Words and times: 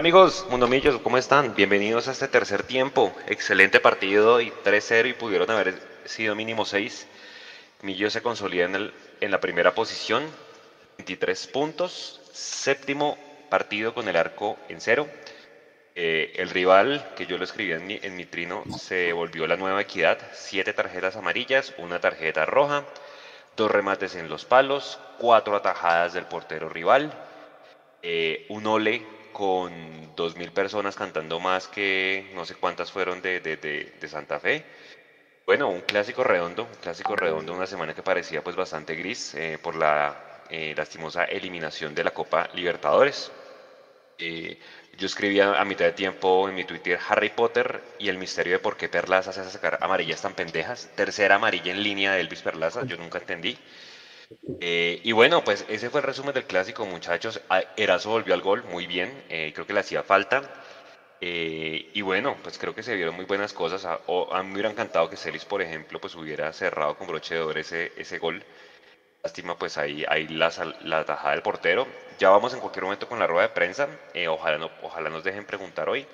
Amigos 0.00 0.46
Mundomillos, 0.48 0.98
¿cómo 1.02 1.18
están? 1.18 1.54
Bienvenidos 1.54 2.08
a 2.08 2.12
este 2.12 2.26
tercer 2.26 2.62
tiempo. 2.62 3.14
Excelente 3.26 3.80
partido 3.80 4.40
y 4.40 4.50
3-0 4.50 5.10
y 5.10 5.12
pudieron 5.12 5.50
haber 5.50 5.74
sido 6.06 6.34
mínimo 6.34 6.64
6. 6.64 7.06
Millo 7.82 8.08
se 8.08 8.22
consolida 8.22 8.64
en, 8.64 8.76
el, 8.76 8.94
en 9.20 9.30
la 9.30 9.40
primera 9.40 9.74
posición, 9.74 10.22
23 10.96 11.46
puntos, 11.48 12.18
séptimo 12.32 13.18
partido 13.50 13.92
con 13.92 14.08
el 14.08 14.16
arco 14.16 14.56
en 14.70 14.80
cero. 14.80 15.06
Eh, 15.94 16.32
el 16.36 16.48
rival, 16.48 17.06
que 17.14 17.26
yo 17.26 17.36
lo 17.36 17.44
escribí 17.44 17.72
en 17.72 17.86
mi, 17.86 18.00
en 18.00 18.16
mi 18.16 18.24
trino, 18.24 18.64
se 18.78 19.12
volvió 19.12 19.46
la 19.46 19.58
nueva 19.58 19.82
equidad. 19.82 20.16
Siete 20.32 20.72
tarjetas 20.72 21.16
amarillas, 21.16 21.74
una 21.76 22.00
tarjeta 22.00 22.46
roja, 22.46 22.86
dos 23.54 23.70
remates 23.70 24.14
en 24.14 24.30
los 24.30 24.46
palos, 24.46 24.98
cuatro 25.18 25.56
atajadas 25.56 26.14
del 26.14 26.24
portero 26.24 26.70
rival, 26.70 27.12
eh, 28.00 28.46
un 28.48 28.66
ole 28.66 29.19
con 29.32 30.14
2.000 30.16 30.50
personas 30.52 30.96
cantando 30.96 31.40
más 31.40 31.68
que 31.68 32.30
no 32.34 32.44
sé 32.44 32.54
cuántas 32.54 32.92
fueron 32.92 33.22
de, 33.22 33.40
de, 33.40 34.08
Santa 34.08 34.40
Fe. 34.40 34.64
Bueno, 35.46 35.68
un 35.68 35.80
clásico 35.80 36.22
redondo, 36.22 36.64
un 36.64 36.74
clásico 36.80 37.16
redondo, 37.16 37.52
una 37.52 37.66
semana 37.66 37.94
que 37.94 38.02
parecía 38.02 38.42
pues 38.42 38.56
bastante 38.56 38.94
gris 38.94 39.34
eh, 39.34 39.58
por 39.60 39.76
la 39.76 40.44
eh, 40.50 40.74
lastimosa 40.76 41.24
eliminación 41.24 41.94
de 41.94 42.04
la 42.04 42.12
Copa 42.12 42.48
Libertadores. 42.54 43.32
Eh, 44.18 44.58
yo 44.98 45.06
escribía 45.06 45.58
a 45.58 45.64
mitad 45.64 45.86
de 45.86 45.92
tiempo 45.92 46.48
en 46.48 46.54
mi 46.54 46.64
Twitter 46.64 46.98
Harry 47.08 47.30
Potter 47.30 47.82
y 47.98 48.08
el 48.10 48.18
misterio 48.18 48.52
de 48.54 48.58
por 48.58 48.76
qué 48.76 48.88
Perlaza 48.88 49.30
hace 49.30 49.48
sacar 49.50 49.78
amarillas 49.80 50.20
tan 50.20 50.34
pendejas. 50.34 50.90
Tercera 50.94 51.36
amarilla 51.36 51.72
en 51.72 51.82
línea 51.82 52.12
de 52.12 52.20
Elvis 52.20 52.42
Perlaza, 52.42 52.84
yo 52.84 52.96
nunca 52.98 53.18
entendí. 53.18 53.56
Eh, 54.60 55.00
y 55.02 55.12
bueno, 55.12 55.42
pues 55.42 55.64
ese 55.68 55.90
fue 55.90 56.00
el 56.00 56.06
resumen 56.06 56.34
del 56.34 56.44
clásico, 56.44 56.86
muchachos. 56.86 57.40
Ah, 57.48 57.62
Erazo 57.76 58.10
volvió 58.10 58.34
al 58.34 58.42
gol 58.42 58.62
muy 58.64 58.86
bien, 58.86 59.24
eh, 59.28 59.52
creo 59.54 59.66
que 59.66 59.72
le 59.72 59.80
hacía 59.80 60.02
falta. 60.02 60.42
Eh, 61.20 61.90
y 61.94 62.02
bueno, 62.02 62.36
pues 62.42 62.58
creo 62.58 62.74
que 62.74 62.82
se 62.82 62.94
vieron 62.96 63.14
muy 63.16 63.24
buenas 63.26 63.52
cosas. 63.52 63.84
A, 63.84 64.00
a, 64.32 64.42
mí 64.42 64.48
me 64.48 64.54
hubiera 64.54 64.70
encantado 64.70 65.08
que 65.10 65.16
Celis, 65.16 65.44
por 65.44 65.62
ejemplo, 65.62 66.00
pues 66.00 66.14
hubiera 66.14 66.52
cerrado 66.52 66.96
con 66.96 67.06
broche 67.08 67.34
de 67.34 67.40
oro 67.42 67.60
ese, 67.60 67.92
ese 67.96 68.18
gol. 68.18 68.44
Lástima, 69.22 69.56
pues 69.58 69.78
ahí, 69.78 70.04
ahí 70.08 70.28
la, 70.28 70.50
la 70.82 71.04
tajada 71.04 71.32
del 71.32 71.42
portero. 71.42 71.86
Ya 72.18 72.30
vamos 72.30 72.54
en 72.54 72.60
cualquier 72.60 72.84
momento 72.84 73.08
con 73.08 73.18
la 73.18 73.26
rueda 73.26 73.48
de 73.48 73.54
prensa. 73.54 73.88
ojalá, 74.28 74.58
no, 74.58 74.70
ojalá 74.82 75.10
nos 75.10 75.24
dejen 75.24 75.46
preguntar 75.46 75.88
hoy 75.88 76.06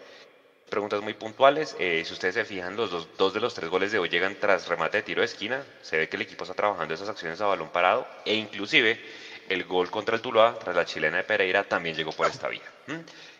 preguntas 0.68 1.00
muy 1.02 1.14
puntuales. 1.14 1.76
Eh, 1.78 2.02
si 2.04 2.12
ustedes 2.12 2.34
se 2.34 2.44
fijan, 2.44 2.76
los 2.76 2.90
dos, 2.90 3.08
dos, 3.16 3.34
de 3.34 3.40
los 3.40 3.54
tres 3.54 3.70
goles 3.70 3.92
de 3.92 3.98
hoy 3.98 4.08
llegan 4.08 4.36
tras 4.36 4.68
remate 4.68 4.98
de 4.98 5.02
tiro 5.02 5.20
de 5.20 5.26
esquina. 5.26 5.64
Se 5.82 5.96
ve 5.96 6.08
que 6.08 6.16
el 6.16 6.22
equipo 6.22 6.44
está 6.44 6.54
trabajando 6.54 6.92
esas 6.94 7.08
acciones 7.08 7.40
a 7.40 7.46
balón 7.46 7.70
parado. 7.70 8.06
E 8.24 8.34
inclusive 8.34 9.00
el 9.48 9.64
gol 9.64 9.90
contra 9.90 10.16
el 10.16 10.22
Tuluá, 10.22 10.58
tras 10.58 10.74
la 10.74 10.84
chilena 10.84 11.18
de 11.18 11.24
Pereira, 11.24 11.64
también 11.64 11.96
llegó 11.96 12.12
por 12.12 12.26
esta 12.26 12.48
vía. 12.48 12.62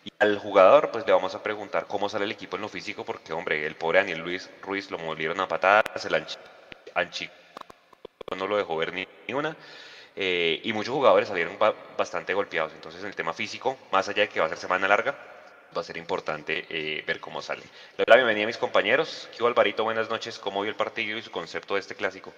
Y 0.03 0.11
al 0.19 0.37
jugador, 0.39 0.91
pues 0.91 1.05
le 1.05 1.11
vamos 1.11 1.35
a 1.35 1.43
preguntar 1.43 1.85
cómo 1.87 2.09
sale 2.09 2.25
el 2.25 2.31
equipo 2.31 2.55
en 2.55 2.61
lo 2.61 2.69
físico, 2.69 3.03
porque, 3.03 3.33
hombre, 3.33 3.65
el 3.65 3.75
pobre 3.75 3.99
Daniel 3.99 4.19
Luis 4.19 4.49
Ruiz 4.61 4.89
lo 4.89 4.97
molieron 4.97 5.39
a 5.39 5.47
patadas, 5.47 6.05
el 6.05 6.15
Anchi, 6.95 7.29
no 8.35 8.47
lo 8.47 8.57
dejó 8.57 8.77
ver 8.77 8.93
ni, 8.93 9.07
una. 9.33 9.55
Eh, 10.15 10.61
y 10.63 10.73
muchos 10.73 10.93
jugadores 10.93 11.27
salieron 11.27 11.57
bastante 11.97 12.33
golpeados. 12.33 12.73
Entonces, 12.73 13.01
en 13.01 13.07
el 13.07 13.15
tema 13.15 13.33
físico, 13.33 13.77
más 13.91 14.07
allá 14.09 14.23
de 14.23 14.29
que 14.29 14.39
va 14.39 14.47
a 14.47 14.49
ser 14.49 14.57
semana 14.57 14.87
larga, 14.87 15.15
va 15.75 15.81
a 15.81 15.83
ser 15.83 15.97
importante 15.97 16.65
eh, 16.69 17.03
ver 17.05 17.19
cómo 17.19 17.41
sale. 17.41 17.61
Le 17.97 18.05
doy 18.05 18.05
la 18.07 18.15
bienvenida 18.15 18.43
a 18.45 18.47
mis 18.47 18.57
compañeros. 18.57 19.29
¿Qué 19.35 19.45
Alvarito? 19.45 19.83
Buenas 19.83 20.09
noches. 20.09 20.39
¿Cómo 20.39 20.61
vio 20.61 20.69
el 20.69 20.75
partido 20.75 21.17
y 21.17 21.21
su 21.21 21.31
concepto 21.31 21.75
de 21.75 21.81
este 21.81 21.95
clásico? 21.95 22.33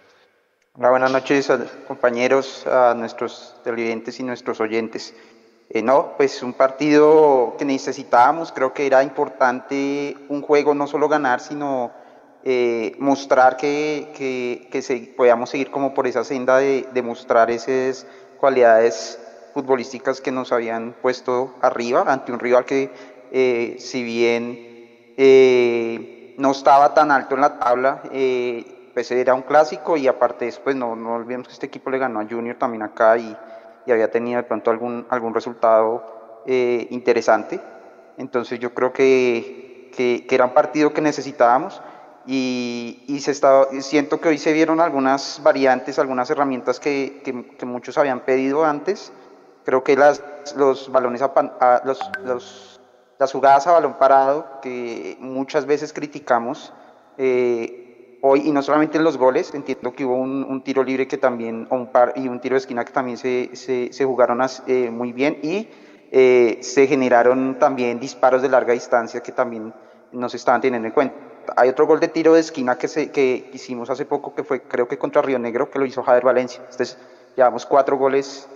Hola, 0.76 0.92
buenas 0.92 1.12
noches 1.12 1.52
compañeros, 1.88 2.66
a 2.68 2.94
nuestros 2.94 3.56
televidentes 3.64 4.20
y 4.20 4.24
nuestros 4.24 4.62
oyentes. 4.62 5.14
Eh, 5.70 5.82
no, 5.82 6.14
pues 6.18 6.42
un 6.42 6.54
partido 6.54 7.56
que 7.58 7.66
necesitábamos, 7.66 8.52
creo 8.52 8.74
que 8.74 8.88
era 8.88 9.04
importante 9.04 10.16
un 10.30 10.42
juego 10.42 10.74
no 10.74 10.88
solo 10.88 11.08
ganar, 11.08 11.42
sino 11.42 11.92
eh, 12.44 12.96
mostrar 12.98 13.58
que, 13.58 14.12
que, 14.16 14.68
que 14.72 14.82
se, 14.82 15.14
podíamos 15.18 15.50
seguir 15.50 15.70
como 15.70 15.94
por 15.94 16.08
esa 16.08 16.24
senda 16.24 16.58
de, 16.58 16.88
de 16.92 17.02
mostrar 17.02 17.52
esas 17.52 18.08
cualidades 18.40 19.20
futbolísticas 19.54 20.22
que 20.22 20.32
nos 20.32 20.52
habían 20.52 20.94
puesto 21.02 21.54
arriba 21.62 22.04
ante 22.08 22.32
un 22.32 22.40
rival 22.40 22.66
que 22.66 22.90
eh, 23.32 23.76
si 23.80 24.04
bien 24.04 25.14
eh, 25.18 26.36
no 26.38 26.52
estaba 26.52 26.94
tan 26.94 27.12
alto 27.12 27.36
en 27.36 27.42
la 27.42 27.60
tabla, 27.60 28.02
eh, 28.12 28.92
pues 28.94 29.12
era 29.12 29.34
un 29.34 29.44
clásico 29.44 29.98
y 29.98 30.08
aparte 30.08 30.46
después 30.46 30.76
no, 30.76 30.96
no 30.96 31.16
olvidemos 31.16 31.48
que 31.48 31.54
este 31.54 31.68
equipo 31.68 31.90
le 31.90 32.00
ganó 32.00 32.20
a 32.20 32.26
Junior 32.26 32.58
también 32.58 32.84
acá 32.84 33.18
y, 33.18 33.36
y 33.86 33.92
había 33.92 34.10
tenido 34.12 34.38
de 34.38 34.44
pronto 34.44 34.72
algún, 34.72 35.06
algún 35.10 35.34
resultado 35.34 36.44
interesante. 36.46 37.60
Entonces 38.18 38.60
yo 38.60 38.74
creo 38.74 38.92
que, 38.92 39.92
que, 39.96 40.26
era 40.30 40.46
un 40.46 40.54
partido 40.54 40.94
que 40.94 41.02
necesitábamos 41.02 41.82
y, 42.26 43.04
y 43.08 43.20
se 43.20 43.32
estaba, 43.32 43.68
siento 43.82 44.20
que 44.20 44.30
hoy 44.30 44.38
se 44.38 44.52
vieron 44.52 44.82
algunas 44.82 45.42
variantes, 45.44 46.00
algunas 46.00 46.30
herramientas 46.30 46.80
que, 46.80 47.22
que, 47.24 47.66
muchos 47.66 47.98
habían 47.98 48.22
pedido 48.22 48.66
antes. 48.66 49.12
Creo 49.64 49.84
que 49.84 49.96
las, 49.96 50.24
los 50.56 50.92
balones 50.92 51.22
a, 51.22 51.82
los, 51.86 52.00
los 52.24 52.79
las 53.20 53.34
jugadas 53.34 53.68
a 53.68 53.74
balón 53.74 53.96
parado 54.00 54.62
que 54.62 55.18
muchas 55.20 55.66
veces 55.66 55.92
criticamos 55.92 56.74
eh, 57.18 58.18
hoy, 58.22 58.48
y 58.48 58.52
no 58.54 58.62
solamente 58.62 58.98
en 58.98 59.04
los 59.04 59.18
goles, 59.18 59.54
entiendo 59.54 59.92
que 59.92 60.06
hubo 60.06 60.16
un, 60.16 60.64
tiro 60.64 60.84
libre 60.84 61.06
que 61.06 61.18
también, 61.18 61.68
un 61.70 61.88
par, 61.88 62.14
y 62.16 62.30
un 62.30 62.40
tiro 62.40 62.54
de 62.54 62.60
esquina 62.60 62.86
que 62.86 62.94
también 62.94 63.18
se, 63.18 63.56
se, 63.56 64.06
jugaron 64.06 64.40
eh, 64.68 64.90
muy 64.90 65.12
bien 65.12 65.38
y 65.44 65.68
eh, 66.12 66.60
se 66.62 66.88
generaron 66.88 67.60
también 67.60 68.00
disparos 68.00 68.42
de 68.42 68.48
larga 68.48 68.74
distancia 68.74 69.20
que 69.20 69.34
también 69.34 69.74
nos 70.14 70.34
estaban 70.34 70.62
teniendo 70.62 70.88
en 70.88 70.94
cuenta. 70.94 71.16
Hay 71.58 71.68
otro 71.68 71.88
gol 71.88 72.00
de 72.00 72.08
tiro 72.08 72.34
de 72.34 72.40
esquina 72.40 72.78
que, 72.78 72.88
se, 72.88 73.12
que 73.12 73.50
hicimos 73.52 73.90
hace 73.90 74.06
poco, 74.06 74.34
que 74.34 74.46
fue 74.46 74.62
creo 74.62 74.88
que 74.88 74.98
contra 74.98 75.22
Río 75.22 75.40
Negro, 75.40 75.70
que 75.70 75.78
lo 75.78 75.86
hizo 75.86 76.04
Javier 76.04 76.24
Valencia. 76.24 76.62
Entonces, 76.62 76.98
llevamos 77.36 77.66
cuatro 77.66 77.98
goles 77.98 78.48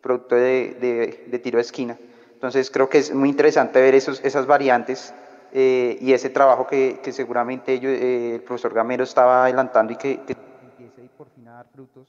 producto 0.00 0.34
de, 0.34 1.26
de 1.26 1.38
tiro 1.40 1.58
de 1.58 1.62
esquina. 1.62 1.98
Entonces 2.44 2.70
creo 2.70 2.90
que 2.90 2.98
es 2.98 3.14
muy 3.14 3.30
interesante 3.30 3.80
ver 3.80 3.94
esos, 3.94 4.22
esas 4.22 4.44
variantes 4.44 5.14
eh, 5.50 5.96
y 5.98 6.12
ese 6.12 6.28
trabajo 6.28 6.66
que, 6.66 7.00
que 7.02 7.10
seguramente 7.10 7.72
ellos, 7.72 7.90
eh, 7.90 8.34
el 8.34 8.42
profesor 8.42 8.74
Gamero 8.74 9.02
estaba 9.02 9.44
adelantando 9.44 9.94
y 9.94 9.96
que, 9.96 10.20
que 10.24 10.36
empiece 10.62 11.08
por 11.16 11.30
fin 11.30 11.48
a 11.48 11.52
dar 11.52 11.66
frutos 11.72 12.06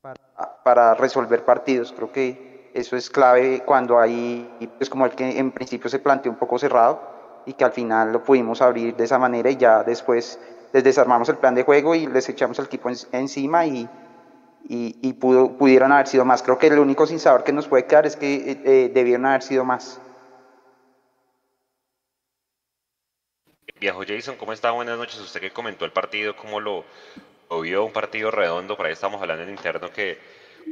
para, 0.00 0.62
para, 0.62 0.94
resolver 0.94 1.44
partidos. 1.44 1.92
Creo 1.92 2.12
que 2.12 2.70
eso 2.72 2.96
es 2.96 3.10
clave 3.10 3.64
cuando 3.66 3.98
hay, 3.98 4.48
pues 4.76 4.88
como 4.88 5.06
el 5.06 5.16
que 5.16 5.36
en 5.36 5.50
principio 5.50 5.90
se 5.90 5.98
planteó 5.98 6.30
un 6.30 6.38
poco 6.38 6.56
cerrado 6.56 7.00
y 7.44 7.54
que 7.54 7.64
al 7.64 7.72
final 7.72 8.12
lo 8.12 8.22
pudimos 8.22 8.62
abrir 8.62 8.94
de 8.94 9.02
esa 9.02 9.18
manera 9.18 9.50
y 9.50 9.56
ya 9.56 9.82
después 9.82 10.38
les 10.72 10.84
desarmamos 10.84 11.28
el 11.30 11.36
plan 11.38 11.56
de 11.56 11.64
juego 11.64 11.96
y 11.96 12.06
les 12.06 12.28
echamos 12.28 12.60
el 12.60 12.66
equipo 12.66 12.90
encima 13.10 13.66
y, 13.66 13.88
y, 14.68 15.12
pudo, 15.14 15.56
pudieron 15.56 15.92
haber 15.92 16.06
sido 16.06 16.24
más. 16.24 16.42
Creo 16.42 16.58
que 16.58 16.66
el 16.66 16.78
único 16.78 17.06
sin 17.06 17.18
sabor 17.18 17.42
que 17.42 17.52
nos 17.52 17.66
puede 17.66 17.86
quedar 17.86 18.06
es 18.06 18.16
que 18.16 18.34
eh, 18.34 18.60
eh, 18.64 18.90
debieron 18.92 19.24
haber 19.26 19.42
sido 19.42 19.64
más. 19.64 20.00
Viejo 23.80 24.02
Jason, 24.06 24.36
¿cómo 24.36 24.52
está? 24.52 24.72
Buenas 24.72 24.98
noches. 24.98 25.18
Usted 25.20 25.40
que 25.40 25.52
comentó 25.52 25.84
el 25.84 25.92
partido, 25.92 26.36
¿cómo 26.36 26.60
lo, 26.60 26.84
vio? 27.62 27.84
Un 27.84 27.92
partido 27.92 28.30
redondo, 28.30 28.76
por 28.76 28.86
ahí 28.86 28.92
estamos 28.92 29.22
hablando 29.22 29.44
en 29.44 29.50
interno 29.50 29.90
que 29.90 30.18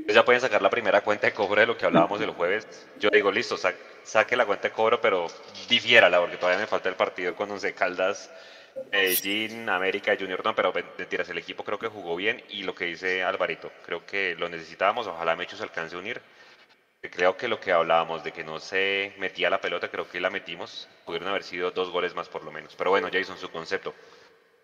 ya 0.08 0.24
pueden 0.24 0.42
sacar 0.42 0.60
la 0.60 0.68
primera 0.68 1.00
cuenta 1.00 1.26
de 1.26 1.32
cobro 1.32 1.60
de 1.60 1.66
lo 1.66 1.78
que 1.78 1.86
hablábamos 1.86 2.20
el 2.20 2.30
jueves. 2.30 2.66
Yo 2.98 3.08
digo, 3.10 3.32
listo, 3.32 3.56
saque 3.56 4.36
la 4.36 4.44
cuenta 4.44 4.68
de 4.68 4.74
cobro, 4.74 5.00
pero 5.00 5.28
difiérala, 5.68 6.20
porque 6.20 6.36
todavía 6.36 6.60
me 6.60 6.66
falta 6.66 6.88
el 6.88 6.96
partido 6.96 7.34
con 7.34 7.50
Once 7.50 7.72
Caldas 7.72 8.30
Medellín, 8.92 9.69
América, 9.69 10.16
Junior, 10.19 10.44
no, 10.44 10.54
pero 10.54 10.72
mentiras, 10.72 11.28
el 11.28 11.38
equipo 11.38 11.64
creo 11.64 11.78
que 11.78 11.88
jugó 11.88 12.16
bien 12.16 12.42
y 12.48 12.62
lo 12.62 12.75
que 12.75 12.87
dice 12.87 13.22
Alvarito, 13.22 13.70
creo 13.84 14.06
que 14.06 14.34
lo 14.38 14.48
necesitábamos, 14.48 15.06
ojalá 15.06 15.37
Mecho 15.37 15.56
se 15.56 15.62
alcance 15.62 15.97
a 15.97 15.98
unir. 15.98 16.20
Creo 17.00 17.36
que 17.36 17.47
lo 17.47 17.60
que 17.60 17.70
hablábamos 17.70 18.25
de 18.25 18.32
que 18.32 18.42
no 18.42 18.59
se 18.59 19.12
metía 19.19 19.48
la 19.48 19.60
pelota, 19.60 19.88
creo 19.88 20.09
que 20.09 20.19
la 20.19 20.31
metimos, 20.31 20.89
pudieron 21.04 21.28
haber 21.28 21.45
sido 21.45 21.71
dos 21.71 21.91
goles 21.91 22.15
más 22.15 22.28
por 22.28 22.42
lo 22.42 22.50
menos. 22.50 22.74
Pero 22.77 22.91
bueno, 22.91 23.09
Jason, 23.12 23.39
su 23.39 23.48
concepto. 23.48 23.95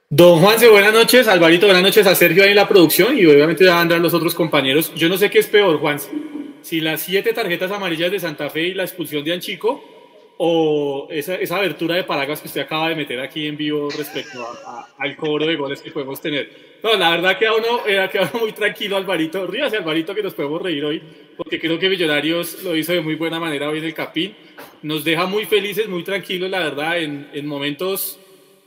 Don 0.08 0.40
Juanse, 0.40 0.68
buenas 0.68 0.92
noches. 0.92 1.28
Alvarito, 1.28 1.66
buenas 1.66 1.82
noches 1.82 2.06
a 2.06 2.14
Sergio 2.14 2.42
ahí 2.42 2.50
en 2.50 2.56
la 2.56 2.68
producción 2.68 3.16
y 3.16 3.24
obviamente 3.26 3.68
a 3.68 3.80
Andrés 3.80 4.00
los 4.00 4.12
otros 4.12 4.34
compañeros. 4.34 4.92
Yo 4.94 5.08
no 5.08 5.16
sé 5.16 5.30
qué 5.30 5.38
es 5.38 5.46
peor, 5.46 5.78
Juanse. 5.78 6.10
Si 6.62 6.80
las 6.80 7.02
siete 7.02 7.32
tarjetas 7.32 7.70
amarillas 7.70 8.10
de 8.10 8.20
Santa 8.20 8.50
Fe 8.50 8.62
y 8.62 8.74
la 8.74 8.82
expulsión 8.82 9.24
de 9.24 9.32
Anchico 9.32 9.91
o 10.44 11.06
esa, 11.08 11.36
esa, 11.36 11.58
abertura 11.58 11.94
de 11.94 12.02
paraguas 12.02 12.40
que 12.40 12.48
usted 12.48 12.62
acaba 12.62 12.88
de 12.88 12.96
meter 12.96 13.20
aquí 13.20 13.46
en 13.46 13.56
vivo 13.56 13.88
respecto 13.96 14.44
al 14.98 15.14
cobro 15.14 15.46
de 15.46 15.54
goles 15.54 15.80
que 15.80 15.92
podemos 15.92 16.20
tener. 16.20 16.78
No, 16.82 16.96
la 16.96 17.10
verdad 17.12 17.38
que 17.38 17.46
a 17.46 17.54
uno 17.54 17.86
era 17.86 18.10
que 18.10 18.18
muy 18.40 18.50
tranquilo 18.50 18.96
Alvarito, 18.96 19.46
ríase 19.46 19.76
Alvarito 19.76 20.12
que 20.12 20.22
nos 20.24 20.34
podemos 20.34 20.60
reír 20.60 20.84
hoy, 20.84 21.00
porque 21.36 21.60
creo 21.60 21.78
que 21.78 21.88
Millonarios 21.88 22.64
lo 22.64 22.74
hizo 22.74 22.92
de 22.92 23.00
muy 23.00 23.14
buena 23.14 23.38
manera 23.38 23.68
hoy 23.68 23.78
en 23.78 23.84
el 23.84 23.94
Capín. 23.94 24.34
Nos 24.82 25.04
deja 25.04 25.26
muy 25.26 25.44
felices, 25.44 25.86
muy 25.86 26.02
tranquilos, 26.02 26.50
la 26.50 26.58
verdad, 26.58 26.98
en, 26.98 27.28
en 27.32 27.46
momentos 27.46 28.18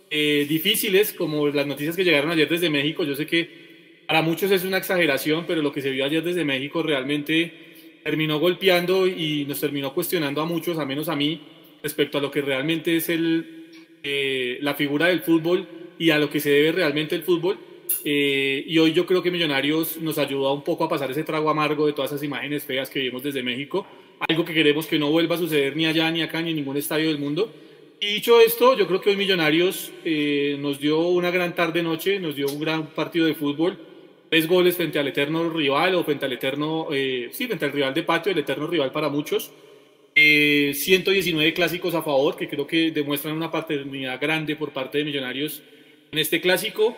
eh, 0.10 0.46
difíciles, 0.48 1.12
como 1.12 1.46
las 1.50 1.68
noticias 1.68 1.98
que 1.98 2.06
llegaron 2.06 2.32
ayer 2.32 2.48
desde 2.48 2.70
México. 2.70 3.04
Yo 3.04 3.16
sé 3.16 3.26
que 3.26 4.04
para 4.08 4.22
muchos 4.22 4.50
es 4.50 4.64
una 4.64 4.78
exageración, 4.78 5.44
pero 5.46 5.62
lo 5.62 5.74
que 5.74 5.82
se 5.82 5.90
vio 5.90 6.06
ayer 6.06 6.24
desde 6.24 6.46
México 6.46 6.82
realmente 6.82 8.00
terminó 8.02 8.40
golpeando 8.40 9.08
y 9.08 9.44
nos 9.46 9.60
terminó 9.60 9.94
cuestionando 9.94 10.40
a 10.40 10.46
muchos, 10.46 10.80
a 10.80 10.86
menos 10.86 11.10
a 11.10 11.18
mí, 11.18 11.42
respecto 11.86 12.18
a 12.18 12.22
lo 12.22 12.32
que 12.32 12.42
realmente 12.42 12.98
es 12.98 13.10
el, 13.10 13.68
eh, 14.02 14.58
la 14.62 14.74
figura 14.74 15.06
del 15.06 15.22
fútbol 15.22 15.68
y 16.00 16.10
a 16.10 16.18
lo 16.18 16.32
que 16.32 16.40
se 16.40 16.50
debe 16.50 16.72
realmente 16.72 17.14
el 17.14 17.22
fútbol. 17.22 17.60
Eh, 18.04 18.64
y 18.66 18.80
hoy 18.80 18.92
yo 18.92 19.06
creo 19.06 19.22
que 19.22 19.30
Millonarios 19.30 19.98
nos 20.02 20.18
ayudó 20.18 20.52
un 20.52 20.64
poco 20.64 20.86
a 20.86 20.90
pasar 20.90 21.12
ese 21.12 21.24
trago 21.24 21.48
amargo 21.48 21.86
de 21.86 21.94
todas 21.94 22.12
esas 22.12 22.24
imágenes 22.24 22.64
feas 22.64 22.90
que 22.90 23.02
vimos 23.02 23.22
desde 23.22 23.44
México, 23.44 23.86
algo 24.28 24.44
que 24.44 24.56
queremos 24.56 24.88
que 24.88 24.98
no 24.98 25.12
vuelva 25.12 25.36
a 25.36 25.38
suceder 25.38 25.76
ni 25.76 25.86
allá, 25.86 26.10
ni 26.10 26.24
acá, 26.24 26.42
ni 26.42 26.50
en 26.50 26.56
ningún 26.56 26.76
estadio 26.76 27.08
del 27.10 27.20
mundo. 27.20 27.54
Y 28.02 28.08
dicho 28.16 28.42
esto, 28.42 28.76
yo 28.76 28.88
creo 28.88 29.00
que 29.00 29.12
hoy 29.12 29.16
Millonarios 29.16 29.92
eh, 30.04 30.58
nos 30.60 30.80
dio 30.80 31.02
una 31.02 31.30
gran 31.30 31.54
tarde-noche, 31.54 32.20
nos 32.20 32.36
dio 32.36 32.48
un 32.48 32.60
gran 32.60 32.88
partido 32.96 33.28
de 33.28 33.36
fútbol, 33.36 33.78
tres 34.32 34.48
goles 34.48 34.76
frente 34.76 34.98
al 34.98 35.08
eterno 35.08 35.52
rival 35.52 35.94
o 35.94 36.04
frente 36.04 36.26
al 36.26 36.34
eterno, 36.34 36.88
sí, 36.90 37.46
frente 37.46 37.66
al 37.66 37.72
rival 37.72 37.94
de 37.94 38.02
patio, 38.02 38.32
el 38.32 38.40
eterno 38.40 38.66
rival 38.66 38.92
para 38.92 39.10
muchos. 39.10 39.52
119 40.16 41.54
clásicos 41.54 41.94
a 41.94 42.02
favor, 42.02 42.38
que 42.38 42.48
creo 42.48 42.66
que 42.66 42.92
demuestran 42.92 43.36
una 43.36 43.52
paternidad 43.52 44.20
grande 44.20 44.56
por 44.56 44.72
parte 44.72 44.98
de 44.98 45.04
Millonarios 45.04 45.62
en 46.12 46.20
este 46.20 46.40
clásico. 46.40 46.96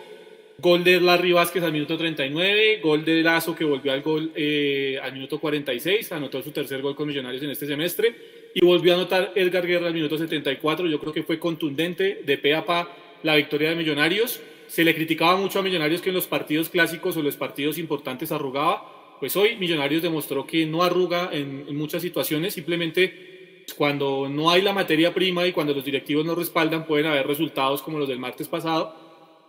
Gol 0.60 0.82
de 0.82 1.00
Larry 1.00 1.32
Vázquez 1.32 1.62
al 1.62 1.72
minuto 1.72 1.96
39, 1.96 2.80
gol 2.82 3.04
de 3.04 3.22
Lazo 3.22 3.54
que 3.54 3.64
volvió 3.64 3.92
al 3.92 4.02
gol 4.02 4.32
eh, 4.34 4.98
al 5.00 5.12
minuto 5.12 5.38
46, 5.38 6.10
anotó 6.10 6.42
su 6.42 6.50
tercer 6.50 6.82
gol 6.82 6.96
con 6.96 7.06
Millonarios 7.06 7.42
en 7.44 7.50
este 7.50 7.66
semestre 7.66 8.14
y 8.54 8.64
volvió 8.64 8.92
a 8.92 8.96
anotar 8.96 9.32
Edgar 9.36 9.66
Guerra 9.66 9.86
al 9.86 9.94
minuto 9.94 10.18
74. 10.18 10.88
Yo 10.88 10.98
creo 10.98 11.12
que 11.12 11.22
fue 11.22 11.38
contundente 11.38 12.22
de 12.24 12.38
pe 12.38 12.54
a 12.54 12.64
pa 12.64 12.88
la 13.22 13.36
victoria 13.36 13.70
de 13.70 13.76
Millonarios. 13.76 14.40
Se 14.66 14.84
le 14.84 14.94
criticaba 14.94 15.36
mucho 15.36 15.60
a 15.60 15.62
Millonarios 15.62 16.02
que 16.02 16.10
en 16.10 16.16
los 16.16 16.26
partidos 16.26 16.68
clásicos 16.68 17.16
o 17.16 17.22
los 17.22 17.36
partidos 17.36 17.78
importantes 17.78 18.32
arrugaba. 18.32 18.97
Pues 19.18 19.36
hoy 19.36 19.56
Millonarios 19.56 20.02
demostró 20.02 20.46
que 20.46 20.66
no 20.66 20.82
arruga 20.82 21.30
en, 21.32 21.64
en 21.68 21.76
muchas 21.76 22.02
situaciones, 22.02 22.54
simplemente 22.54 23.64
cuando 23.76 24.28
no 24.28 24.50
hay 24.50 24.62
la 24.62 24.72
materia 24.72 25.12
prima 25.12 25.46
y 25.46 25.52
cuando 25.52 25.74
los 25.74 25.84
directivos 25.84 26.24
no 26.24 26.34
respaldan 26.34 26.86
pueden 26.86 27.06
haber 27.06 27.26
resultados 27.26 27.82
como 27.82 27.98
los 27.98 28.08
del 28.08 28.18
martes 28.18 28.48
pasado 28.48 29.08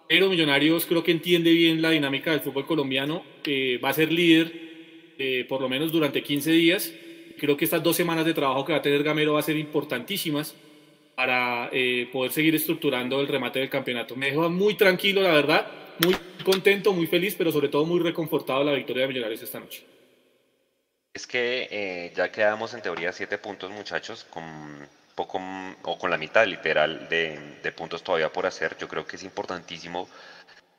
pero 0.09 0.27
Millonarios 0.27 0.87
creo 0.87 1.03
que 1.03 1.11
entiende 1.11 1.51
bien 1.53 1.83
la 1.83 1.91
dinámica 1.91 2.31
del 2.31 2.39
fútbol 2.39 2.65
colombiano, 2.65 3.23
va 3.83 3.89
a 3.89 3.93
ser 3.93 4.11
líder 4.11 4.51
eh, 5.19 5.45
por 5.47 5.61
lo 5.61 5.69
menos 5.69 5.91
durante 5.91 6.23
15 6.23 6.51
días. 6.51 6.91
Creo 7.37 7.55
que 7.55 7.65
estas 7.65 7.83
dos 7.83 7.95
semanas 7.95 8.25
de 8.25 8.33
trabajo 8.33 8.65
que 8.65 8.71
va 8.71 8.79
a 8.79 8.81
tener 8.81 9.03
Gamero 9.03 9.33
va 9.33 9.41
a 9.41 9.43
ser 9.43 9.55
importantísimas 9.55 10.55
para 11.13 11.69
eh, 11.71 12.09
poder 12.11 12.31
seguir 12.31 12.55
estructurando 12.55 13.21
el 13.21 13.27
remate 13.27 13.59
del 13.59 13.69
campeonato. 13.69 14.15
Me 14.15 14.31
dejo 14.31 14.49
muy 14.49 14.73
tranquilo, 14.73 15.21
la 15.21 15.31
verdad, 15.31 15.71
muy 16.03 16.15
contento, 16.43 16.93
muy 16.93 17.07
feliz, 17.07 17.35
pero 17.37 17.51
sobre 17.51 17.69
todo 17.69 17.85
muy 17.85 17.99
reconfortado 17.99 18.63
la 18.63 18.73
victoria 18.73 19.03
de 19.03 19.07
Millonarios 19.09 19.41
esta 19.41 19.59
noche. 19.59 19.85
Es 21.13 21.27
que 21.27 21.67
eh, 21.71 22.13
ya 22.15 22.31
quedamos 22.31 22.73
en 22.73 22.81
teoría 22.81 23.11
siete 23.11 23.37
puntos, 23.37 23.71
muchachos, 23.71 24.25
con 24.29 24.87
poco 25.15 25.41
o 25.83 25.97
con 25.97 26.09
la 26.09 26.17
mitad 26.17 26.45
literal 26.45 27.09
de, 27.09 27.73
puntos 27.75 28.03
todavía 28.03 28.31
por 28.31 28.45
hacer. 28.45 28.77
Yo 28.77 28.87
creo 28.87 29.05
que 29.05 29.17
es 29.17 29.23
importantísimo 29.23 30.07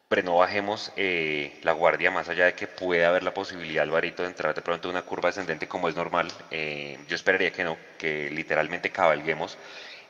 pero 0.08 0.24
no 0.24 0.38
bajemos 0.38 0.92
eh, 0.96 1.60
la 1.62 1.70
guardia 1.70 2.10
más 2.10 2.28
allá 2.28 2.46
de 2.46 2.54
que 2.54 2.66
pueda 2.66 3.10
haber 3.10 3.22
la 3.22 3.32
posibilidad, 3.32 3.84
Alvarito, 3.84 4.24
de 4.24 4.30
entrar 4.30 4.52
de 4.56 4.60
pronto 4.60 4.88
en 4.88 4.96
una 4.96 5.02
curva 5.02 5.28
ascendente 5.28 5.68
como 5.68 5.88
es 5.88 5.94
normal. 5.94 6.26
Eh, 6.50 6.98
yo 7.06 7.14
esperaría 7.14 7.52
que 7.52 7.62
no, 7.62 7.76
que 7.96 8.28
literalmente 8.28 8.90
cabalguemos 8.90 9.56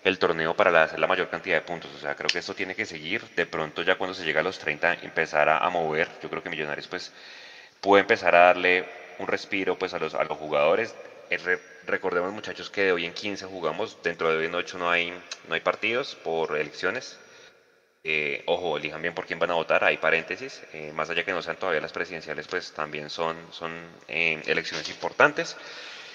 el 0.04 0.18
torneo 0.18 0.54
para 0.54 0.82
hacer 0.82 0.98
la 0.98 1.06
mayor 1.06 1.28
cantidad 1.28 1.56
de 1.56 1.62
puntos. 1.62 1.90
O 1.94 1.98
sea, 1.98 2.14
creo 2.14 2.28
que 2.28 2.38
esto 2.38 2.54
tiene 2.54 2.74
que 2.74 2.86
seguir. 2.86 3.22
De 3.36 3.46
pronto 3.46 3.82
ya 3.82 3.96
cuando 3.96 4.14
se 4.14 4.24
llega 4.24 4.40
a 4.40 4.44
los 4.44 4.58
30 4.58 4.94
empezar 5.02 5.48
a, 5.48 5.68
mover. 5.70 6.08
Yo 6.22 6.30
creo 6.30 6.42
que 6.42 6.50
Millonarios 6.50 6.88
pues 6.88 7.12
puede 7.80 8.02
empezar 8.02 8.34
a 8.34 8.46
darle 8.46 8.86
un 9.18 9.26
respiro 9.26 9.78
pues 9.78 9.94
a 9.94 9.98
los, 9.98 10.14
a 10.14 10.24
los 10.24 10.38
jugadores 10.38 10.94
recordemos 11.86 12.32
muchachos 12.32 12.70
que 12.70 12.84
de 12.84 12.92
hoy 12.92 13.04
en 13.06 13.12
15 13.12 13.46
jugamos, 13.46 13.98
dentro 14.02 14.30
de 14.30 14.38
hoy 14.38 14.46
en 14.46 14.54
8 14.54 14.78
no 14.78 14.90
hay, 14.90 15.12
no 15.48 15.54
hay 15.54 15.60
partidos 15.60 16.16
por 16.16 16.56
elecciones. 16.56 17.18
Eh, 18.02 18.42
ojo, 18.46 18.78
elijan 18.78 19.02
bien 19.02 19.14
por 19.14 19.26
quién 19.26 19.38
van 19.38 19.50
a 19.50 19.54
votar, 19.54 19.84
hay 19.84 19.98
paréntesis, 19.98 20.62
eh, 20.72 20.90
más 20.94 21.10
allá 21.10 21.22
que 21.22 21.32
no 21.32 21.42
sean 21.42 21.56
todavía 21.56 21.82
las 21.82 21.92
presidenciales, 21.92 22.48
pues 22.48 22.72
también 22.72 23.10
son, 23.10 23.36
son 23.52 23.72
eh, 24.08 24.42
elecciones 24.46 24.88
importantes. 24.88 25.56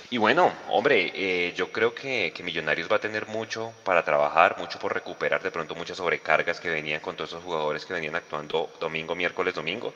Y 0.09 0.17
bueno, 0.17 0.53
hombre, 0.69 1.53
yo 1.55 1.71
creo 1.71 1.93
que, 1.95 2.31
que, 2.33 2.43
Millonarios 2.43 2.91
va 2.91 2.97
a 2.97 2.99
tener 2.99 3.25
mucho 3.27 3.73
para 3.83 4.03
trabajar, 4.03 4.55
mucho 4.59 4.77
por 4.79 4.93
recuperar 4.93 5.41
de 5.41 5.51
pronto 5.51 5.73
muchas 5.75 5.97
sobrecargas 5.97 6.59
que 6.59 6.69
venían 6.69 7.01
con 7.01 7.15
todos 7.15 7.31
esos 7.31 7.43
jugadores 7.43 7.85
que 7.85 7.93
venían 7.93 8.15
actuando 8.15 8.71
domingo, 8.79 9.15
miércoles, 9.15 9.55
domingo. 9.55 9.93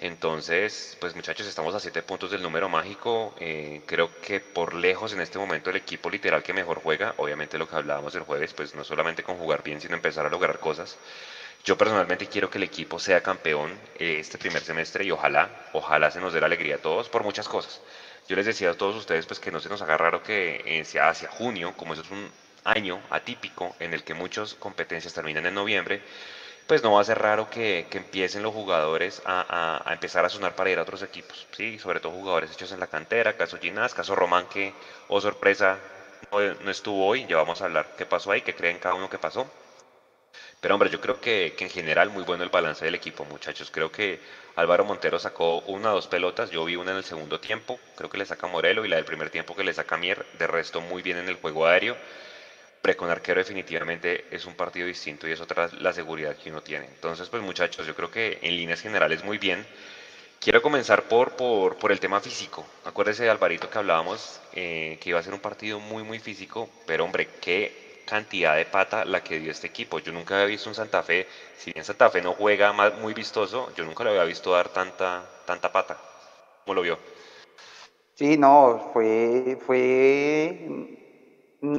Entonces, 0.00 0.96
pues 1.00 1.14
muchachos, 1.14 1.46
estamos 1.46 1.74
a 1.74 1.80
7 1.80 2.02
puntos 2.02 2.30
del 2.30 2.42
número 2.42 2.68
mágico. 2.68 3.34
Eh, 3.38 3.82
creo 3.86 4.10
que 4.20 4.40
por 4.40 4.74
lejos 4.74 5.12
en 5.12 5.20
este 5.20 5.38
momento 5.38 5.70
el 5.70 5.76
equipo 5.76 6.10
literal 6.10 6.42
que 6.42 6.52
mejor 6.52 6.80
juega, 6.82 7.14
obviamente 7.18 7.58
lo 7.58 7.68
que 7.68 7.76
hablábamos 7.76 8.14
el 8.14 8.22
jueves, 8.22 8.54
pues 8.54 8.74
no 8.74 8.82
solamente 8.84 9.22
con 9.22 9.36
jugar 9.36 9.62
bien, 9.62 9.80
sino 9.80 9.94
empezar 9.94 10.26
a 10.26 10.30
lograr 10.30 10.58
cosas. 10.58 10.96
Yo 11.64 11.78
personalmente 11.78 12.26
quiero 12.26 12.50
que 12.50 12.58
el 12.58 12.64
equipo 12.64 12.98
sea 12.98 13.22
campeón 13.22 13.72
eh, 13.98 14.18
este 14.20 14.36
primer 14.38 14.62
semestre 14.62 15.04
y 15.04 15.10
ojalá, 15.10 15.50
ojalá 15.72 16.10
se 16.10 16.20
nos 16.20 16.32
dé 16.32 16.40
la 16.40 16.46
alegría 16.46 16.76
a 16.76 16.78
todos 16.78 17.08
por 17.08 17.22
muchas 17.24 17.48
cosas. 17.48 17.80
Yo 18.28 18.36
les 18.36 18.46
decía 18.46 18.70
a 18.70 18.74
todos 18.74 18.96
ustedes 18.96 19.26
pues 19.26 19.38
que 19.38 19.50
no 19.50 19.60
se 19.60 19.68
nos 19.68 19.82
haga 19.82 19.96
raro 19.98 20.22
que 20.22 20.82
sea 20.86 21.10
hacia 21.10 21.28
junio, 21.28 21.74
como 21.76 21.92
eso 21.92 22.02
es 22.02 22.10
un 22.10 22.30
año 22.64 23.00
atípico 23.10 23.74
en 23.78 23.92
el 23.92 24.02
que 24.02 24.14
muchas 24.14 24.54
competencias 24.54 25.12
terminan 25.12 25.46
en 25.46 25.54
noviembre, 25.54 26.00
pues 26.66 26.82
no 26.82 26.92
va 26.92 27.02
a 27.02 27.04
ser 27.04 27.18
raro 27.18 27.50
que, 27.50 27.86
empiecen 27.92 28.42
los 28.42 28.54
jugadores 28.54 29.20
a, 29.26 29.82
empezar 29.92 30.24
a 30.24 30.30
sonar 30.30 30.54
para 30.54 30.70
ir 30.70 30.78
a 30.78 30.82
otros 30.82 31.02
equipos, 31.02 31.46
¿sí? 31.52 31.78
sobre 31.78 32.00
todo 32.00 32.12
jugadores 32.12 32.52
hechos 32.52 32.72
en 32.72 32.80
la 32.80 32.86
cantera, 32.86 33.36
caso 33.36 33.58
Ginás, 33.58 33.94
caso 33.94 34.14
Román 34.14 34.46
que, 34.46 34.72
oh 35.08 35.20
sorpresa, 35.20 35.78
no, 36.32 36.70
estuvo 36.70 37.06
hoy, 37.06 37.26
ya 37.26 37.36
vamos 37.36 37.60
a 37.60 37.66
hablar 37.66 37.94
qué 37.96 38.06
pasó 38.06 38.30
ahí, 38.32 38.40
qué 38.40 38.54
creen 38.54 38.78
cada 38.78 38.94
uno 38.94 39.10
que 39.10 39.18
pasó. 39.18 39.46
Pero 40.64 40.76
hombre, 40.76 40.88
yo 40.88 40.98
creo 40.98 41.20
que, 41.20 41.54
en 41.58 41.68
general 41.68 42.08
muy 42.08 42.22
bueno 42.22 42.42
el 42.42 42.48
balance 42.48 42.86
del 42.86 42.94
equipo, 42.94 43.26
muchachos. 43.26 43.70
Creo 43.70 43.92
que 43.92 44.18
Álvaro 44.56 44.86
Montero 44.86 45.18
sacó 45.18 45.58
una 45.66 45.90
o 45.90 45.96
dos 45.96 46.06
pelotas, 46.06 46.48
yo 46.48 46.64
vi 46.64 46.74
una 46.74 46.92
en 46.92 46.96
el 46.96 47.04
segundo 47.04 47.38
tiempo, 47.38 47.78
creo 47.94 48.08
que 48.08 48.16
le 48.16 48.24
saca 48.24 48.46
Morelo 48.46 48.82
y 48.82 48.88
la 48.88 48.96
del 48.96 49.04
primer 49.04 49.28
tiempo 49.28 49.54
que 49.54 49.62
le 49.62 49.74
saca 49.74 49.98
Mier, 49.98 50.24
de 50.38 50.46
resto 50.46 50.80
muy 50.80 51.02
bien 51.02 51.18
en 51.18 51.28
el 51.28 51.34
juego 51.34 51.66
aéreo 51.66 51.98
con 52.96 53.10
arquero 53.10 53.40
definitivamente 53.40 54.24
es 54.30 54.46
un 54.46 54.54
partido 54.54 54.86
distinto 54.86 55.28
y 55.28 55.32
es 55.32 55.40
otra 55.40 55.68
la 55.80 55.92
seguridad 55.92 56.34
que 56.34 56.50
uno 56.50 56.62
tiene. 56.62 56.86
Entonces, 56.86 57.28
pues 57.28 57.42
muchachos, 57.42 57.86
yo 57.86 57.94
creo 57.94 58.10
que 58.10 58.38
en 58.40 58.56
líneas 58.56 58.80
generales 58.80 59.22
muy 59.22 59.36
bien. 59.36 59.66
Quiero 60.40 60.62
comenzar 60.62 61.02
por, 61.04 61.36
por, 61.36 61.76
por 61.76 61.92
el 61.92 62.00
tema 62.00 62.20
físico. 62.20 62.66
Acuérdese 62.84 63.24
de 63.24 63.30
Alvarito 63.30 63.68
que 63.68 63.78
hablábamos 63.78 64.40
eh, 64.54 64.98
que 65.00 65.10
iba 65.10 65.18
a 65.18 65.22
ser 65.22 65.34
un 65.34 65.40
partido 65.40 65.78
muy, 65.78 66.02
muy 66.04 66.20
físico, 66.20 66.70
pero 66.86 67.04
hombre, 67.04 67.28
qué 67.40 67.83
cantidad 68.04 68.56
de 68.56 68.66
pata 68.66 69.04
la 69.04 69.22
que 69.22 69.38
dio 69.38 69.50
este 69.50 69.66
equipo. 69.66 69.98
Yo 69.98 70.12
nunca 70.12 70.34
había 70.34 70.46
visto 70.46 70.68
un 70.68 70.74
Santa 70.74 71.02
Fe, 71.02 71.26
si 71.56 71.72
bien 71.72 71.84
Santa 71.84 72.10
Fe 72.10 72.22
no 72.22 72.32
juega 72.32 72.72
más, 72.72 72.98
muy 72.98 73.14
vistoso, 73.14 73.72
yo 73.74 73.84
nunca 73.84 74.04
lo 74.04 74.10
había 74.10 74.24
visto 74.24 74.52
dar 74.52 74.68
tanta, 74.68 75.24
tanta 75.46 75.72
pata. 75.72 75.96
¿Cómo 76.64 76.74
lo 76.74 76.82
vio? 76.82 76.98
Sí, 78.14 78.36
no, 78.36 78.90
fue, 78.92 79.58
fue 79.66 80.68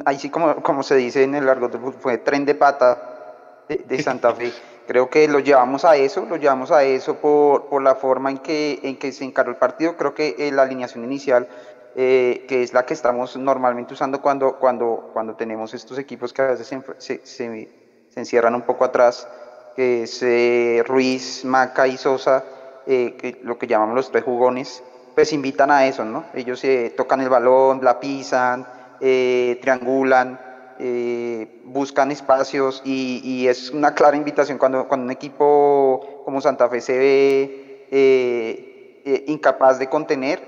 ahí 0.04 0.18
sí 0.18 0.30
como, 0.30 0.62
como 0.62 0.82
se 0.82 0.96
dice 0.96 1.22
en 1.22 1.34
el 1.34 1.46
largo 1.46 1.70
fue 2.00 2.18
tren 2.18 2.44
de 2.44 2.54
pata 2.54 3.64
de, 3.68 4.02
Santa 4.02 4.34
Fe. 4.34 4.52
Creo 4.86 5.10
que 5.10 5.26
lo 5.26 5.40
llevamos 5.40 5.84
a 5.84 5.96
eso, 5.96 6.24
lo 6.26 6.36
llevamos 6.36 6.70
a 6.70 6.84
eso 6.84 7.16
por, 7.16 7.66
por 7.66 7.82
la 7.82 7.96
forma 7.96 8.30
en 8.30 8.38
que, 8.38 8.78
en 8.84 8.96
que 8.98 9.10
se 9.10 9.24
encaró 9.24 9.50
el 9.50 9.56
partido. 9.56 9.96
Creo 9.96 10.14
que 10.14 10.36
eh, 10.38 10.52
la 10.52 10.62
alineación 10.62 11.02
inicial, 11.02 11.48
eh, 11.96 12.44
que 12.46 12.62
es 12.62 12.72
la 12.72 12.86
que 12.86 12.94
estamos 12.94 13.36
normalmente 13.36 13.94
usando 13.94 14.20
cuando, 14.20 14.58
cuando, 14.58 15.10
cuando 15.12 15.34
tenemos 15.34 15.74
estos 15.74 15.98
equipos 15.98 16.32
que 16.32 16.42
a 16.42 16.46
veces 16.48 16.68
se, 16.98 17.26
se, 17.26 17.68
encierran 18.14 18.54
un 18.54 18.62
poco 18.62 18.84
atrás, 18.84 19.26
que 19.74 20.04
es 20.04 20.22
eh, 20.22 20.84
Ruiz, 20.86 21.44
Maca 21.44 21.88
y 21.88 21.96
Sosa, 21.96 22.44
que, 22.86 23.40
lo 23.42 23.58
que 23.58 23.66
llamamos 23.66 23.96
los 23.96 24.12
tres 24.12 24.22
jugones, 24.22 24.82
pues 25.14 25.32
invitan 25.32 25.70
a 25.72 25.86
eso, 25.86 26.04
¿no? 26.04 26.24
Ellos 26.34 26.62
tocan 26.96 27.20
el 27.20 27.28
balón, 27.28 27.80
la 27.82 27.98
pisan, 27.98 28.66
eh, 29.00 29.58
triangulan, 29.60 30.40
eh, 30.78 31.60
buscan 31.64 32.10
espacios 32.10 32.80
y, 32.84 33.46
es 33.46 33.70
una 33.70 33.94
clara 33.94 34.16
invitación 34.16 34.58
cuando, 34.58 34.88
cuando 34.88 35.04
un 35.04 35.10
equipo 35.10 36.22
como 36.24 36.40
Santa 36.40 36.68
Fe 36.68 36.80
se 36.80 36.98
ve 36.98 37.86
eh, 37.90 39.24
incapaz 39.26 39.78
de 39.78 39.88
contener, 39.88 40.46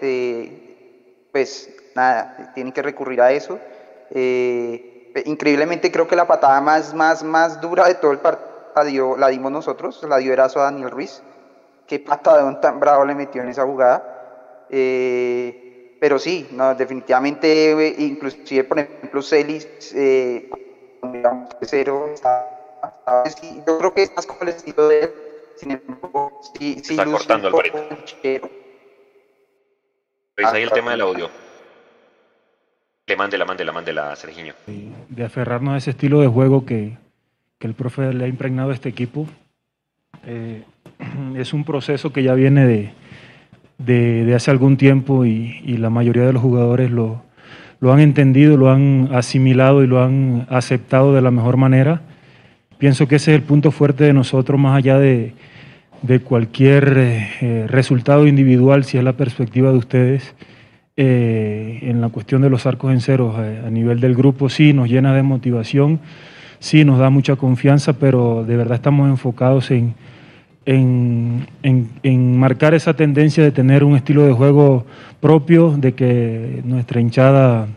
pues 1.38 1.70
nada, 1.94 2.50
tienen 2.52 2.72
que 2.72 2.82
recurrir 2.82 3.20
a 3.20 3.30
eso. 3.30 3.60
increíblemente 5.24 5.92
creo 5.92 6.08
que 6.08 6.16
la 6.16 6.26
patada 6.26 6.60
más, 6.60 6.92
más, 6.94 7.22
más 7.22 7.60
dura 7.60 7.86
de 7.86 7.94
todo 7.94 8.10
el 8.10 8.18
partido 8.18 9.16
la 9.16 9.28
dimos 9.28 9.52
nosotros, 9.52 10.02
la 10.02 10.16
dio 10.16 10.32
Erazo 10.32 10.60
a 10.60 10.64
Daniel 10.64 10.90
Ruiz. 10.90 11.22
Qué 11.86 12.00
patadón 12.00 12.60
tan 12.60 12.80
bravo 12.80 13.04
le 13.04 13.14
metió 13.14 13.40
en 13.40 13.50
esa 13.50 13.64
jugada. 13.64 14.66
Eh, 14.68 15.96
pero 16.00 16.18
sí, 16.18 16.48
no, 16.50 16.74
definitivamente, 16.74 17.70
eh, 17.70 17.94
inclusive, 17.98 18.64
por 18.64 18.80
ejemplo, 18.80 19.22
Celis, 19.22 19.92
eh, 19.94 20.50
cero, 21.62 22.10
está, 22.12 22.48
yo 23.64 23.78
creo 23.78 23.94
que 23.94 24.02
es 24.02 24.12
más 24.16 24.26
como 24.26 24.40
el 24.42 24.48
estilo 24.48 24.88
de 24.88 25.00
él, 25.04 25.14
sin 25.56 25.70
embargo, 25.70 26.40
sí, 26.58 26.80
sí 26.82 26.94
está 26.94 27.04
cortando 27.04 27.48
el 27.48 27.54
Revisa 27.54 28.67
ahí 30.46 30.62
el 30.62 30.70
tema 30.70 30.92
del 30.92 31.00
audio. 31.00 31.30
Le 33.06 33.16
mande, 33.16 33.38
la 33.38 33.44
mande, 33.44 33.64
la 33.64 33.72
mande, 33.72 33.92
la 33.92 34.14
Sergiño. 34.16 34.54
De 35.08 35.24
aferrarnos 35.24 35.74
a 35.74 35.76
ese 35.78 35.90
estilo 35.90 36.20
de 36.20 36.28
juego 36.28 36.66
que, 36.66 36.96
que 37.58 37.66
el 37.66 37.74
profe 37.74 38.12
le 38.12 38.24
ha 38.24 38.28
impregnado 38.28 38.70
a 38.70 38.74
este 38.74 38.88
equipo. 38.88 39.26
Eh, 40.26 40.62
es 41.36 41.52
un 41.52 41.64
proceso 41.64 42.12
que 42.12 42.22
ya 42.22 42.34
viene 42.34 42.66
de, 42.66 42.90
de, 43.78 44.24
de 44.24 44.34
hace 44.34 44.50
algún 44.50 44.76
tiempo 44.76 45.24
y, 45.24 45.60
y, 45.64 45.78
la 45.78 45.90
mayoría 45.90 46.24
de 46.24 46.32
los 46.32 46.42
jugadores 46.42 46.90
lo, 46.90 47.22
lo 47.80 47.92
han 47.92 48.00
entendido, 48.00 48.56
lo 48.56 48.70
han 48.70 49.08
asimilado 49.12 49.82
y 49.82 49.86
lo 49.86 50.02
han 50.02 50.46
aceptado 50.50 51.14
de 51.14 51.22
la 51.22 51.30
mejor 51.30 51.56
manera. 51.56 52.02
Pienso 52.76 53.08
que 53.08 53.16
ese 53.16 53.32
es 53.32 53.40
el 53.40 53.42
punto 53.42 53.70
fuerte 53.70 54.04
de 54.04 54.12
nosotros, 54.12 54.60
más 54.60 54.76
allá 54.76 54.98
de, 54.98 55.34
de 56.02 56.20
cualquier 56.20 56.94
eh, 56.96 57.66
resultado 57.68 58.26
individual, 58.26 58.84
si 58.84 58.98
es 58.98 59.04
la 59.04 59.14
perspectiva 59.14 59.70
de 59.70 59.78
ustedes. 59.78 60.34
Eh, 60.96 61.78
en 61.82 62.00
la 62.00 62.08
cuestión 62.08 62.42
de 62.42 62.50
los 62.50 62.66
arcos 62.66 62.92
en 62.92 63.00
ceros 63.00 63.36
eh, 63.38 63.62
a 63.64 63.70
nivel 63.70 64.00
del 64.00 64.16
grupo 64.16 64.48
sí 64.48 64.72
nos 64.72 64.88
llena 64.88 65.14
de 65.14 65.22
motivación, 65.22 66.00
sí 66.58 66.84
nos 66.84 66.98
da 66.98 67.08
mucha 67.08 67.36
confianza, 67.36 67.92
pero 67.92 68.44
de 68.44 68.56
verdad 68.56 68.74
estamos 68.74 69.08
enfocados 69.08 69.70
en, 69.70 69.94
en, 70.66 71.46
en, 71.62 71.88
en, 72.02 72.36
marcar 72.36 72.74
esa 72.74 72.94
tendencia 72.94 73.44
de 73.44 73.52
tener 73.52 73.84
un 73.84 73.94
estilo 73.94 74.26
de 74.26 74.32
juego 74.32 74.86
propio, 75.20 75.76
de 75.78 75.94
que 75.94 76.62
nuestra 76.64 77.00
hinchada 77.00 77.68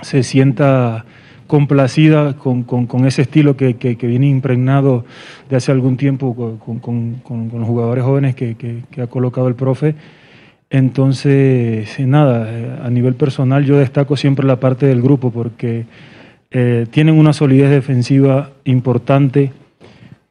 se 0.00 0.22
sienta 0.22 1.04
complacida 1.52 2.32
con, 2.38 2.62
con, 2.62 3.04
ese 3.04 3.20
estilo 3.20 3.58
que, 3.58 3.74
que, 3.74 3.96
que, 3.98 4.06
viene 4.06 4.26
impregnado 4.26 5.04
de 5.50 5.56
hace 5.56 5.70
algún 5.70 5.98
tiempo 5.98 6.34
con, 6.34 6.78
con 7.18 7.50
los 7.52 7.68
jugadores 7.68 8.04
jóvenes 8.04 8.34
que, 8.34 8.56
ha 8.96 9.06
colocado 9.06 9.48
el 9.48 9.54
profe. 9.54 9.94
Entonces, 10.70 12.00
nada, 12.00 12.82
a 12.82 12.88
nivel 12.88 13.16
personal 13.16 13.66
yo 13.66 13.76
destaco 13.76 14.16
siempre 14.16 14.46
la 14.46 14.60
parte 14.60 14.86
del 14.86 15.02
grupo 15.02 15.30
porque 15.30 15.84
eh, 16.52 16.86
tienen 16.90 17.18
una 17.18 17.34
solidez 17.34 17.68
defensiva 17.68 18.52
importante, 18.64 19.52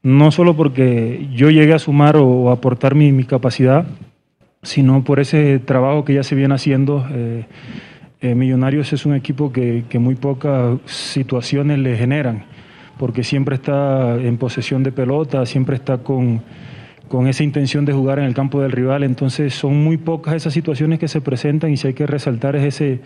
no 0.02 0.32
solo 0.32 0.56
porque 0.56 1.30
yo 1.36 1.52
llegué 1.52 1.76
a 1.76 1.78
sumar 1.78 2.18
o, 2.18 2.50
aportar 2.50 2.96
mi, 2.96 3.12
mi, 3.12 3.26
capacidad, 3.26 3.86
sino 4.64 5.04
por 5.04 5.20
ese 5.20 5.60
trabajo 5.60 6.04
que 6.04 6.16
ya 6.16 6.24
se 6.24 6.34
viene 6.34 6.56
haciendo. 6.56 7.06
Eh, 7.12 7.46
eh, 8.22 8.36
Millonarios 8.36 8.94
es 8.94 9.06
un 9.06 9.16
equipo 9.16 9.52
que, 9.52 9.84
que, 9.90 9.98
muy 9.98 10.14
pocas 10.14 10.80
situaciones 10.86 11.80
le 11.80 11.98
generan, 11.98 12.46
porque 13.00 13.24
siempre 13.24 13.56
está 13.56 14.16
en 14.16 14.38
posesión 14.38 14.84
de 14.84 14.92
pelota, 14.92 15.44
siempre 15.48 15.76
está 15.76 15.98
con, 15.98 16.42
con 17.08 17.28
esa 17.28 17.44
intención 17.44 17.84
de 17.84 17.94
jugar 17.94 18.20
en 18.20 18.26
el 18.26 18.36
campo 18.36 18.62
del 18.62 18.72
rival, 18.72 19.04
entonces 19.04 19.56
son 19.56 19.84
muy 19.84 19.98
pocas 19.98 20.36
esas 20.36 20.54
situaciones 20.54 21.00
que 21.00 21.08
se 21.08 21.20
presentan 21.20 21.72
y 21.72 21.78
si 21.78 21.88
hay 21.88 21.94
que 21.96 22.06
resaltar 22.06 22.56
es 22.56 22.64
ese, 22.64 23.00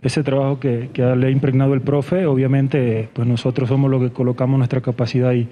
ese 0.00 0.22
trabajo 0.22 0.58
que, 0.58 0.88
que 0.94 1.02
le 1.16 1.26
ha 1.26 1.30
impregnado 1.30 1.74
el 1.74 1.82
profe, 1.82 2.24
obviamente 2.24 3.10
pues 3.12 3.28
nosotros 3.28 3.68
somos 3.68 3.90
los 3.90 4.02
que 4.02 4.10
colocamos 4.10 4.56
nuestra 4.56 4.80
capacidad 4.80 5.32
y, 5.32 5.48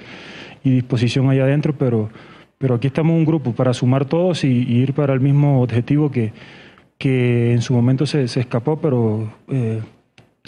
y 0.65 0.71
disposición 0.71 1.29
allá 1.29 1.45
adentro, 1.45 1.75
pero, 1.79 2.09
pero 2.57 2.77
aquí 2.77 2.87
estamos 2.87 3.15
un 3.15 3.27
grupo 3.27 3.53
para 3.53 3.75
sumar 3.75 4.07
todos 4.07 4.45
y, 4.45 4.49
y 4.49 4.79
ir 4.79 4.95
para 4.95 5.12
el 5.12 5.21
mismo 5.21 5.62
objetivo 5.62 6.11
que 6.11 6.33
que 7.00 7.52
en 7.54 7.62
su 7.62 7.73
momento 7.73 8.04
se, 8.04 8.25
escapó, 8.25 8.78
pero 8.78 9.33
eh, 9.49 9.80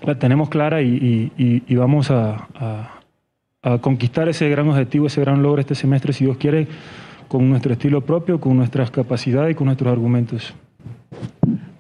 la 0.03 0.19
tenemos 0.19 0.51
clara 0.51 0.83
y, 0.83 1.65
vamos 1.71 2.11
a, 2.11 2.47
conquistar 3.81 4.29
ese 4.29 4.51
gran 4.51 4.69
objetivo, 4.69 5.07
ese 5.07 5.23
gran 5.23 5.43
logro 5.43 5.63
este 5.63 5.75
semestre, 5.75 6.13
si 6.13 6.25
Dios 6.27 6.37
quiere, 6.37 6.69
con 7.27 7.49
nuestro 7.49 7.73
estilo 7.73 8.03
propio, 8.03 8.39
con 8.39 8.59
nuestras 8.59 8.91
capacidades 8.91 9.53
y 9.53 9.55
con 9.55 9.65
nuestros 9.65 9.91
argumentos. 9.91 10.53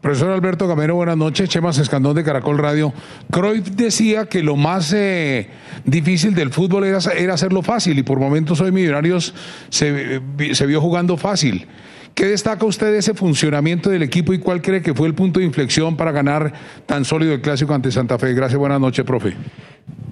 Profesor 0.00 0.30
Alberto 0.30 0.66
Gamero, 0.66 0.94
buenas 0.94 1.18
noches. 1.18 1.50
Chemas 1.50 1.76
Escandón 1.76 2.16
de 2.16 2.24
Caracol 2.24 2.56
Radio. 2.56 2.94
Cruyff 3.30 3.72
decía 3.72 4.24
que 4.24 4.42
lo 4.42 4.56
más 4.56 4.90
eh, 4.94 5.50
difícil 5.84 6.34
del 6.34 6.50
fútbol 6.50 6.84
era, 6.84 6.98
era, 7.14 7.34
hacerlo 7.34 7.62
fácil 7.62 7.98
y 7.98 8.02
por 8.02 8.18
momentos 8.18 8.60
hoy 8.62 8.72
Millonarios 8.72 9.34
se, 9.68 10.22
se 10.52 10.66
vio 10.66 10.80
jugando 10.80 11.18
fácil. 11.18 11.66
¿Qué 12.14 12.26
destaca 12.26 12.66
usted 12.66 12.92
de 12.92 12.98
ese 12.98 13.14
funcionamiento 13.14 13.88
del 13.88 14.02
equipo 14.02 14.34
y 14.34 14.38
cuál 14.38 14.60
cree 14.60 14.82
que 14.82 14.92
fue 14.92 15.08
el 15.08 15.14
punto 15.14 15.40
de 15.40 15.46
inflexión 15.46 15.96
para 15.96 16.12
ganar 16.12 16.52
tan 16.84 17.04
sólido 17.04 17.32
el 17.32 17.40
clásico 17.40 17.72
ante 17.72 17.90
Santa 17.90 18.18
Fe? 18.18 18.34
Gracias, 18.34 18.58
buenas 18.58 18.80
noches, 18.80 19.04
profe. 19.04 19.34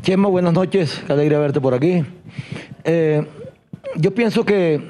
Chema, 0.02 0.28
buenas 0.28 0.54
noches, 0.54 1.02
qué 1.06 1.12
alegre 1.12 1.36
verte 1.36 1.60
por 1.60 1.74
aquí. 1.74 2.02
Eh, 2.84 3.26
yo 3.96 4.14
pienso 4.14 4.44
que 4.44 4.80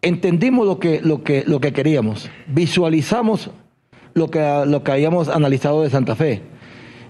entendimos 0.00 0.66
lo 0.66 0.78
que, 0.78 1.00
lo 1.02 1.22
que, 1.22 1.44
lo 1.46 1.60
que 1.60 1.72
queríamos, 1.72 2.30
visualizamos 2.46 3.50
lo 4.14 4.30
que, 4.30 4.64
lo 4.66 4.82
que 4.82 4.92
habíamos 4.92 5.28
analizado 5.28 5.82
de 5.82 5.90
Santa 5.90 6.16
Fe. 6.16 6.42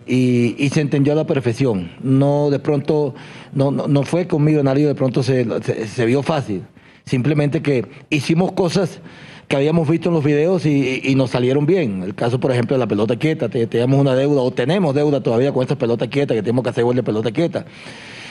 Y, 0.06 0.68
se 0.68 0.82
entendió 0.82 1.14
a 1.14 1.16
la 1.16 1.26
perfección. 1.26 1.92
No 2.02 2.50
de 2.50 2.58
pronto, 2.58 3.14
no, 3.54 3.70
no, 3.70 3.86
no 3.88 4.02
fue 4.02 4.26
con 4.26 4.44
Millonario, 4.44 4.88
de 4.88 4.94
pronto 4.94 5.22
se, 5.22 5.46
se, 5.86 6.04
vio 6.04 6.22
fácil. 6.22 6.62
Simplemente 7.06 7.62
que 7.62 7.86
hicimos 8.10 8.52
cosas 8.52 9.00
que 9.48 9.56
habíamos 9.56 9.88
visto 9.88 10.08
en 10.08 10.14
los 10.14 10.24
videos 10.24 10.66
y, 10.66 11.14
nos 11.14 11.30
salieron 11.30 11.66
bien. 11.66 12.02
El 12.02 12.14
caso, 12.14 12.40
por 12.40 12.50
ejemplo, 12.50 12.74
de 12.74 12.80
la 12.80 12.86
pelota 12.86 13.16
quieta. 13.16 13.48
Teníamos 13.48 14.00
una 14.00 14.14
deuda 14.14 14.40
o 14.40 14.50
tenemos 14.50 14.94
deuda 14.94 15.22
todavía 15.22 15.52
con 15.52 15.62
esta 15.62 15.76
pelota 15.76 16.08
quieta, 16.08 16.34
que 16.34 16.42
tenemos 16.42 16.62
que 16.64 16.70
hacer 16.70 16.84
gol 16.84 16.96
de 16.96 17.02
pelota 17.02 17.30
quieta. 17.30 17.64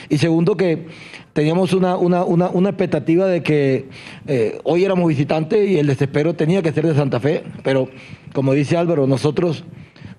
Y 0.09 0.17
segundo, 0.17 0.57
que 0.57 0.87
teníamos 1.33 1.73
una, 1.73 1.95
una, 1.97 2.23
una, 2.23 2.49
una 2.49 2.69
expectativa 2.69 3.25
de 3.25 3.41
que 3.41 3.87
eh, 4.27 4.59
hoy 4.63 4.83
éramos 4.83 5.07
visitantes 5.07 5.69
y 5.69 5.77
el 5.77 5.87
desespero 5.87 6.33
tenía 6.33 6.61
que 6.61 6.71
ser 6.71 6.85
de 6.85 6.95
Santa 6.95 7.19
Fe, 7.19 7.43
pero 7.63 7.89
como 8.33 8.53
dice 8.53 8.75
Álvaro, 8.75 9.07
nosotros, 9.07 9.63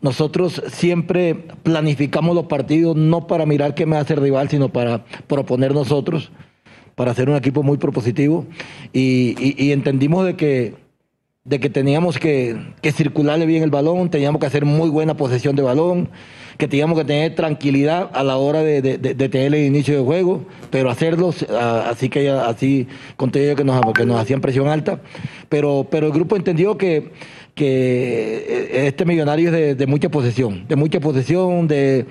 nosotros 0.01 0.63
siempre 0.69 1.35
planificamos 1.35 2.35
los 2.35 2.47
partidos 2.47 2.97
no 2.97 3.27
para 3.27 3.47
mirar 3.47 3.75
qué 3.75 3.85
me 3.85 3.97
hace 3.97 4.15
el 4.15 4.21
rival, 4.21 4.49
sino 4.49 4.71
para 4.71 5.05
proponer 5.27 5.75
nosotros, 5.75 6.33
para 6.95 7.13
ser 7.15 7.29
un 7.29 7.37
equipo 7.37 7.63
muy 7.63 7.77
propositivo 7.77 8.47
y 8.93 9.71
entendimos 9.71 10.25
de 10.25 10.37
que 10.37 10.84
de 11.45 11.61
que 11.61 11.69
teníamos 11.69 12.19
que, 12.19 12.57
que, 12.81 12.91
circularle 12.91 13.45
bien 13.45 13.63
el 13.63 13.71
balón, 13.71 14.09
teníamos 14.09 14.41
que 14.41 14.47
hacer 14.47 14.65
muy 14.65 14.89
buena 14.89 15.15
posesión 15.15 15.55
de 15.55 15.61
balón, 15.61 16.09
que 16.57 16.67
teníamos 16.67 16.99
que 16.99 17.05
tener 17.05 17.35
tranquilidad 17.35 18.11
a 18.15 18.23
la 18.23 18.39
hora 18.39 18.63
de, 18.63 18.81
de, 18.81 19.29
tener 19.29 19.55
el 19.55 19.67
inicio 19.67 19.95
de 19.95 20.03
juego, 20.03 20.47
pero 20.71 20.89
hacerlos 20.89 21.43
así 21.43 22.09
que 22.09 22.31
así 22.31 22.89
con 23.17 23.31
todo 23.31 23.57
que 23.57 23.63
nos, 23.63 23.79
que 23.93 24.07
nos 24.07 24.19
hacían 24.19 24.41
presión 24.41 24.69
alta. 24.69 25.01
Pero, 25.51 25.87
pero 25.91 26.07
el 26.07 26.15
grupo 26.15 26.35
entendió 26.35 26.79
que, 26.79 27.13
que 27.55 28.87
este 28.87 29.05
millonario 29.05 29.55
es 29.55 29.77
de, 29.77 29.87
mucha 29.87 30.09
posesión, 30.09 30.67
de 30.67 30.77
mucha 30.77 30.99
posesión, 30.99 31.69
de, 31.69 32.07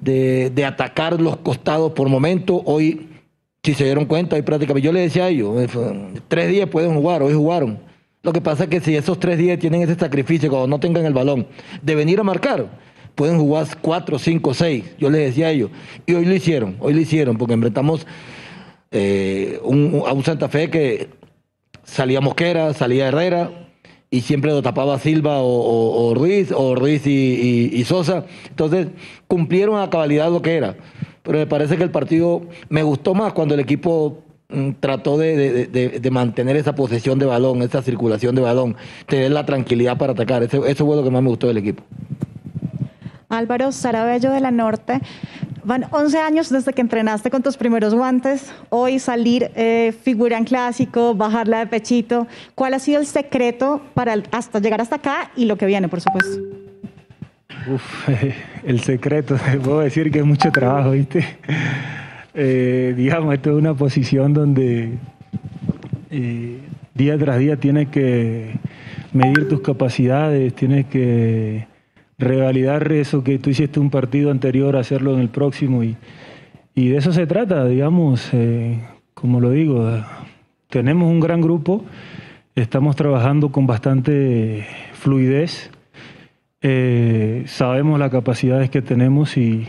de, 0.00 0.64
atacar 0.64 1.20
los 1.20 1.36
costados 1.36 1.92
por 1.92 2.08
momento. 2.08 2.62
Hoy, 2.64 3.08
si 3.62 3.74
se 3.74 3.84
dieron 3.84 4.06
cuenta, 4.06 4.36
hoy 4.36 4.42
prácticamente 4.42 4.86
yo 4.86 4.92
le 4.92 5.00
decía 5.00 5.24
a 5.24 5.28
ellos, 5.28 5.54
tres 6.28 6.48
días 6.48 6.66
pueden 6.70 6.94
jugar, 6.94 7.22
hoy 7.22 7.34
jugaron 7.34 7.87
lo 8.22 8.32
que 8.32 8.40
pasa 8.40 8.64
es 8.64 8.70
que 8.70 8.80
si 8.80 8.96
esos 8.96 9.20
tres 9.20 9.38
días 9.38 9.58
tienen 9.58 9.82
ese 9.82 9.94
sacrificio, 9.94 10.50
cuando 10.50 10.66
no 10.66 10.80
tengan 10.80 11.04
el 11.04 11.14
balón, 11.14 11.46
de 11.82 11.94
venir 11.94 12.18
a 12.20 12.24
marcar, 12.24 12.68
pueden 13.14 13.38
jugar 13.38 13.66
cuatro, 13.80 14.18
cinco, 14.18 14.54
seis. 14.54 14.84
Yo 14.98 15.10
les 15.10 15.28
decía 15.28 15.46
a 15.46 15.50
ellos. 15.50 15.70
Y 16.06 16.14
hoy 16.14 16.24
lo 16.24 16.34
hicieron, 16.34 16.76
hoy 16.80 16.94
lo 16.94 17.00
hicieron, 17.00 17.36
porque 17.36 17.54
enfrentamos 17.54 18.06
eh, 18.90 19.60
a 19.62 20.12
un 20.12 20.24
Santa 20.24 20.48
Fe 20.48 20.70
que 20.70 21.10
salía 21.84 22.20
Mosquera, 22.20 22.74
salía 22.74 23.08
Herrera, 23.08 23.68
y 24.10 24.22
siempre 24.22 24.50
lo 24.50 24.62
tapaba 24.62 24.98
Silva 24.98 25.38
o, 25.40 26.14
Ruiz, 26.14 26.50
o 26.52 26.74
Ruiz 26.74 27.06
y, 27.06 27.70
y, 27.72 27.84
Sosa. 27.84 28.24
Entonces, 28.48 28.88
cumplieron 29.26 29.80
a 29.80 29.90
cabalidad 29.90 30.30
lo 30.30 30.40
que 30.40 30.56
era. 30.56 30.76
Pero 31.22 31.38
me 31.38 31.46
parece 31.46 31.76
que 31.76 31.82
el 31.82 31.90
partido 31.90 32.42
me 32.70 32.82
gustó 32.82 33.14
más 33.14 33.34
cuando 33.34 33.54
el 33.54 33.60
equipo 33.60 34.22
trató 34.80 35.18
de, 35.18 35.36
de, 35.36 35.66
de, 35.66 36.00
de, 36.00 36.10
mantener 36.10 36.56
esa 36.56 36.74
posesión 36.74 37.18
de 37.18 37.26
balón, 37.26 37.60
esa 37.60 37.82
circulación 37.82 38.34
de 38.34 38.40
balón, 38.40 38.76
tener 39.06 39.30
la 39.30 39.44
tranquilidad 39.44 39.98
para 39.98 40.12
atacar. 40.12 40.42
Eso, 40.42 40.64
eso 40.64 40.86
fue 40.86 40.96
lo 40.96 41.04
que 41.04 41.10
más 41.10 41.22
me 41.22 41.28
gustó 41.28 41.48
del 41.48 41.58
equipo. 41.58 41.82
Álvaro 43.28 43.72
Sarabello 43.72 44.32
de 44.32 44.40
la 44.40 44.50
Norte. 44.50 45.00
Van 45.64 45.84
11 45.90 46.18
años 46.18 46.48
desde 46.48 46.72
que 46.72 46.80
entrenaste 46.80 47.30
con 47.30 47.42
tus 47.42 47.58
primeros 47.58 47.94
guantes. 47.94 48.50
Hoy 48.70 48.98
salir 48.98 49.50
eh, 49.54 49.92
figura 50.02 50.38
en 50.38 50.44
clásico, 50.44 51.14
bajarla 51.14 51.58
de 51.58 51.66
pechito. 51.66 52.26
¿Cuál 52.54 52.72
ha 52.72 52.78
sido 52.78 53.00
el 53.00 53.06
secreto 53.06 53.82
para 53.92 54.14
hasta 54.30 54.60
llegar 54.60 54.80
hasta 54.80 54.96
acá 54.96 55.30
y 55.36 55.44
lo 55.44 55.58
que 55.58 55.66
viene, 55.66 55.88
por 55.88 56.00
supuesto? 56.00 56.42
Uf, 57.70 58.08
el 58.64 58.80
secreto, 58.80 59.36
puedo 59.62 59.80
decir 59.80 60.10
que 60.10 60.20
es 60.20 60.24
mucho 60.24 60.50
trabajo, 60.50 60.92
¿viste? 60.92 61.38
Eh, 62.34 62.94
digamos, 62.96 63.34
esto 63.34 63.50
es 63.50 63.56
una 63.56 63.74
posición 63.74 64.32
donde 64.32 64.92
eh, 66.10 66.58
día 66.94 67.18
tras 67.18 67.38
día 67.38 67.56
tienes 67.56 67.88
que 67.88 68.54
medir 69.12 69.48
tus 69.48 69.60
capacidades, 69.60 70.54
tienes 70.54 70.86
que 70.86 71.66
revalidar 72.18 72.90
eso 72.92 73.22
que 73.22 73.38
tú 73.38 73.50
hiciste 73.50 73.80
un 73.80 73.90
partido 73.90 74.30
anterior, 74.30 74.76
hacerlo 74.76 75.14
en 75.14 75.20
el 75.20 75.28
próximo 75.28 75.82
y, 75.84 75.96
y 76.74 76.88
de 76.88 76.98
eso 76.98 77.12
se 77.12 77.26
trata, 77.26 77.64
digamos, 77.66 78.28
eh, 78.32 78.80
como 79.14 79.40
lo 79.40 79.50
digo, 79.50 79.88
tenemos 80.68 81.10
un 81.10 81.20
gran 81.20 81.40
grupo, 81.40 81.84
estamos 82.54 82.96
trabajando 82.96 83.50
con 83.50 83.66
bastante 83.66 84.66
fluidez 84.92 85.70
Eh, 86.60 87.44
sabemos 87.46 88.00
las 88.00 88.10
capacidades 88.10 88.68
que 88.68 88.82
tenemos 88.82 89.36
y 89.36 89.68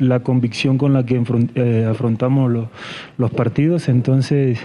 la 0.00 0.20
convicción 0.20 0.76
con 0.76 0.92
la 0.92 1.06
que 1.06 1.22
eh, 1.54 1.86
afrontamos 1.88 2.68
los, 3.16 3.30
partidos. 3.30 3.88
Entonces, 3.88 4.58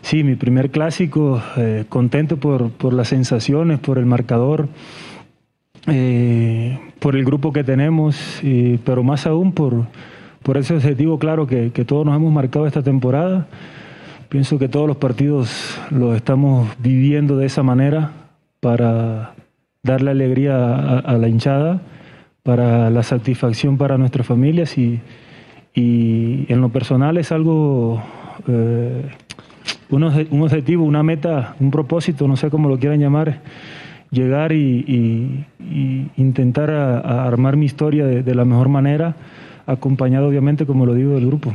sí, 0.00 0.24
mi 0.24 0.34
primer 0.34 0.70
clásico, 0.70 1.42
eh, 1.58 1.84
contento 1.90 2.38
por, 2.38 2.94
las 2.94 3.08
sensaciones, 3.08 3.78
por 3.78 3.98
el 3.98 4.06
marcador, 4.06 4.68
por 5.84 7.16
el 7.16 7.24
grupo 7.24 7.52
que 7.52 7.64
tenemos, 7.64 8.40
pero 8.84 9.02
más 9.02 9.26
aún 9.26 9.52
por, 9.52 9.86
por 10.42 10.56
ese 10.56 10.74
objetivo 10.74 11.18
claro 11.18 11.46
que 11.46 11.84
todos 11.86 12.04
nos 12.06 12.16
hemos 12.16 12.32
marcado 12.32 12.66
esta 12.66 12.82
temporada. 12.82 13.46
Pienso 14.28 14.58
que 14.58 14.68
todos 14.68 14.86
los 14.86 14.98
partidos 14.98 15.80
los 15.90 16.14
estamos 16.14 16.68
viviendo 16.78 17.38
de 17.38 17.46
esa 17.46 17.62
manera 17.62 18.12
para 18.60 19.34
darle 19.82 20.10
alegría 20.10 20.98
a, 20.98 21.16
la 21.16 21.28
hinchada, 21.28 21.80
para 22.48 22.88
la 22.88 23.02
satisfacción 23.02 23.76
para 23.76 23.98
nuestras 23.98 24.26
familias 24.26 24.78
y, 24.78 24.98
en 25.74 26.60
lo 26.62 26.70
personal 26.70 27.18
es 27.18 27.30
algo, 27.30 28.02
eh, 28.48 29.02
un, 29.90 30.02
objetivo, 30.42 30.84
una 30.84 31.02
meta, 31.02 31.56
un 31.60 31.70
propósito, 31.70 32.26
no 32.26 32.36
sé 32.36 32.48
cómo 32.48 32.70
lo 32.70 32.78
quieran 32.78 33.00
llamar, 33.00 33.42
llegar 34.10 34.52
y, 34.52 35.44
intentar 36.16 36.70
armar 36.70 37.58
mi 37.58 37.66
historia 37.66 38.06
de 38.06 38.34
la 38.34 38.46
mejor 38.46 38.70
manera, 38.70 39.14
acompañado 39.66 40.26
obviamente, 40.26 40.64
como 40.64 40.86
lo 40.86 40.94
digo, 40.94 41.12
del 41.16 41.26
grupo. 41.26 41.52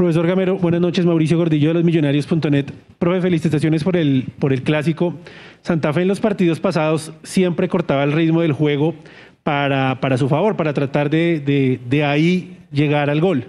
Profesor 0.00 0.26
Gamero, 0.26 0.56
buenas 0.56 0.80
noches. 0.80 1.04
Mauricio 1.04 1.36
Gordillo 1.36 1.68
de 1.68 1.74
los 1.74 1.84
Millonarios.net. 1.84 2.64
Profe, 2.98 3.20
felicitaciones 3.20 3.84
por 3.84 3.98
el, 3.98 4.28
por 4.38 4.54
el 4.54 4.62
clásico. 4.62 5.12
Santa 5.60 5.92
Fe 5.92 6.00
en 6.00 6.08
los 6.08 6.20
partidos 6.20 6.58
pasados 6.58 7.12
siempre 7.22 7.68
cortaba 7.68 8.02
el 8.04 8.12
ritmo 8.12 8.40
del 8.40 8.52
juego 8.52 8.94
para, 9.42 10.00
para 10.00 10.16
su 10.16 10.26
favor, 10.30 10.56
para 10.56 10.72
tratar 10.72 11.10
de, 11.10 11.78
de, 11.86 12.04
ahí 12.06 12.56
llegar 12.72 13.10
al 13.10 13.20
gol. 13.20 13.44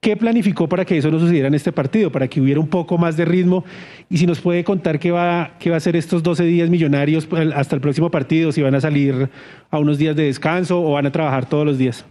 ¿Qué 0.00 0.16
planificó 0.16 0.66
para 0.66 0.86
que 0.86 0.96
eso 0.96 1.10
no 1.10 1.18
sucediera 1.18 1.48
en 1.48 1.54
este 1.54 1.72
partido, 1.72 2.10
para 2.10 2.26
que 2.26 2.40
hubiera 2.40 2.58
un 2.58 2.68
poco 2.68 2.96
más 2.96 3.18
de 3.18 3.26
ritmo? 3.26 3.62
Y 4.08 4.16
si 4.16 4.26
nos 4.26 4.40
puede 4.40 4.64
contar 4.64 4.98
qué 4.98 5.10
va, 5.10 5.56
qué 5.58 5.68
va 5.68 5.76
a 5.76 5.80
ser 5.80 5.94
estos 5.94 6.22
12 6.22 6.42
días 6.44 6.70
millonarios 6.70 7.28
hasta 7.54 7.74
el 7.74 7.82
próximo 7.82 8.10
partido, 8.10 8.50
si 8.50 8.62
van 8.62 8.74
a 8.74 8.80
salir 8.80 9.28
a 9.70 9.78
unos 9.78 9.98
días 9.98 10.16
de 10.16 10.22
descanso 10.22 10.82
o 10.82 10.92
van 10.92 11.04
a 11.04 11.12
trabajar 11.12 11.44
todos 11.44 11.66
los 11.66 11.76
días. 11.76 12.06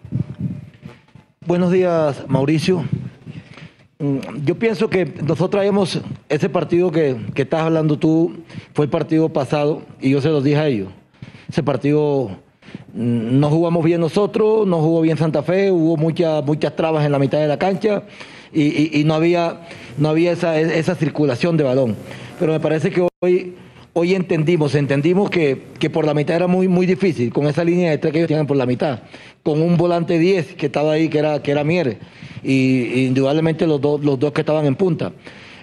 Buenos 1.48 1.72
días, 1.72 2.24
Mauricio. 2.28 2.86
Mm, 4.02 4.46
yo 4.46 4.56
pienso 4.56 4.90
que 4.90 5.06
nosotros 5.06 5.52
traemos 5.52 6.02
ese 6.28 6.50
partido 6.50 6.92
que, 6.92 7.16
estás 7.36 7.62
hablando 7.62 8.00
tú, 8.00 8.34
fue 8.74 8.86
el 8.86 8.92
partido 8.92 9.30
pasado, 9.30 9.84
y 10.02 10.10
yo 10.10 10.22
se 10.22 10.30
los 10.30 10.44
dije 10.44 10.58
a 10.58 10.68
ellos. 10.68 10.90
Ese 11.48 11.62
partido 11.62 12.32
mm, 12.96 13.40
no 13.40 13.50
jugamos 13.52 13.86
bien 13.86 14.02
nosotros, 14.02 14.66
no 14.66 14.80
jugó 14.80 15.02
bien 15.02 15.18
Santa 15.18 15.44
Fe, 15.44 15.72
hubo 15.72 15.98
muchas 15.98 16.44
muchas 16.44 16.76
trabas 16.76 17.06
en 17.06 17.12
la 17.12 17.20
mitad 17.20 17.38
de 17.38 17.48
la 17.48 17.60
cancha 17.60 18.04
y, 18.52 19.04
no 19.06 19.14
había, 19.14 19.68
no 20.00 20.10
había 20.10 20.32
esa, 20.32 20.60
esa, 20.60 20.96
circulación 20.96 21.56
de 21.56 21.64
balón. 21.64 21.96
Pero 22.40 22.54
me 22.54 22.60
parece 22.60 22.90
que 22.90 23.08
hoy, 23.22 23.54
hoy 23.94 24.16
entendimos, 24.16 24.76
entendimos 24.76 25.30
que, 25.30 25.64
que, 25.80 25.90
por 25.90 26.06
la 26.06 26.14
mitad 26.14 26.36
era 26.36 26.48
muy, 26.48 26.68
muy 26.68 26.86
difícil, 26.86 27.32
con 27.32 27.48
esa 27.48 27.64
línea 27.64 27.92
de 27.92 27.98
tres 27.98 28.14
que 28.14 28.20
ellos 28.20 28.28
tienen 28.28 28.48
por 28.48 28.58
la 28.58 28.66
mitad, 28.66 29.02
con 29.44 29.62
un 29.62 29.78
volante 29.78 30.18
10 30.18 30.56
que 30.56 30.68
estaba 30.68 30.94
ahí, 30.94 31.10
que 31.10 31.20
era, 31.20 31.42
que 31.42 31.52
era 31.52 31.64
Mieres 31.64 31.98
y 32.44 33.06
indudablemente 33.06 33.68
los, 33.68 33.80
dos 33.82 34.04
los 34.04 34.20
dos 34.20 34.32
que 34.32 34.42
estaban 34.42 34.66
en 34.66 34.76
punta. 34.76 35.12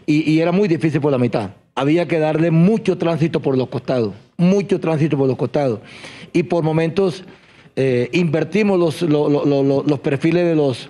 Y, 0.06 0.38
era 0.40 0.52
muy 0.52 0.68
difícil 0.68 1.00
por 1.00 1.12
la 1.12 1.18
mitad. 1.18 1.50
Había 1.74 2.08
que 2.08 2.18
darle 2.18 2.50
mucho 2.50 2.96
tránsito 2.96 3.40
por 3.40 3.58
los 3.58 3.68
costados, 3.68 4.14
mucho 4.38 4.80
tránsito 4.80 5.18
por 5.18 5.28
los 5.28 5.36
costados. 5.36 5.80
Y 6.32 6.44
por 6.44 6.64
momentos 6.64 7.24
eh, 7.76 8.08
invertimos 8.12 8.78
los, 8.78 9.02
los, 9.02 10.00
perfiles 10.00 10.46
de 10.46 10.54
los, 10.54 10.88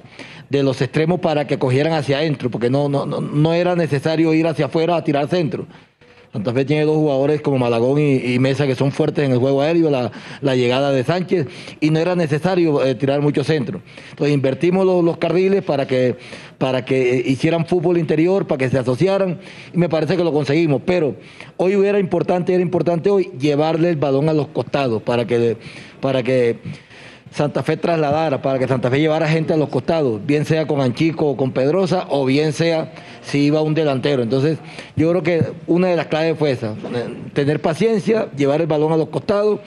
de 0.48 0.62
los 0.62 0.80
extremos 0.80 1.18
para 1.18 1.48
que 1.48 1.58
cogieran 1.58 1.94
hacia 1.94 2.18
adentro, 2.18 2.48
porque 2.48 2.70
no, 2.70 2.88
no, 2.88 3.06
no 3.06 3.52
era 3.52 3.74
necesario 3.74 4.32
ir 4.34 4.46
hacia 4.46 4.66
afuera 4.66 4.94
a 4.94 5.02
tirar 5.02 5.28
centro. 5.28 5.66
Santa 6.32 6.52
Fe 6.52 6.64
tiene 6.66 6.84
dos 6.84 6.96
jugadores 6.96 7.40
como 7.40 7.58
Malagón 7.58 7.98
y, 7.98 8.38
Mesa 8.38 8.66
que 8.66 8.74
son 8.74 8.92
fuertes 8.92 9.24
en 9.24 9.32
el 9.32 9.38
juego 9.38 9.62
aéreo, 9.62 9.90
la, 9.90 10.54
llegada 10.54 10.92
de 10.92 11.02
Sánchez, 11.02 11.46
y 11.80 11.90
no 11.90 11.98
era 11.98 12.14
necesario 12.14 12.84
eh, 12.84 12.94
tirar 12.94 13.22
mucho 13.22 13.44
centro. 13.44 13.80
Entonces 14.10 14.34
invertimos 14.34 14.84
los, 14.84 15.16
carriles 15.16 15.64
para 15.64 15.86
que, 15.86 16.16
para 16.58 16.84
que 16.84 17.22
hicieran 17.26 17.66
fútbol 17.66 17.96
interior, 17.96 18.46
para 18.46 18.58
que 18.58 18.68
se 18.68 18.78
asociaran, 18.78 19.40
y 19.72 19.78
me 19.78 19.88
parece 19.88 20.16
que 20.16 20.24
lo 20.24 20.32
conseguimos. 20.32 20.82
Pero 20.84 21.16
hoy 21.56 21.72
era 21.86 21.98
importante, 21.98 22.52
era 22.52 22.62
importante 22.62 23.08
hoy 23.08 23.30
llevarle 23.38 23.88
el 23.88 23.96
balón 23.96 24.28
a 24.28 24.34
los 24.34 24.48
costados 24.48 25.02
para 25.02 25.26
que, 25.26 25.56
para 26.00 26.22
que 26.22 26.58
Santa 27.30 27.62
Fe 27.62 27.76
trasladara, 27.76 28.40
para 28.42 28.58
que 28.58 28.66
Santa 28.66 28.90
Fe 28.90 29.00
llevara 29.00 29.28
gente 29.28 29.52
a 29.52 29.56
los 29.56 29.68
costados, 29.68 30.24
bien 30.24 30.44
sea 30.44 30.66
con 30.66 30.80
Anchico 30.80 31.26
o 31.26 31.36
con 31.36 31.52
Pedrosa, 31.52 32.06
o 32.08 32.24
bien 32.24 32.52
sea 32.52 32.92
si 33.22 33.40
iba 33.40 33.62
un 33.62 33.74
delantero. 33.74 34.22
Entonces, 34.22 34.58
yo 34.96 35.10
creo 35.10 35.22
que 35.22 35.52
una 35.66 35.88
de 35.88 35.96
las 35.96 36.06
claves 36.06 36.38
fue 36.38 36.52
esa, 36.52 36.74
tener 37.34 37.60
paciencia, 37.60 38.30
llevar 38.36 38.60
el 38.60 38.66
balón 38.66 38.92
a 38.92 38.96
los 38.96 39.08
costados 39.08 39.60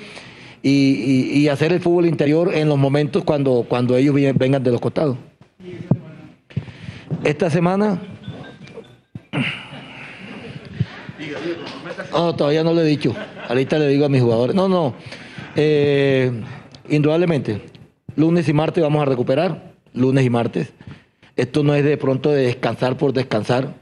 y, 0.64 1.48
hacer 1.48 1.74
el 1.74 1.82
fútbol 1.82 2.06
interior 2.06 2.54
en 2.54 2.70
los 2.70 2.78
momentos 2.78 3.24
cuando, 3.24 3.66
cuando 3.68 3.96
ellos 3.98 4.16
vengan 4.36 4.64
de 4.64 4.72
los 4.72 4.82
costados. 4.82 5.18
Esta 7.24 7.50
semana... 7.50 8.02
No, 12.12 12.36
todavía 12.36 12.64
no 12.64 12.74
lo 12.74 12.82
he 12.82 12.86
dicho. 12.86 13.16
Ahorita 13.48 13.78
le 13.80 13.88
digo 13.88 14.06
a 14.06 14.10
mis 14.10 14.22
jugadores. 14.22 14.56
No, 14.56 14.68
no. 14.68 14.94
Eh, 15.56 16.32
Indudablemente, 16.92 17.62
lunes 18.18 18.50
y 18.50 18.54
martes 18.54 18.84
vamos 18.84 19.02
a 19.02 19.06
recuperar, 19.06 19.76
lunes 19.94 20.26
y 20.26 20.30
martes. 20.30 20.74
Esto 21.38 21.64
no 21.64 21.74
es 21.74 21.86
de 21.86 21.96
pronto 21.96 22.32
de 22.32 22.44
descansar 22.48 22.98
por 22.98 23.14
descansar. 23.14 23.76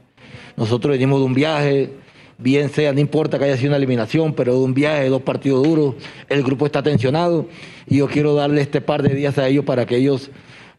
Nosotros 0.56 0.92
venimos 0.92 1.18
de 1.18 1.26
un 1.26 1.34
viaje, 1.34 1.90
bien 2.38 2.70
sea, 2.70 2.92
no 2.92 3.00
importa 3.00 3.36
que 3.36 3.46
haya 3.46 3.56
sido 3.56 3.70
una 3.70 3.78
eliminación, 3.78 4.32
pero 4.32 4.52
de 4.52 4.60
un 4.60 4.74
viaje, 4.74 5.08
dos 5.08 5.22
partidos 5.22 5.64
duros, 5.64 5.96
el 6.28 6.44
grupo 6.44 6.66
está 6.66 6.84
tensionado 6.84 7.48
y 7.88 7.96
yo 7.96 8.06
quiero 8.06 8.36
darle 8.36 8.60
este 8.60 8.80
par 8.80 9.02
de 9.02 9.12
días 9.12 9.38
a 9.38 9.48
ellos 9.48 9.64
para 9.64 9.86
que 9.86 9.96
ellos 9.96 10.30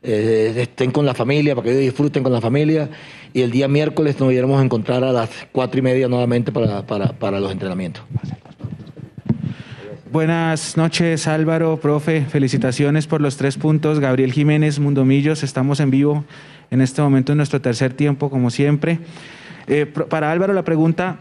eh, 0.02 0.54
estén 0.56 0.92
con 0.92 1.06
la 1.06 1.14
familia, 1.14 1.54
para 1.54 1.66
que 1.66 1.72
ellos 1.72 1.84
disfruten 1.84 2.24
con 2.24 2.32
la 2.32 2.40
familia 2.40 2.90
y 3.34 3.42
el 3.42 3.52
día 3.52 3.68
miércoles 3.68 4.18
nos 4.22 4.32
iremos 4.32 4.58
a 4.58 4.64
encontrar 4.64 5.04
a 5.04 5.12
las 5.12 5.30
cuatro 5.52 5.80
y 5.80 5.82
media 5.82 6.08
nuevamente 6.08 6.54
para, 6.54 6.86
para 6.86 7.42
los 7.42 7.52
entrenamientos. 7.52 8.06
Buenas 10.12 10.76
noches 10.76 11.26
Álvaro, 11.26 11.78
profe, 11.78 12.26
felicitaciones 12.26 13.08
por 13.08 13.22
los 13.22 13.38
tres 13.38 13.56
puntos. 13.56 14.02
Gabriel 14.02 14.34
Jiménez, 14.34 14.78
Mundomillos, 14.78 15.42
estamos 15.42 15.80
en 15.80 15.90
vivo 15.90 16.26
en 16.70 16.82
este 16.82 17.02
momento 17.02 17.32
en 17.32 17.38
nuestro 17.38 17.62
tercer 17.62 17.94
tiempo, 17.94 18.30
como 18.30 18.50
siempre. 18.50 19.00
Eh, 19.68 19.86
para 19.86 20.30
Álvaro 20.30 20.52
la 20.52 20.64
pregunta, 20.64 21.18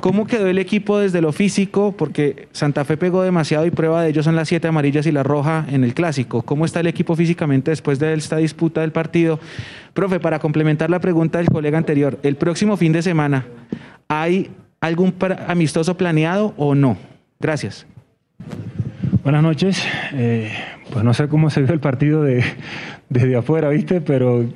¿cómo 0.00 0.26
quedó 0.26 0.48
el 0.48 0.58
equipo 0.58 0.98
desde 0.98 1.22
lo 1.22 1.32
físico? 1.32 1.94
Porque 1.96 2.48
Santa 2.52 2.84
Fe 2.84 2.98
pegó 2.98 3.22
demasiado 3.22 3.64
y 3.64 3.70
prueba 3.70 4.02
de 4.02 4.10
ello 4.10 4.22
son 4.22 4.36
las 4.36 4.48
siete 4.48 4.68
amarillas 4.68 5.06
y 5.06 5.12
la 5.12 5.22
roja 5.22 5.64
en 5.70 5.82
el 5.82 5.94
clásico. 5.94 6.42
¿Cómo 6.42 6.66
está 6.66 6.80
el 6.80 6.88
equipo 6.88 7.16
físicamente 7.16 7.70
después 7.70 7.98
de 7.98 8.12
esta 8.12 8.36
disputa 8.36 8.82
del 8.82 8.92
partido? 8.92 9.40
Profe, 9.94 10.20
para 10.20 10.40
complementar 10.40 10.90
la 10.90 11.00
pregunta 11.00 11.38
del 11.38 11.48
colega 11.48 11.78
anterior, 11.78 12.18
el 12.22 12.36
próximo 12.36 12.76
fin 12.76 12.92
de 12.92 13.00
semana, 13.00 13.46
¿hay 14.08 14.50
algún 14.82 15.14
amistoso 15.48 15.96
planeado 15.96 16.52
o 16.58 16.74
no? 16.74 16.98
Gracias. 17.40 17.86
Buenas 19.26 19.42
noches. 19.42 19.84
Eh, 20.12 20.52
pues 20.92 21.04
no 21.04 21.12
sé 21.12 21.26
cómo 21.26 21.50
se 21.50 21.60
vio 21.60 21.72
el 21.72 21.80
partido 21.80 22.22
de, 22.22 22.44
desde 23.08 23.34
afuera, 23.34 23.70
¿viste? 23.70 24.00
Pero 24.00 24.42
eh, 24.42 24.48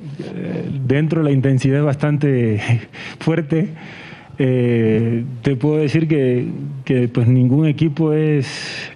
dentro 0.87 1.23
la 1.23 1.31
intensidad 1.31 1.79
es 1.79 1.83
bastante 1.83 2.61
fuerte. 3.19 3.67
Eh, 4.37 5.25
te 5.41 5.57
puedo 5.57 5.75
decir 5.75 6.07
que, 6.07 6.47
pues 7.13 7.27
ningún 7.27 7.67
equipo 7.67 8.13
es 8.13 8.93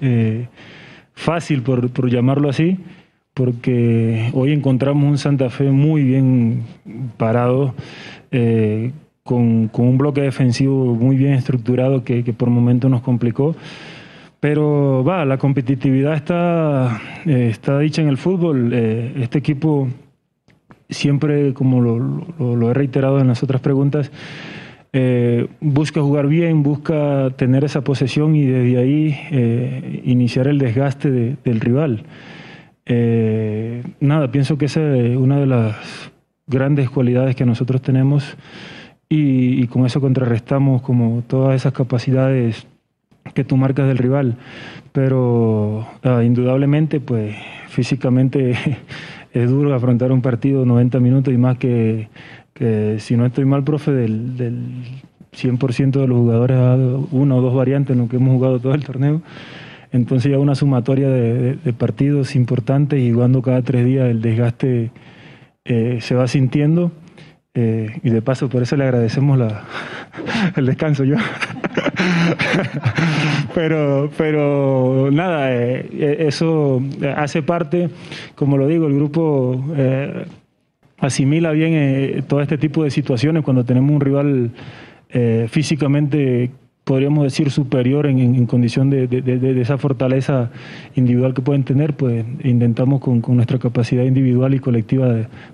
fácil, 1.14 1.62
por, 1.62 1.90
por, 1.90 2.10
llamarlo 2.10 2.48
así, 2.48 2.80
porque 3.34 4.30
hoy 4.32 4.54
encontramos 4.54 5.04
un 5.04 5.18
Santa 5.18 5.50
Fe 5.50 5.72
muy 5.72 6.04
bien 6.04 6.64
parado. 7.18 7.76
Con, 9.24 9.68
con, 9.68 9.88
un 9.88 9.98
bloque 9.98 10.22
defensivo 10.22 10.96
muy 10.96 11.18
bien 11.18 11.34
estructurado 11.34 12.06
que, 12.06 12.24
que 12.24 12.32
por 12.32 12.50
momentos 12.50 12.90
nos 12.90 13.02
complicó. 13.02 13.58
Pero 14.46 15.04
va, 15.04 15.26
la 15.26 15.40
competitividad 15.40 16.14
está, 16.14 17.02
eh, 17.26 17.48
está 17.50 17.80
dicha 17.80 18.04
en 18.04 18.10
el 18.10 18.18
fútbol. 18.18 18.70
Eh, 18.74 19.14
este 19.22 19.40
equipo 19.40 19.90
siempre, 20.88 21.56
como 21.56 21.82
lo, 21.82 22.70
he 22.70 22.74
reiterado 22.76 23.20
en 23.20 23.28
las 23.28 23.42
otras 23.42 23.60
preguntas, 23.60 24.12
eh, 24.94 25.48
busca 25.62 26.00
jugar 26.00 26.28
bien, 26.28 26.62
busca 26.62 27.32
tener 27.36 27.64
esa 27.64 27.84
posesión 27.84 28.36
y 28.36 28.46
desde 28.46 28.78
ahí 28.78 30.02
iniciar 30.04 30.48
el 30.48 30.60
desgaste 30.60 31.38
del 31.44 31.60
rival. 31.60 32.04
nada, 34.00 34.32
pienso 34.32 34.60
que 34.60 34.66
esa 34.66 34.96
es 34.96 35.18
una 35.18 35.40
de 35.40 35.48
las 35.48 36.12
grandes 36.46 36.92
cualidades 36.92 37.36
que 37.36 37.48
nosotros 37.48 37.82
tenemos 37.82 38.38
y, 39.10 39.60
y 39.60 39.66
con 39.66 39.88
eso 39.88 40.00
contrarrestamos 40.00 40.84
como 40.84 41.24
todas 41.28 41.56
esas 41.56 41.74
capacidades 41.74 42.68
que 43.34 43.44
tú 43.44 43.58
marcas 43.58 43.88
del 43.88 43.98
rival. 43.98 44.36
Pero 44.92 45.88
ah, 46.04 46.24
indudablemente, 46.24 47.00
pues 47.00 47.36
físicamente 47.68 48.56
es 49.34 49.50
duro 49.50 49.74
afrontar 49.74 50.12
un 50.12 50.22
partido 50.22 50.66
90 50.66 51.00
minutos 51.00 51.34
y 51.34 51.38
más 51.38 51.58
que, 51.58 52.08
si 53.00 53.18
no 53.18 53.26
estoy 53.26 53.46
mal, 53.46 53.64
profe, 53.64 53.92
del, 53.92 54.38
del 54.38 54.60
100% 55.36 55.92
de 55.92 56.08
los 56.08 56.18
jugadores 56.18 56.58
ha 56.58 56.62
dado 56.62 57.08
una 57.12 57.36
o 57.36 57.42
dos 57.42 57.54
variantes 57.54 57.96
en 57.96 58.02
lo 58.02 58.08
que 58.08 58.18
hemos 58.18 58.34
jugado 58.34 58.60
todo 58.60 58.74
el 58.74 58.84
torneo. 58.84 59.22
Entonces 59.92 60.32
ya 60.32 60.40
una 60.40 60.56
sumatoria 60.56 61.10
de, 61.10 61.58
partidos 61.78 62.36
importantes 62.36 63.00
y 63.00 63.12
jugando 63.12 63.42
cada 63.42 63.62
tres 63.62 63.86
días 63.86 64.10
el 64.10 64.22
desgaste 64.22 64.92
eh, 65.64 66.00
se 66.02 66.16
va 66.16 66.28
sintiendo. 66.28 66.92
Eh, 67.54 68.02
y 68.04 68.10
de 68.10 68.22
paso, 68.22 68.50
por 68.50 68.62
eso 68.62 68.76
le 68.76 68.84
agradecemos 68.84 69.38
la, 69.38 69.64
el 70.56 70.66
descanso 70.66 71.06
yo. 71.06 71.16
pero, 73.54 74.10
pero 74.18 75.10
nada, 75.12 75.54
eh, 75.54 76.26
eso 76.28 76.82
hace 77.16 77.42
parte, 77.42 77.90
como 78.36 78.58
lo 78.58 78.68
digo, 78.68 78.88
el 78.88 78.96
grupo 78.96 79.64
asimila 80.98 81.52
bien 81.52 82.24
todo 82.28 82.42
este 82.42 82.58
tipo 82.58 82.84
de 82.84 82.92
situaciones 82.92 83.44
cuando 83.44 83.64
tenemos 83.64 83.92
un 83.92 84.02
rival 84.02 84.52
físicamente 85.50 86.52
podríamos 86.86 87.24
decir, 87.24 87.52
superior 87.52 88.06
en, 88.06 88.46
condición 88.46 88.90
de, 88.90 89.60
esa 89.60 89.78
fortaleza 89.78 90.52
individual 90.96 91.34
que 91.34 91.42
pueden 91.42 91.64
tener, 91.64 91.96
pues 91.96 92.24
intentamos 92.44 93.02
con, 93.02 93.22
nuestra 93.28 93.58
capacidad 93.60 94.04
individual 94.04 94.54
y 94.54 94.60
colectiva 94.60 95.08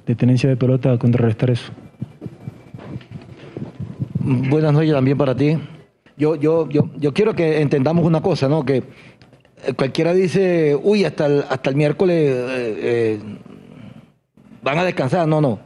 de, 0.05 0.15
tenencia 0.15 0.49
de 0.49 0.57
pelota 0.57 0.97
contrarrestar 0.97 1.49
eso. 1.49 1.71
Buenas 4.19 4.73
noches 4.73 4.91
también 4.91 5.17
para 5.17 5.33
ti. 5.33 5.57
Yo, 6.21 6.35
yo, 6.35 6.69
yo, 6.69 6.87
yo 6.97 7.15
quiero 7.15 7.33
que 7.33 7.61
entendamos 7.61 8.05
una 8.05 8.21
cosa, 8.21 8.47
¿no? 8.47 8.63
Que 8.63 8.83
eh, 9.65 9.73
cualquiera 9.75 10.13
dice, 10.13 10.79
uy, 10.79 11.03
hasta 11.03 11.25
el, 11.25 11.43
hasta 11.49 11.71
el 11.71 11.75
miércoles 11.75 12.15
eh, 12.15 12.77
eh, 12.79 13.19
van 14.61 14.77
a 14.77 14.83
descansar. 14.83 15.27
No, 15.27 15.41
no. 15.41 15.57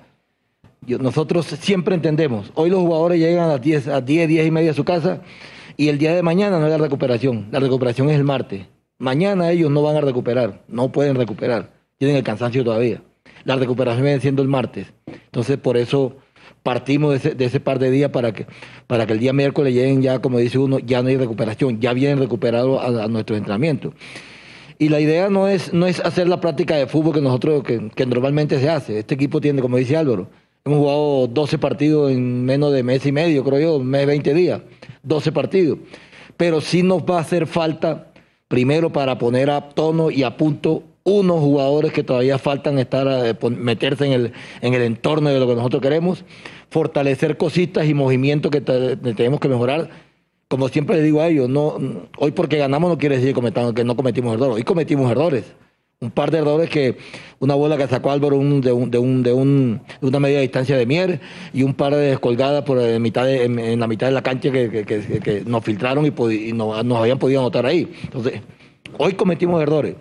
nosotros 0.87 1.45
siempre 1.45 1.93
entendemos. 1.93 2.53
Hoy 2.55 2.69
los 2.69 2.79
jugadores 2.79 3.19
llegan 3.19 3.43
a 3.43 3.47
las 3.47 3.61
10, 3.61 3.89
a 3.89 3.99
10, 3.99 4.29
10 4.29 4.47
y 4.47 4.51
media 4.51 4.71
a 4.71 4.73
su 4.73 4.85
casa 4.85 5.19
y 5.75 5.89
el 5.89 5.97
día 5.97 6.15
de 6.15 6.23
mañana 6.23 6.57
no 6.57 6.67
es 6.67 6.71
la 6.71 6.77
recuperación. 6.77 7.47
La 7.51 7.59
recuperación 7.59 8.09
es 8.09 8.15
el 8.15 8.23
martes. 8.23 8.65
Mañana 8.97 9.51
ellos 9.51 9.69
no 9.69 9.81
van 9.81 9.97
a 9.97 10.01
recuperar, 10.01 10.61
no 10.69 10.89
pueden 10.89 11.17
recuperar. 11.17 11.73
Tienen 11.97 12.15
el 12.15 12.23
cansancio 12.23 12.63
todavía. 12.63 13.01
La 13.43 13.57
recuperación 13.57 14.05
viene 14.05 14.21
siendo 14.21 14.41
el 14.41 14.47
martes. 14.47 14.93
Entonces, 15.05 15.57
por 15.57 15.75
eso 15.75 16.15
partimos 16.63 17.21
de 17.21 17.45
ese, 17.45 17.59
par 17.59 17.79
de 17.79 17.91
días 17.91 18.11
para 18.11 18.33
que, 18.33 18.47
para 18.87 19.05
que 19.05 19.13
el 19.13 19.19
día 19.19 19.33
miércoles 19.33 19.73
lleguen 19.73 20.01
ya, 20.01 20.19
como 20.19 20.39
dice 20.39 20.57
uno, 20.57 20.79
ya 20.79 21.01
no 21.01 21.09
hay 21.09 21.17
recuperación, 21.17 21.79
ya 21.79 21.93
vienen 21.93 22.19
recuperados 22.19 22.83
a, 22.83 23.07
nuestro 23.07 23.35
entrenamiento. 23.35 23.93
Y 24.77 24.89
la 24.89 24.99
idea 24.99 25.29
no 25.29 25.47
es, 25.47 25.73
no 25.73 25.87
es 25.87 25.99
hacer 25.99 26.27
la 26.27 26.41
práctica 26.41 26.75
de 26.75 26.87
fútbol 26.87 27.13
que 27.13 27.21
nosotros, 27.21 27.63
que, 27.63 27.89
que 27.95 28.05
normalmente 28.05 28.59
se 28.59 28.69
hace. 28.69 28.99
Este 28.99 29.15
equipo 29.15 29.39
tiene, 29.39 29.61
como 29.61 29.77
dice 29.77 29.95
Álvaro, 29.95 30.27
hemos 30.65 30.79
jugado 30.79 31.27
12 31.27 31.57
partidos 31.59 32.11
en 32.11 32.43
menos 32.43 32.73
de 32.73 32.81
mes 32.81 33.05
y 33.05 33.11
medio, 33.11 33.43
creo 33.43 33.59
yo, 33.59 33.83
mes 33.83 34.07
20 34.07 34.33
días. 34.33 34.61
12 35.03 35.31
partidos. 35.31 35.79
Pero 36.35 36.61
sí 36.61 36.83
nos 36.83 37.03
va 37.03 37.17
a 37.17 37.21
hacer 37.21 37.47
falta, 37.47 38.11
primero, 38.47 38.91
para 38.91 39.17
poner 39.17 39.49
a 39.49 39.69
tono 39.69 40.11
y 40.11 40.23
a 40.23 40.35
punto 40.35 40.83
unos 41.05 41.39
jugadores 41.39 41.93
que 41.93 42.03
todavía 42.03 42.37
faltan 42.37 42.77
estar 42.77 43.07
eh, 43.07 43.37
meterse 43.51 44.05
en 44.05 44.11
el, 44.11 44.33
en 44.59 44.73
el 44.73 44.81
entorno 44.81 45.29
de 45.29 45.39
lo 45.39 45.47
que 45.47 45.55
nosotros 45.55 45.81
queremos, 45.81 46.25
fortalecer 46.69 47.37
cositas 47.37 47.87
y 47.87 47.93
movimientos 47.93 48.51
que 48.51 48.59
tenemos 48.59 49.39
que 49.39 49.47
mejorar. 49.47 49.89
Como 50.49 50.67
siempre 50.67 50.97
le 50.97 51.03
digo 51.03 51.21
a 51.21 51.27
ellos, 51.27 51.47
no, 51.47 51.77
hoy 52.17 52.31
porque 52.31 52.57
ganamos 52.57 52.89
no 52.89 52.97
quiere 52.97 53.17
decir 53.17 53.33
que 53.73 53.83
no 53.85 53.95
cometimos 53.95 54.35
errores, 54.35 54.55
hoy 54.57 54.63
cometimos 54.63 55.09
errores 55.09 55.45
un 56.01 56.11
par 56.11 56.31
de 56.31 56.39
errores 56.39 56.69
que 56.69 56.97
una 57.39 57.55
bola 57.55 57.77
que 57.77 57.87
sacó 57.87 58.11
Álvaro 58.11 58.37
de, 58.37 58.43
un, 58.43 58.61
de, 58.61 58.71
un, 58.71 58.91
de, 58.91 58.97
un, 58.99 59.23
de, 59.23 60.07
una 60.07 60.19
media 60.19 60.39
distancia 60.41 60.77
de 60.77 60.85
Mier 60.85 61.19
y 61.53 61.63
un 61.63 61.73
par 61.73 61.93
de 61.95 62.09
descolgadas 62.09 62.63
por 62.63 62.79
en, 62.79 63.01
mitad 63.01 63.31
en, 63.31 63.79
la 63.79 63.87
mitad 63.87 64.07
de 64.07 64.13
la 64.13 64.21
cancha 64.21 64.51
que, 64.51 65.43
nos 65.45 65.63
filtraron 65.63 66.05
y, 66.05 66.53
nos 66.53 66.97
habían 66.97 67.17
podido 67.17 67.41
anotar 67.41 67.65
ahí. 67.65 67.91
Entonces, 68.03 68.41
hoy 68.97 69.13
cometimos 69.13 69.61
errores. 69.61 69.95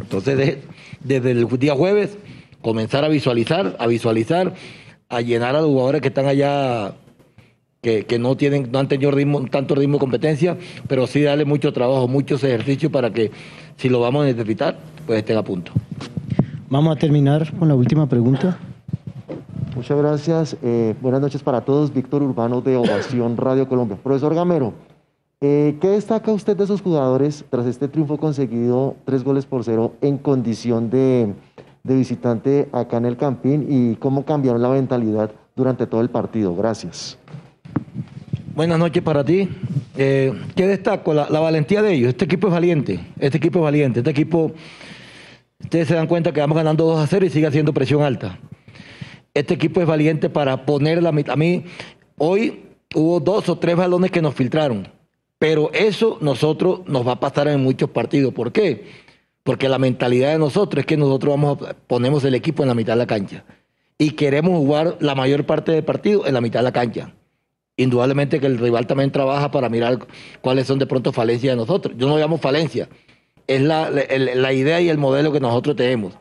Entonces, 0.00 0.58
desde 1.02 1.30
el 1.30 1.46
día 1.58 1.74
jueves, 1.74 2.16
comenzar 2.62 3.04
a 3.04 3.08
visualizar, 3.08 3.76
a 3.78 3.86
visualizar, 3.86 4.54
a 5.08 5.20
llenar 5.20 5.56
a 5.56 5.60
los 5.60 5.70
jugadores 5.70 6.00
que 6.00 6.08
están 6.08 6.26
allá 6.26 6.94
que, 7.80 8.18
no 8.18 8.36
tienen, 8.36 8.70
no 8.70 8.78
han 8.78 8.88
tenido 8.88 9.10
ritmo, 9.10 9.44
tanto 9.46 9.74
ritmo 9.74 9.94
de 9.94 10.00
competencia, 10.00 10.56
pero 10.86 11.06
sí 11.06 11.22
darle 11.22 11.44
mucho 11.44 11.72
trabajo, 11.72 12.08
muchos 12.08 12.44
ejercicios 12.44 12.92
para 12.92 13.10
que 13.10 13.30
si 13.76 13.88
lo 13.88 14.00
vamos 14.00 14.24
a 14.24 14.26
necesitar, 14.26 14.78
pues 15.06 15.20
estén 15.20 15.38
a 15.38 15.42
punto. 15.42 15.72
Vamos 16.68 16.94
a 16.94 16.98
terminar 16.98 17.50
con 17.58 17.68
la 17.68 17.74
última 17.74 18.06
pregunta. 18.06 18.58
Muchas 19.74 19.96
gracias. 19.96 20.56
Eh, 20.62 20.94
buenas 21.00 21.22
noches 21.22 21.42
para 21.42 21.62
todos. 21.62 21.92
Víctor 21.92 22.22
Urbano 22.22 22.60
de 22.60 22.76
Ovación 22.76 23.36
Radio 23.36 23.66
Colombia. 23.66 23.96
Profesor 24.02 24.34
Gamero, 24.34 24.74
eh, 25.40 25.76
¿qué 25.80 25.88
destaca 25.88 26.32
usted 26.32 26.56
de 26.56 26.64
esos 26.64 26.82
jugadores 26.82 27.44
tras 27.48 27.66
este 27.66 27.88
triunfo 27.88 28.18
conseguido, 28.18 28.96
tres 29.04 29.24
goles 29.24 29.46
por 29.46 29.64
cero, 29.64 29.94
en 30.02 30.18
condición 30.18 30.90
de, 30.90 31.32
visitante 31.82 32.68
acá 32.72 32.98
en 32.98 33.06
el 33.06 33.16
Campín 33.16 33.66
y 33.68 33.96
cómo 33.96 34.24
cambiaron 34.24 34.60
la 34.60 34.68
mentalidad 34.68 35.30
durante 35.56 35.86
todo 35.86 36.02
el 36.02 36.10
partido? 36.10 36.54
Gracias. 36.54 37.16
Buenas 38.54 38.78
noches 38.78 39.02
para 39.02 39.24
ti. 39.24 39.48
Eh, 39.96 40.34
¿Qué 40.54 40.66
destaco? 40.66 41.14
La, 41.14 41.26
valentía 41.28 41.80
de 41.80 41.94
ellos. 41.94 42.10
Este 42.10 42.26
equipo 42.26 42.48
es 42.48 42.52
valiente. 42.52 43.00
Este 43.18 43.38
equipo 43.38 43.60
es 43.60 43.62
valiente. 43.62 44.00
Este 44.00 44.10
equipo, 44.10 44.52
ustedes 45.58 45.88
se 45.88 45.94
dan 45.94 46.06
cuenta 46.06 46.32
que 46.32 46.40
vamos 46.40 46.56
ganando 46.56 46.84
2 46.84 47.00
a 47.00 47.06
0 47.06 47.24
y 47.24 47.30
sigue 47.30 47.46
haciendo 47.46 47.72
presión 47.72 48.02
alta. 48.02 48.38
Este 49.32 49.54
equipo 49.54 49.80
es 49.80 49.86
valiente 49.86 50.28
para 50.28 50.66
poner 50.66 51.02
la 51.02 51.12
mitad. 51.12 51.32
A 51.32 51.36
mí, 51.36 51.64
hoy 52.18 52.64
hubo 52.94 53.20
dos 53.20 53.48
o 53.48 53.56
tres 53.56 53.76
balones 53.76 54.10
que 54.10 54.20
nos 54.20 54.34
filtraron. 54.34 54.99
Pero 55.40 55.72
eso 55.72 56.18
nosotros 56.20 56.82
nos 56.86 57.04
va 57.04 57.12
a 57.12 57.20
pasar 57.20 57.48
en 57.48 57.60
muchos 57.60 57.90
partidos. 57.90 58.32
¿Por 58.32 58.52
qué? 58.52 58.84
Porque 59.42 59.68
la 59.68 59.78
mentalidad 59.78 60.30
de 60.30 60.38
nosotros 60.38 60.82
es 60.82 60.86
que 60.86 60.96
nosotros 60.96 61.32
vamos 61.32 61.58
ponemos 61.88 62.22
el 62.22 62.36
equipo 62.36 62.62
en 62.62 62.68
la 62.68 62.76
mitad 62.76 62.92
de 62.92 62.98
la 62.98 63.06
cancha. 63.08 63.44
Y 63.98 64.12
queremos 64.12 64.56
jugar 64.56 64.98
la 65.00 65.16
mayor 65.16 65.46
parte 65.46 65.72
del 65.72 65.82
partido 65.82 66.24
en 66.24 66.34
la 66.34 66.40
mitad 66.40 66.60
de 66.60 66.64
la 66.64 66.72
cancha 66.72 67.12
indudablemente 67.80 68.40
que 68.40 68.46
el 68.46 68.58
rival 68.58 68.86
también 68.86 69.10
trabaja 69.10 69.50
para 69.50 69.68
mirar 69.68 70.06
cuáles 70.40 70.66
son 70.66 70.78
de 70.78 70.86
pronto 70.86 71.12
falencias 71.12 71.52
de 71.52 71.56
nosotros. 71.56 71.94
Yo 71.96 72.08
no 72.08 72.18
llamo 72.18 72.38
falencia, 72.38 72.88
es 73.46 73.62
la, 73.62 73.90
la, 73.90 74.52
idea 74.52 74.80
y 74.80 74.88
el 74.88 74.98
modelo 74.98 75.32
que 75.32 75.40
nosotros 75.40 75.76
tenemos, 75.76 76.14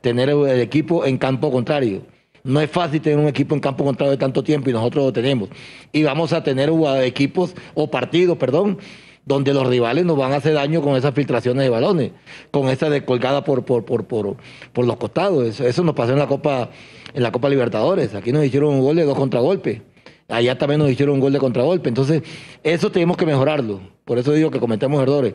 tener 0.00 0.28
el 0.28 0.60
equipo 0.60 1.06
en 1.06 1.18
campo 1.18 1.50
contrario. 1.50 2.02
No 2.48 2.62
es 2.62 2.70
fácil 2.70 3.02
tener 3.02 3.18
un 3.18 3.28
equipo 3.28 3.54
en 3.54 3.60
campo 3.60 3.84
contrario 3.84 4.12
de 4.12 4.16
tanto 4.16 4.42
tiempo 4.42 4.70
y 4.70 4.72
nosotros 4.72 5.04
lo 5.04 5.12
tenemos. 5.12 5.50
Y 5.92 6.02
vamos 6.02 6.32
a 6.32 6.42
tener 6.42 6.70
equipos 7.02 7.54
o 7.74 7.90
partidos, 7.90 8.38
perdón, 8.38 8.78
donde 9.26 9.52
los 9.52 9.66
rivales 9.66 10.06
nos 10.06 10.16
van 10.16 10.32
a 10.32 10.36
hacer 10.36 10.54
daño 10.54 10.80
con 10.80 10.96
esas 10.96 11.12
filtraciones 11.12 11.62
de 11.62 11.68
balones, 11.68 12.12
con 12.50 12.70
esa 12.70 12.88
descolgada 12.88 13.44
por, 13.44 13.66
por, 13.66 13.84
por, 13.84 14.06
por, 14.06 14.36
por 14.72 14.86
los 14.86 14.96
costados. 14.96 15.60
Eso, 15.60 15.84
nos 15.84 15.94
pasó 15.94 16.12
en 16.12 16.18
la 16.18 16.26
Copa 16.26 16.70
en 17.12 17.22
la 17.22 17.30
Copa 17.32 17.50
Libertadores. 17.50 18.14
Aquí 18.14 18.32
nos 18.32 18.42
hicieron 18.42 18.72
un 18.72 18.80
gol 18.80 18.96
de 18.96 19.04
dos 19.04 19.18
contragolpes. 19.18 19.82
Allá 20.28 20.56
también 20.56 20.80
nos 20.80 20.90
hicieron 20.90 21.16
un 21.16 21.20
gol 21.20 21.34
de 21.34 21.38
contragolpe. 21.40 21.90
Entonces, 21.90 22.22
eso 22.62 22.90
tenemos 22.90 23.18
que 23.18 23.26
mejorarlo. 23.26 23.80
Por 24.06 24.16
eso 24.16 24.32
digo 24.32 24.50
que 24.50 24.58
cometemos 24.58 25.02
errores. 25.02 25.34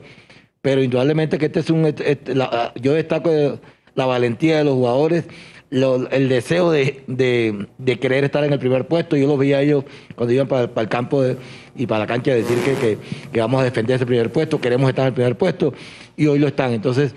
Pero 0.62 0.82
indudablemente 0.82 1.38
que 1.38 1.46
este 1.46 1.60
es 1.60 1.70
un... 1.70 1.86
Este, 1.86 2.34
yo 2.82 2.94
destaco 2.94 3.30
la 3.96 4.06
valentía 4.08 4.58
de 4.58 4.64
los 4.64 4.74
jugadores, 4.74 5.26
el 5.74 6.30
deseo 6.30 6.72
de, 6.72 7.68
querer 8.00 8.24
estar 8.24 8.44
en 8.44 8.54
el 8.54 8.60
primer 8.60 8.88
puesto. 8.88 9.16
Yo 9.18 9.28
los 9.28 9.40
vi 9.40 9.54
a 9.54 9.62
ellos 9.62 9.84
cuando 10.16 10.34
iban 10.34 10.48
para, 10.48 10.70
el 10.82 10.90
campo 10.90 11.24
y 11.76 11.88
para 11.88 12.00
la 12.00 12.08
cancha 12.08 12.34
decir 12.34 12.58
que, 12.60 12.98
que, 13.32 13.40
vamos 13.40 13.62
a 13.62 13.64
defender 13.64 13.96
ese 13.96 14.06
primer 14.06 14.32
puesto, 14.32 14.62
queremos 14.62 14.90
estar 14.90 15.04
en 15.04 15.08
el 15.08 15.14
primer 15.14 15.38
puesto 15.38 15.74
y 16.16 16.28
hoy 16.28 16.40
lo 16.40 16.48
están. 16.48 16.74
Entonces, 16.74 17.16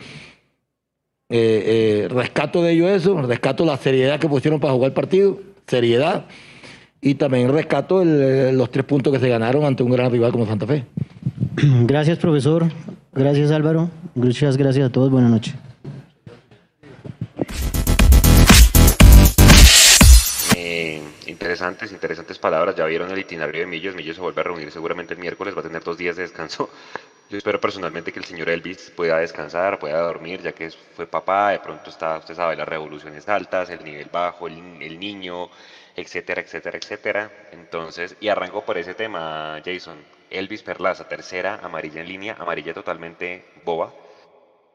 eh, 1.28 2.06
eh, 2.06 2.08
rescato 2.08 2.62
de 2.62 2.72
ellos 2.72 2.90
eso, 2.90 3.20
rescato 3.22 3.64
la 3.64 3.76
seriedad 3.76 4.18
que 4.18 4.28
pusieron 4.28 4.60
para 4.60 4.72
jugar 4.72 4.88
el 4.88 4.94
partido, 4.94 5.40
seriedad 5.66 6.26
y 7.00 7.16
también 7.16 7.52
rescato 7.52 8.04
los 8.04 8.70
tres 8.70 8.84
puntos 8.84 9.12
que 9.12 9.18
se 9.18 9.28
ganaron 9.28 9.64
ante 9.64 9.82
un 9.82 9.90
gran 9.90 10.10
rival 10.10 10.32
como 10.32 10.46
Santa 10.46 10.66
Fe. 10.66 10.84
Gracias, 11.84 12.18
profesor. 12.18 12.66
Gracias, 13.12 13.50
Álvaro. 13.50 13.90
Muchas 14.14 14.56
gracias 14.56 14.86
a 14.86 14.92
todos. 14.92 15.10
Buenas 15.10 15.30
noches. 15.30 15.54
Eh, 20.68 21.00
interesantes, 21.26 21.92
interesantes 21.92 22.38
palabras. 22.38 22.74
Ya 22.74 22.84
vieron 22.86 23.10
el 23.10 23.18
itinerario 23.18 23.60
de 23.60 23.66
Millos. 23.66 23.94
Millos 23.94 24.16
se 24.16 24.22
vuelve 24.22 24.40
a 24.40 24.44
reunir 24.44 24.70
seguramente 24.72 25.14
el 25.14 25.20
miércoles. 25.20 25.54
Va 25.56 25.60
a 25.60 25.62
tener 25.62 25.82
dos 25.84 25.96
días 25.96 26.16
de 26.16 26.22
descanso. 26.22 26.68
Yo 27.30 27.36
espero 27.38 27.60
personalmente 27.60 28.12
que 28.12 28.18
el 28.20 28.24
señor 28.24 28.48
Elvis 28.48 28.90
pueda 28.96 29.18
descansar, 29.18 29.78
pueda 29.78 30.00
dormir, 30.00 30.42
ya 30.42 30.52
que 30.52 30.70
fue 30.70 31.06
papá. 31.06 31.50
De 31.50 31.60
pronto 31.60 31.90
está, 31.90 32.18
usted 32.18 32.34
sabe, 32.34 32.56
las 32.56 32.68
revoluciones 32.68 33.28
altas, 33.28 33.70
el 33.70 33.84
nivel 33.84 34.08
bajo, 34.10 34.46
el, 34.48 34.80
el 34.82 34.98
niño, 34.98 35.50
etcétera, 35.94 36.40
etcétera, 36.40 36.78
etcétera. 36.78 37.32
Entonces, 37.52 38.16
y 38.20 38.28
arranco 38.28 38.62
por 38.64 38.78
ese 38.78 38.94
tema, 38.94 39.60
Jason. 39.64 40.06
Elvis 40.30 40.62
Perlaza, 40.64 41.04
tercera, 41.04 41.60
amarilla 41.62 42.00
en 42.00 42.08
línea, 42.08 42.34
amarilla 42.38 42.74
totalmente 42.74 43.44
boba. 43.64 43.94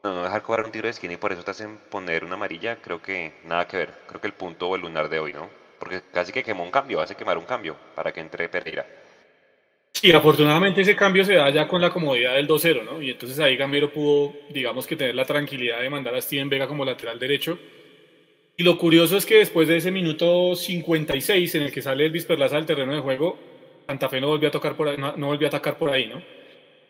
No, 0.04 0.14
no 0.14 0.24
dejar 0.24 0.42
cobrar 0.42 0.66
un 0.66 0.72
tiro 0.72 0.86
de 0.86 0.92
esquina 0.92 1.14
y 1.14 1.16
por 1.18 1.32
eso 1.32 1.44
te 1.44 1.52
hacen 1.52 1.78
poner 1.90 2.24
una 2.24 2.34
amarilla, 2.34 2.76
creo 2.76 3.02
que 3.02 3.34
nada 3.42 3.66
que 3.66 3.78
ver. 3.78 3.94
Creo 4.06 4.20
que 4.20 4.28
el 4.28 4.34
punto 4.34 4.68
o 4.68 4.76
el 4.76 4.82
lunar 4.82 5.08
de 5.08 5.18
hoy, 5.20 5.32
¿no? 5.32 5.52
Porque 5.82 6.00
casi 6.12 6.30
que 6.30 6.44
quemó 6.44 6.62
un 6.62 6.70
cambio, 6.70 7.00
hace 7.00 7.16
quemar 7.16 7.36
un 7.36 7.44
cambio 7.44 7.76
para 7.96 8.12
que 8.12 8.20
entre 8.20 8.48
Pereira. 8.48 8.86
Sí, 9.92 10.12
afortunadamente 10.12 10.80
ese 10.80 10.94
cambio 10.94 11.24
se 11.24 11.34
da 11.34 11.50
ya 11.50 11.66
con 11.66 11.80
la 11.80 11.90
comodidad 11.90 12.36
del 12.36 12.46
2-0, 12.46 12.84
¿no? 12.84 13.02
Y 13.02 13.10
entonces 13.10 13.36
ahí 13.40 13.56
Gamero 13.56 13.92
pudo, 13.92 14.32
digamos 14.50 14.86
que 14.86 14.94
tener 14.94 15.16
la 15.16 15.24
tranquilidad 15.24 15.80
de 15.80 15.90
mandar 15.90 16.14
a 16.14 16.22
Steven 16.22 16.48
Vega 16.48 16.68
como 16.68 16.84
lateral 16.84 17.18
derecho. 17.18 17.58
Y 18.56 18.62
lo 18.62 18.78
curioso 18.78 19.16
es 19.16 19.26
que 19.26 19.38
después 19.38 19.66
de 19.66 19.78
ese 19.78 19.90
minuto 19.90 20.54
56 20.54 21.52
en 21.56 21.62
el 21.64 21.72
que 21.72 21.82
sale 21.82 22.06
Elvis 22.06 22.26
Perlaza 22.26 22.54
del 22.54 22.66
terreno 22.66 22.94
de 22.94 23.00
juego, 23.00 23.36
Santa 23.88 24.08
Fe 24.08 24.20
no 24.20 24.28
volvió 24.28 24.50
a, 24.50 24.52
tocar 24.52 24.76
por 24.76 24.86
ahí, 24.86 24.96
no, 24.96 25.16
no 25.16 25.26
volvió 25.26 25.48
a 25.48 25.50
atacar 25.50 25.78
por 25.78 25.90
ahí, 25.90 26.06
¿no? 26.06 26.22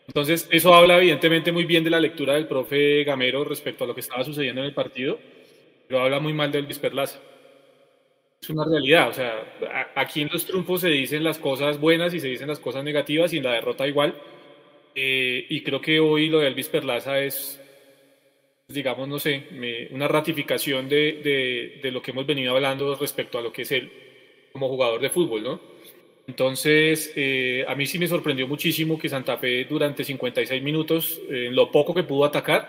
Entonces, 0.06 0.46
eso 0.50 0.74
habla 0.74 0.98
evidentemente 0.98 1.50
muy 1.50 1.64
bien 1.64 1.82
de 1.82 1.88
la 1.88 1.98
lectura 1.98 2.34
del 2.34 2.46
profe 2.46 3.04
Gamero 3.04 3.42
respecto 3.42 3.84
a 3.84 3.86
lo 3.86 3.94
que 3.94 4.02
estaba 4.02 4.22
sucediendo 4.22 4.60
en 4.60 4.66
el 4.66 4.74
partido, 4.74 5.18
pero 5.88 6.02
habla 6.02 6.20
muy 6.20 6.34
mal 6.34 6.52
de 6.52 6.58
Elvis 6.58 6.78
Perlaza. 6.78 7.18
Es 8.42 8.50
una 8.50 8.64
realidad, 8.64 9.08
o 9.08 9.12
sea, 9.12 9.44
aquí 9.94 10.22
en 10.22 10.28
los 10.32 10.44
triunfos 10.44 10.80
se 10.80 10.88
dicen 10.88 11.22
las 11.22 11.38
cosas 11.38 11.78
buenas 11.78 12.12
y 12.12 12.18
se 12.18 12.26
dicen 12.26 12.48
las 12.48 12.58
cosas 12.58 12.82
negativas 12.82 13.32
y 13.32 13.38
en 13.38 13.44
la 13.44 13.52
derrota 13.52 13.86
igual. 13.86 14.16
Eh, 14.96 15.46
y 15.48 15.62
creo 15.62 15.80
que 15.80 16.00
hoy 16.00 16.28
lo 16.28 16.40
de 16.40 16.48
Elvis 16.48 16.68
Perlaza 16.68 17.20
es, 17.20 17.60
digamos, 18.66 19.06
no 19.06 19.20
sé, 19.20 19.44
una 19.92 20.08
ratificación 20.08 20.88
de, 20.88 21.20
de, 21.22 21.80
de 21.82 21.90
lo 21.92 22.02
que 22.02 22.10
hemos 22.10 22.26
venido 22.26 22.54
hablando 22.54 22.96
respecto 22.96 23.38
a 23.38 23.42
lo 23.42 23.52
que 23.52 23.62
es 23.62 23.70
él 23.70 23.92
como 24.52 24.68
jugador 24.68 25.00
de 25.00 25.10
fútbol, 25.10 25.44
¿no? 25.44 25.60
Entonces, 26.26 27.12
eh, 27.14 27.64
a 27.68 27.76
mí 27.76 27.86
sí 27.86 27.98
me 27.98 28.08
sorprendió 28.08 28.48
muchísimo 28.48 28.98
que 28.98 29.08
Santa 29.08 29.36
Fe 29.38 29.66
durante 29.66 30.04
56 30.04 30.62
minutos, 30.62 31.20
en 31.28 31.36
eh, 31.36 31.50
lo 31.52 31.70
poco 31.70 31.94
que 31.94 32.02
pudo 32.04 32.24
atacar, 32.24 32.68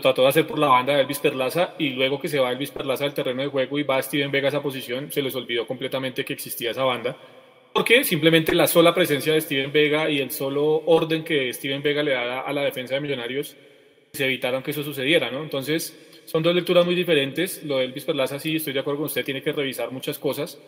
trató 0.00 0.22
de 0.22 0.28
hacer 0.28 0.46
por 0.46 0.58
la 0.58 0.68
banda 0.68 0.94
de 0.94 1.02
Elvis 1.02 1.18
Perlaza 1.18 1.74
y 1.78 1.90
luego 1.90 2.20
que 2.20 2.28
se 2.28 2.38
va 2.38 2.52
Elvis 2.52 2.70
Perlaza 2.70 3.04
del 3.04 3.14
terreno 3.14 3.42
de 3.42 3.48
juego 3.48 3.78
y 3.78 3.82
va 3.82 4.02
Steven 4.02 4.30
Vega 4.30 4.48
a 4.48 4.50
esa 4.50 4.62
posición, 4.62 5.10
se 5.10 5.22
les 5.22 5.34
olvidó 5.34 5.66
completamente 5.66 6.24
que 6.24 6.32
existía 6.32 6.70
esa 6.70 6.84
banda. 6.84 7.16
Porque 7.72 8.04
simplemente 8.04 8.54
la 8.54 8.66
sola 8.66 8.94
presencia 8.94 9.32
de 9.32 9.40
Steven 9.40 9.70
Vega 9.72 10.10
y 10.10 10.18
el 10.20 10.30
solo 10.30 10.82
orden 10.86 11.22
que 11.22 11.52
Steven 11.52 11.82
Vega 11.82 12.02
le 12.02 12.12
da 12.12 12.40
a 12.40 12.52
la 12.52 12.62
defensa 12.62 12.94
de 12.94 13.00
Millonarios 13.00 13.56
se 14.12 14.24
evitaron 14.24 14.62
que 14.62 14.70
eso 14.70 14.82
sucediera, 14.82 15.30
¿no? 15.30 15.42
Entonces, 15.42 16.22
son 16.24 16.42
dos 16.42 16.54
lecturas 16.54 16.84
muy 16.84 16.94
diferentes. 16.94 17.62
Lo 17.62 17.78
de 17.78 17.84
Elvis 17.84 18.04
Perlaza, 18.04 18.38
sí, 18.38 18.56
estoy 18.56 18.72
de 18.72 18.80
acuerdo 18.80 18.98
con 18.98 19.06
usted, 19.06 19.24
tiene 19.24 19.42
que 19.42 19.52
revisar 19.52 19.92
muchas 19.92 20.18
cosas 20.18 20.58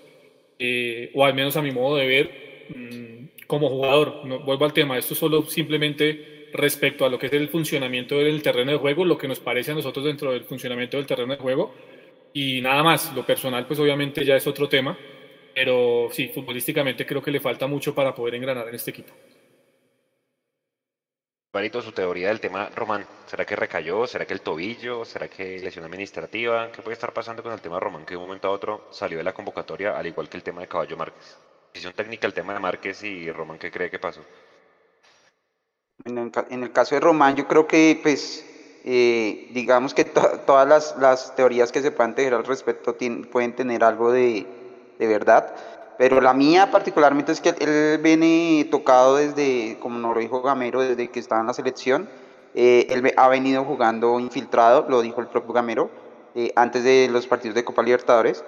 eh, 0.62 1.10
o 1.14 1.24
al 1.24 1.34
menos 1.34 1.56
a 1.56 1.62
mi 1.62 1.72
modo 1.72 1.96
de 1.96 2.06
ver, 2.06 2.66
mm, 2.68 3.46
como 3.46 3.70
jugador. 3.70 4.26
No, 4.26 4.40
vuelvo 4.40 4.66
al 4.66 4.74
tema, 4.74 4.98
esto 4.98 5.14
solo 5.14 5.42
simplemente 5.42 6.29
respecto 6.52 7.04
a 7.04 7.08
lo 7.08 7.18
que 7.18 7.26
es 7.26 7.32
el 7.32 7.48
funcionamiento 7.48 8.18
del 8.18 8.42
terreno 8.42 8.72
de 8.72 8.78
juego, 8.78 9.04
lo 9.04 9.18
que 9.18 9.28
nos 9.28 9.40
parece 9.40 9.72
a 9.72 9.74
nosotros 9.74 10.04
dentro 10.04 10.32
del 10.32 10.44
funcionamiento 10.44 10.96
del 10.96 11.06
terreno 11.06 11.34
de 11.34 11.40
juego, 11.40 11.74
y 12.32 12.60
nada 12.60 12.82
más. 12.82 13.14
Lo 13.14 13.24
personal, 13.24 13.66
pues 13.66 13.78
obviamente 13.78 14.24
ya 14.24 14.36
es 14.36 14.46
otro 14.46 14.68
tema, 14.68 14.96
pero 15.54 16.08
sí, 16.10 16.28
futbolísticamente 16.28 17.06
creo 17.06 17.22
que 17.22 17.30
le 17.30 17.40
falta 17.40 17.66
mucho 17.66 17.94
para 17.94 18.14
poder 18.14 18.36
engranar 18.36 18.68
en 18.68 18.74
este 18.74 18.90
equipo. 18.90 19.12
Barito, 21.52 21.82
su 21.82 21.90
teoría 21.90 22.28
del 22.28 22.38
tema 22.38 22.70
Román, 22.76 23.04
¿será 23.26 23.44
que 23.44 23.56
recayó? 23.56 24.06
¿Será 24.06 24.24
que 24.24 24.34
el 24.34 24.40
tobillo? 24.40 25.04
¿Será 25.04 25.26
que 25.26 25.58
lesión 25.58 25.84
administrativa? 25.84 26.70
¿Qué 26.70 26.80
puede 26.80 26.92
estar 26.94 27.12
pasando 27.12 27.42
con 27.42 27.52
el 27.52 27.60
tema 27.60 27.80
Román 27.80 28.04
que 28.04 28.14
de 28.14 28.18
un 28.18 28.26
momento 28.26 28.46
a 28.46 28.52
otro 28.52 28.86
salió 28.92 29.18
de 29.18 29.24
la 29.24 29.32
convocatoria, 29.32 29.98
al 29.98 30.06
igual 30.06 30.28
que 30.28 30.36
el 30.36 30.44
tema 30.44 30.60
de 30.60 30.68
Caballo 30.68 30.96
Márquez? 30.96 31.38
Decisión 31.72 31.92
técnica 31.94 32.28
el 32.28 32.34
tema 32.34 32.54
de 32.54 32.60
Márquez 32.60 33.02
y 33.02 33.32
Román, 33.32 33.58
¿qué 33.58 33.68
cree 33.72 33.90
que 33.90 33.98
pasó? 33.98 34.24
En 36.04 36.62
el, 36.62 36.72
caso 36.72 36.94
de 36.94 37.00
Román, 37.00 37.36
yo 37.36 37.46
creo 37.46 37.66
que, 37.66 37.98
pues, 38.02 38.44
eh, 38.84 39.48
digamos 39.52 39.92
que 39.92 40.04
todas 40.04 40.66
las, 40.66 40.96
las, 40.98 41.36
teorías 41.36 41.70
que 41.72 41.82
se 41.82 41.90
puedan 41.90 42.14
tener 42.14 42.32
al 42.32 42.44
respecto 42.44 42.96
pueden 43.30 43.54
tener 43.54 43.84
algo 43.84 44.10
de, 44.10 44.46
de 44.98 45.06
verdad. 45.06 45.54
Pero 45.98 46.22
la 46.22 46.32
mía 46.32 46.70
particularmente 46.70 47.32
es 47.32 47.42
que 47.42 47.50
él 47.60 48.00
viene 48.02 48.66
tocado 48.70 49.16
desde, 49.16 49.76
como 49.80 49.98
nos 49.98 50.16
dijo 50.16 50.40
Gamero, 50.40 50.80
desde 50.80 51.08
que 51.08 51.20
estaba 51.20 51.42
en 51.42 51.48
la 51.48 51.52
selección. 51.52 52.08
Eh, 52.54 52.86
él 52.88 53.12
ha 53.16 53.28
venido 53.28 53.64
jugando 53.64 54.18
infiltrado, 54.18 54.86
lo 54.88 55.02
dijo 55.02 55.20
el 55.20 55.26
propio 55.26 55.52
Gamero, 55.52 55.90
eh, 56.34 56.52
antes 56.56 56.84
de 56.84 57.08
los 57.12 57.26
partidos 57.26 57.54
de 57.54 57.64
Copa 57.64 57.82
Libertadores. 57.82 58.42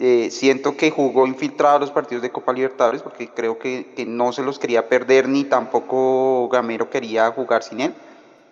Eh, 0.00 0.28
siento 0.30 0.76
que 0.76 0.90
jugó 0.90 1.26
infiltrado 1.26 1.78
los 1.78 1.92
partidos 1.92 2.22
de 2.22 2.30
Copa 2.30 2.52
Libertadores 2.52 3.02
porque 3.02 3.28
creo 3.28 3.58
que, 3.58 3.92
que, 3.94 4.04
no 4.04 4.32
se 4.32 4.42
los 4.42 4.58
quería 4.58 4.88
perder 4.88 5.28
ni 5.28 5.44
tampoco 5.44 6.48
Gamero 6.48 6.90
quería 6.90 7.30
jugar 7.30 7.62
sin 7.62 7.80
él. 7.80 7.94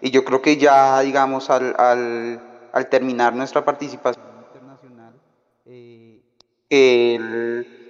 Y 0.00 0.10
yo 0.10 0.24
creo 0.24 0.40
que 0.40 0.56
ya, 0.56 1.00
digamos, 1.00 1.50
al, 1.50 1.74
al, 1.78 2.40
al 2.72 2.88
terminar 2.88 3.34
nuestra 3.34 3.64
participación 3.64 4.24
internacional, 4.46 5.14
el 6.70 7.82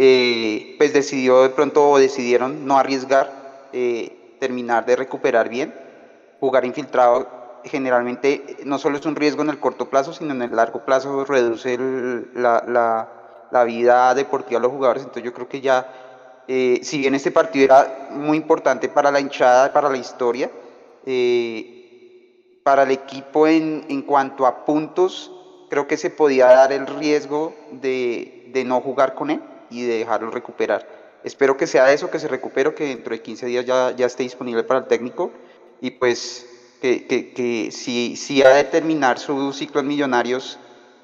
eh, 0.00 0.76
pues 0.78 0.92
decidió 0.92 1.42
de 1.42 1.50
pronto 1.50 1.90
o 1.90 1.98
decidieron 1.98 2.64
no 2.64 2.78
arriesgar, 2.78 3.68
eh, 3.72 4.36
terminar 4.38 4.86
de 4.86 4.94
recuperar 4.94 5.48
bien, 5.48 5.74
jugar 6.38 6.64
infiltrado 6.64 7.28
generalmente 7.64 8.58
no 8.64 8.78
solo 8.78 8.98
es 8.98 9.06
un 9.06 9.16
riesgo 9.16 9.42
en 9.42 9.50
el 9.50 9.60
corto 9.60 9.88
plazo, 9.88 10.12
sino 10.12 10.32
en 10.32 10.42
el 10.42 10.54
largo 10.54 10.84
plazo 10.84 11.24
reduce 11.24 11.78
la, 12.34 12.64
la, 12.66 13.08
la, 13.50 13.64
vida 13.64 14.14
deportiva 14.14 14.60
de 14.60 14.62
los 14.62 14.72
jugadores. 14.72 15.02
Entonces 15.02 15.24
yo 15.24 15.32
creo 15.32 15.48
que 15.48 15.60
ya, 15.60 16.44
eh, 16.48 16.80
si 16.82 16.98
bien 16.98 17.14
este 17.14 17.30
partido 17.30 17.64
era 17.64 18.08
muy 18.10 18.36
importante 18.36 18.88
para 18.88 19.10
la 19.10 19.20
hinchada, 19.20 19.72
para 19.72 19.88
la 19.88 19.96
historia, 19.96 20.50
para 22.62 22.82
el 22.82 22.90
equipo 22.90 23.46
en, 23.46 23.86
en, 23.88 24.02
cuanto 24.02 24.46
a 24.46 24.64
puntos, 24.64 25.32
creo 25.70 25.86
que 25.86 25.96
se 25.96 26.10
podía 26.10 26.46
dar 26.46 26.72
el 26.72 26.86
riesgo 26.86 27.54
de, 27.72 28.50
de 28.52 28.64
no 28.64 28.80
jugar 28.80 29.14
con 29.14 29.30
él 29.30 29.40
y 29.70 29.86
de 29.86 29.98
dejarlo 29.98 30.30
recuperar. 30.30 30.86
Espero 31.24 31.56
que 31.56 31.66
sea 31.66 31.92
eso, 31.92 32.10
que 32.10 32.18
se 32.18 32.28
recupere, 32.28 32.74
que 32.74 32.86
dentro 32.86 33.12
de 33.12 33.22
15 33.22 33.46
días 33.46 33.64
ya, 33.64 33.90
ya 33.92 34.06
esté 34.06 34.22
disponible 34.22 34.62
para 34.64 34.80
el 34.80 34.86
técnico 34.86 35.30
y 35.80 35.90
pues 35.92 36.46
que, 36.80 37.06
que, 37.06 37.32
que 37.32 37.70
si, 37.72 38.16
si, 38.16 38.42
ha 38.42 38.50
de 38.50 38.64
terminar 38.64 39.18
sus 39.18 39.56
ciclos 39.56 39.84
millonarios 39.84 40.58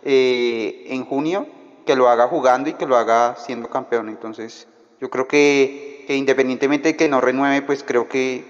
eh, 0.04 0.87
en 0.88 1.04
junio, 1.04 1.46
que 1.87 1.96
lo 1.96 2.08
haga 2.08 2.28
jugando 2.28 2.70
y 2.70 2.74
que 2.74 2.87
lo 2.87 2.96
haga 2.96 3.37
siendo 3.37 3.68
campeón. 3.68 4.08
Entonces, 4.08 4.66
yo 5.00 5.10
creo 5.10 5.28
que, 5.28 6.04
que 6.06 6.16
independientemente 6.16 6.88
de 6.88 6.96
que 6.96 7.08
no 7.08 7.20
renueve, 7.20 7.62
pues 7.62 7.82
creo 7.82 8.08
que 8.08 8.44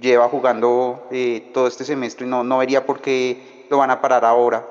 lleva 0.00 0.28
jugando 0.28 1.06
eh, 1.10 1.50
todo 1.52 1.66
este 1.66 1.84
semestre 1.84 2.26
y 2.26 2.30
no, 2.30 2.42
no 2.44 2.58
vería 2.58 2.86
por 2.86 3.00
qué 3.00 3.66
lo 3.68 3.78
van 3.78 3.90
a 3.90 4.00
parar 4.00 4.24
ahora 4.24 4.66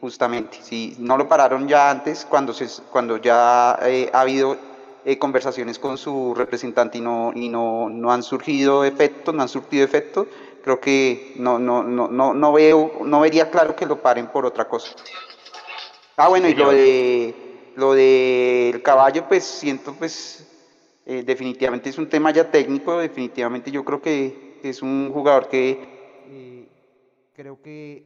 justamente. 0.00 0.58
Si 0.60 0.94
no 0.98 1.16
lo 1.16 1.26
pararon 1.26 1.68
ya 1.68 1.90
antes, 1.90 2.26
cuando, 2.28 2.52
se, 2.52 2.66
cuando 2.90 3.16
ya 3.16 3.78
eh, 3.82 4.10
ha 4.12 4.20
habido 4.20 4.58
eh, 5.04 5.18
conversaciones 5.18 5.78
con 5.78 5.96
su 5.96 6.34
representante 6.34 6.98
y, 6.98 7.00
no, 7.00 7.32
y 7.34 7.48
no, 7.48 7.88
no 7.88 8.12
han 8.12 8.22
surgido 8.22 8.84
efectos, 8.84 9.34
no 9.34 9.42
han 9.42 9.48
surtido 9.48 9.84
efectos, 9.84 10.26
creo 10.68 10.80
que 10.80 11.32
no, 11.36 11.58
no, 11.58 11.82
no, 11.82 12.08
no, 12.08 12.34
no, 12.34 12.52
veo, 12.52 12.92
no 13.02 13.20
vería 13.20 13.50
claro 13.50 13.74
que 13.74 13.86
lo 13.86 14.02
paren 14.02 14.26
por 14.26 14.44
otra 14.44 14.68
cosa. 14.68 14.90
Ah, 16.18 16.28
bueno, 16.28 16.46
y 16.46 16.54
lo 16.54 16.70
de 16.70 17.34
lo 17.74 17.94
del 17.94 18.82
caballo, 18.82 19.26
pues 19.26 19.44
siento, 19.44 19.94
pues 19.94 20.46
eh, 21.06 21.22
definitivamente 21.24 21.88
es 21.88 21.96
un 21.96 22.06
tema 22.06 22.32
ya 22.32 22.50
técnico, 22.50 22.98
definitivamente 22.98 23.70
yo 23.70 23.82
creo 23.82 24.02
que 24.02 24.60
es 24.62 24.82
un 24.82 25.10
jugador 25.10 25.48
que 25.48 26.68
creo 27.34 27.62
que 27.62 28.04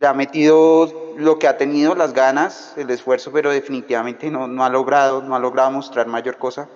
ha 0.00 0.12
metido 0.12 1.14
lo 1.16 1.38
que 1.38 1.46
ha 1.46 1.58
tenido, 1.58 1.94
las 1.94 2.12
ganas, 2.12 2.74
el 2.76 2.90
esfuerzo, 2.90 3.30
pero 3.30 3.50
definitivamente 3.52 4.32
no, 4.32 4.48
no, 4.48 4.64
ha 4.64 4.68
logrado, 4.68 5.22
no 5.22 5.36
ha 5.36 5.38
logrado 5.38 5.70
mostrar 5.70 6.08
mayor 6.08 6.38
cosa. 6.38 6.68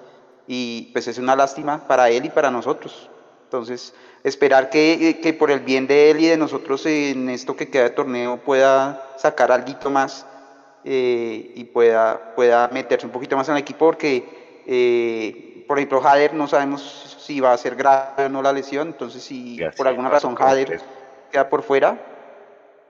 Y 0.46 0.90
pues 0.92 1.08
es 1.08 1.18
una 1.18 1.34
lástima 1.34 1.88
para 1.88 2.10
él 2.10 2.26
y 2.26 2.28
para 2.28 2.50
nosotros. 2.50 3.08
Entonces, 3.44 3.94
esperar 4.24 4.70
que, 4.70 5.20
que 5.22 5.32
por 5.32 5.50
el 5.50 5.60
bien 5.60 5.86
de 5.86 6.10
él 6.10 6.20
y 6.20 6.26
de 6.26 6.36
nosotros 6.36 6.84
en 6.86 7.28
esto 7.28 7.56
que 7.56 7.68
queda 7.68 7.84
de 7.84 7.90
torneo 7.90 8.38
pueda 8.38 9.14
sacar 9.16 9.52
algo 9.52 9.90
más 9.90 10.26
eh, 10.84 11.52
y 11.54 11.64
pueda, 11.64 12.34
pueda 12.34 12.68
meterse 12.68 13.06
un 13.06 13.12
poquito 13.12 13.36
más 13.36 13.48
en 13.48 13.54
el 13.54 13.60
equipo, 13.60 13.86
porque, 13.86 14.62
eh, 14.66 15.64
por 15.68 15.78
ejemplo, 15.78 16.00
Jader 16.00 16.34
no 16.34 16.46
sabemos 16.46 17.16
si 17.20 17.40
va 17.40 17.52
a 17.52 17.58
ser 17.58 17.76
grave 17.76 18.26
o 18.26 18.28
no 18.28 18.42
la 18.42 18.52
lesión, 18.52 18.88
entonces 18.88 19.22
si 19.22 19.58
por 19.76 19.88
alguna 19.88 20.10
razón 20.10 20.34
Jader 20.34 20.80
queda 21.30 21.48
por 21.48 21.62
fuera, 21.62 21.98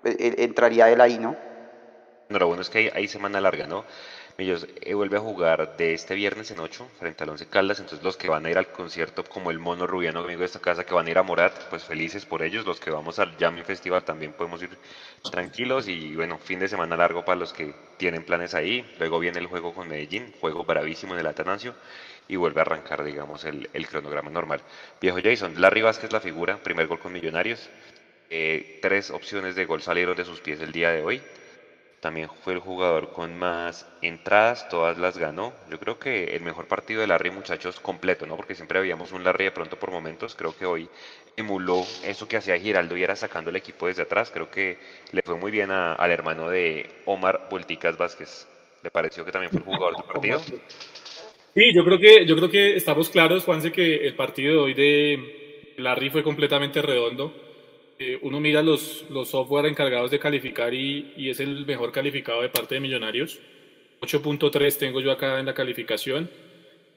entraría 0.03 0.91
él 0.91 1.01
ahí, 1.01 1.19
¿no? 1.19 1.37
lo 2.29 2.47
bueno 2.47 2.63
es 2.63 2.71
que 2.71 2.91
hay, 2.95 3.09
semana 3.09 3.41
larga, 3.41 3.67
¿no? 3.67 3.85
Ellos 4.37 4.67
eh, 4.81 4.95
vuelve 4.95 5.17
a 5.17 5.21
jugar 5.21 5.77
de 5.77 5.95
este 5.95 6.17
viernes 6.17 6.51
en 6.51 6.59
8 6.59 6.89
frente 6.99 7.23
al 7.23 7.31
Once 7.31 7.47
Caldas, 7.47 7.79
entonces 7.79 8.05
los 8.05 8.17
que 8.17 8.29
van 8.29 8.45
a 8.45 8.51
ir 8.51 8.59
al 8.59 8.67
concierto 8.67 9.23
como 9.23 9.53
el 9.53 9.61
mono 9.61 9.87
rubiano 9.87 10.19
amigo 10.19 10.41
de 10.41 10.47
esta 10.47 10.59
casa 10.59 10.85
que 10.85 10.93
van 10.93 11.07
a 11.07 11.11
ir 11.11 11.19
a 11.19 11.23
Morat, 11.23 11.53
pues 11.71 11.85
felices 11.85 12.27
por 12.27 12.43
ellos, 12.43 12.67
los 12.67 12.81
que 12.81 12.91
vamos 12.91 13.21
al 13.21 13.37
Jamming 13.39 13.65
Festival 13.65 14.03
también 14.03 14.33
podemos 14.33 14.61
ir 14.61 14.77
tranquilos 15.31 15.87
y 15.87 16.17
bueno, 16.17 16.39
fin 16.39 16.59
de 16.59 16.67
semana 16.67 16.97
largo 16.97 17.25
para 17.25 17.39
los 17.39 17.53
que 17.53 17.77
tienen 17.97 18.25
planes 18.25 18.55
ahí, 18.55 18.85
luego 18.99 19.21
viene 19.21 19.39
el 19.39 19.47
juego 19.47 19.73
con 19.73 19.87
Medellín, 19.87 20.35
juego 20.41 20.65
bravísimo 20.65 21.15
en 21.15 21.21
el 21.21 21.27
Atanasio 21.29 21.73
y 22.27 22.35
vuelve 22.35 22.61
a 22.61 22.63
arrancar 22.63 23.05
digamos 23.05 23.45
el, 23.45 23.69
cronograma 23.89 24.31
normal. 24.31 24.63
Viejo 25.01 25.19
Jason, 25.23 25.61
Larry 25.61 25.83
Vázquez 25.83 26.13
la 26.13 26.21
figura, 26.21 26.57
primer 26.57 26.89
gol 26.89 26.99
con 26.99 27.13
Millonarios, 27.13 27.71
eh, 28.31 28.81
tres 28.83 29.13
opciones 29.13 29.55
de 29.55 29.65
gol 29.65 29.81
salieron 29.81 30.17
de 30.17 30.25
sus 30.25 30.41
pies 30.41 30.61
el 30.61 30.73
día 30.73 30.91
de 30.91 31.03
hoy, 31.03 31.23
también 32.05 32.29
fue 32.43 32.53
el 32.53 32.59
jugador 32.59 33.15
con 33.15 33.35
más 33.39 33.89
entradas, 34.03 34.69
todas 34.69 34.99
las 34.99 35.17
ganó. 35.17 35.55
Yo 35.71 35.79
creo 35.81 35.99
que 35.99 36.37
el 36.37 36.43
mejor 36.43 36.69
partido 36.69 37.01
de 37.01 37.07
Larry, 37.07 37.31
muchachos, 37.31 37.81
completo, 37.81 38.27
¿no? 38.27 38.37
Porque 38.37 38.55
siempre 38.55 38.79
habíamos 38.79 39.13
un 39.13 39.25
Larry 39.25 39.45
de 39.45 39.53
pronto 39.53 39.79
por 39.79 39.91
momentos. 39.91 40.35
Creo 40.35 40.55
que 40.55 40.67
hoy 40.67 40.87
emuló 41.35 41.83
eso 42.05 42.29
que 42.29 42.37
hacía 42.37 42.59
Giraldo 42.59 42.95
y 42.99 43.03
era 43.03 43.17
sacando 43.17 43.49
el 43.49 43.57
equipo 43.57 43.87
desde 43.87 44.03
atrás. 44.03 44.31
Creo 44.31 44.51
que 44.51 44.77
le 45.13 45.23
fue 45.23 45.37
muy 45.37 45.51
bien 45.51 45.71
al 45.71 46.11
hermano 46.11 46.51
de 46.51 46.91
Omar 47.07 47.49
Volticas 47.51 47.97
Vázquez. 47.97 48.47
¿Le 48.83 48.91
pareció 48.91 49.25
que 49.25 49.33
también 49.33 49.51
fue 49.51 49.61
el 49.61 49.65
jugador 49.65 49.97
del 49.97 50.05
partido? 50.05 50.41
Sí, 50.41 51.73
yo 51.75 51.87
creo 51.87 51.99
que, 51.99 52.27
yo 52.27 52.37
creo 52.37 52.51
que 52.51 52.77
estamos 52.77 53.09
claros, 53.09 53.45
Juanse, 53.45 53.73
que 53.73 54.07
el 54.07 54.15
partido 54.15 54.53
de 54.53 54.59
hoy 54.59 54.75
de 54.75 55.75
Larry 55.79 56.11
fue 56.11 56.23
completamente 56.23 56.83
redondo 56.83 57.44
eh, 58.07 58.19
uno 58.21 58.39
mira 58.39 58.63
los, 58.63 59.07
los 59.09 59.31
software 59.31 59.65
encargados 59.65 60.11
de 60.11 60.19
calificar 60.19 60.75
y, 60.75 61.15
y, 61.17 61.31
es 61.31 61.41
el 61.41 61.65
mejor 61.65 61.91
calificado 61.91 62.43
de 62.43 62.51
parte 62.51 62.75
de 62.75 62.83
Millonarios. 62.83 63.41
8.3 64.03 64.79
tengo 64.79 65.01
yo 65.01 65.11
acá 65.11 65.41
en 65.41 65.47
la 65.47 65.55
calificación. 65.55 66.29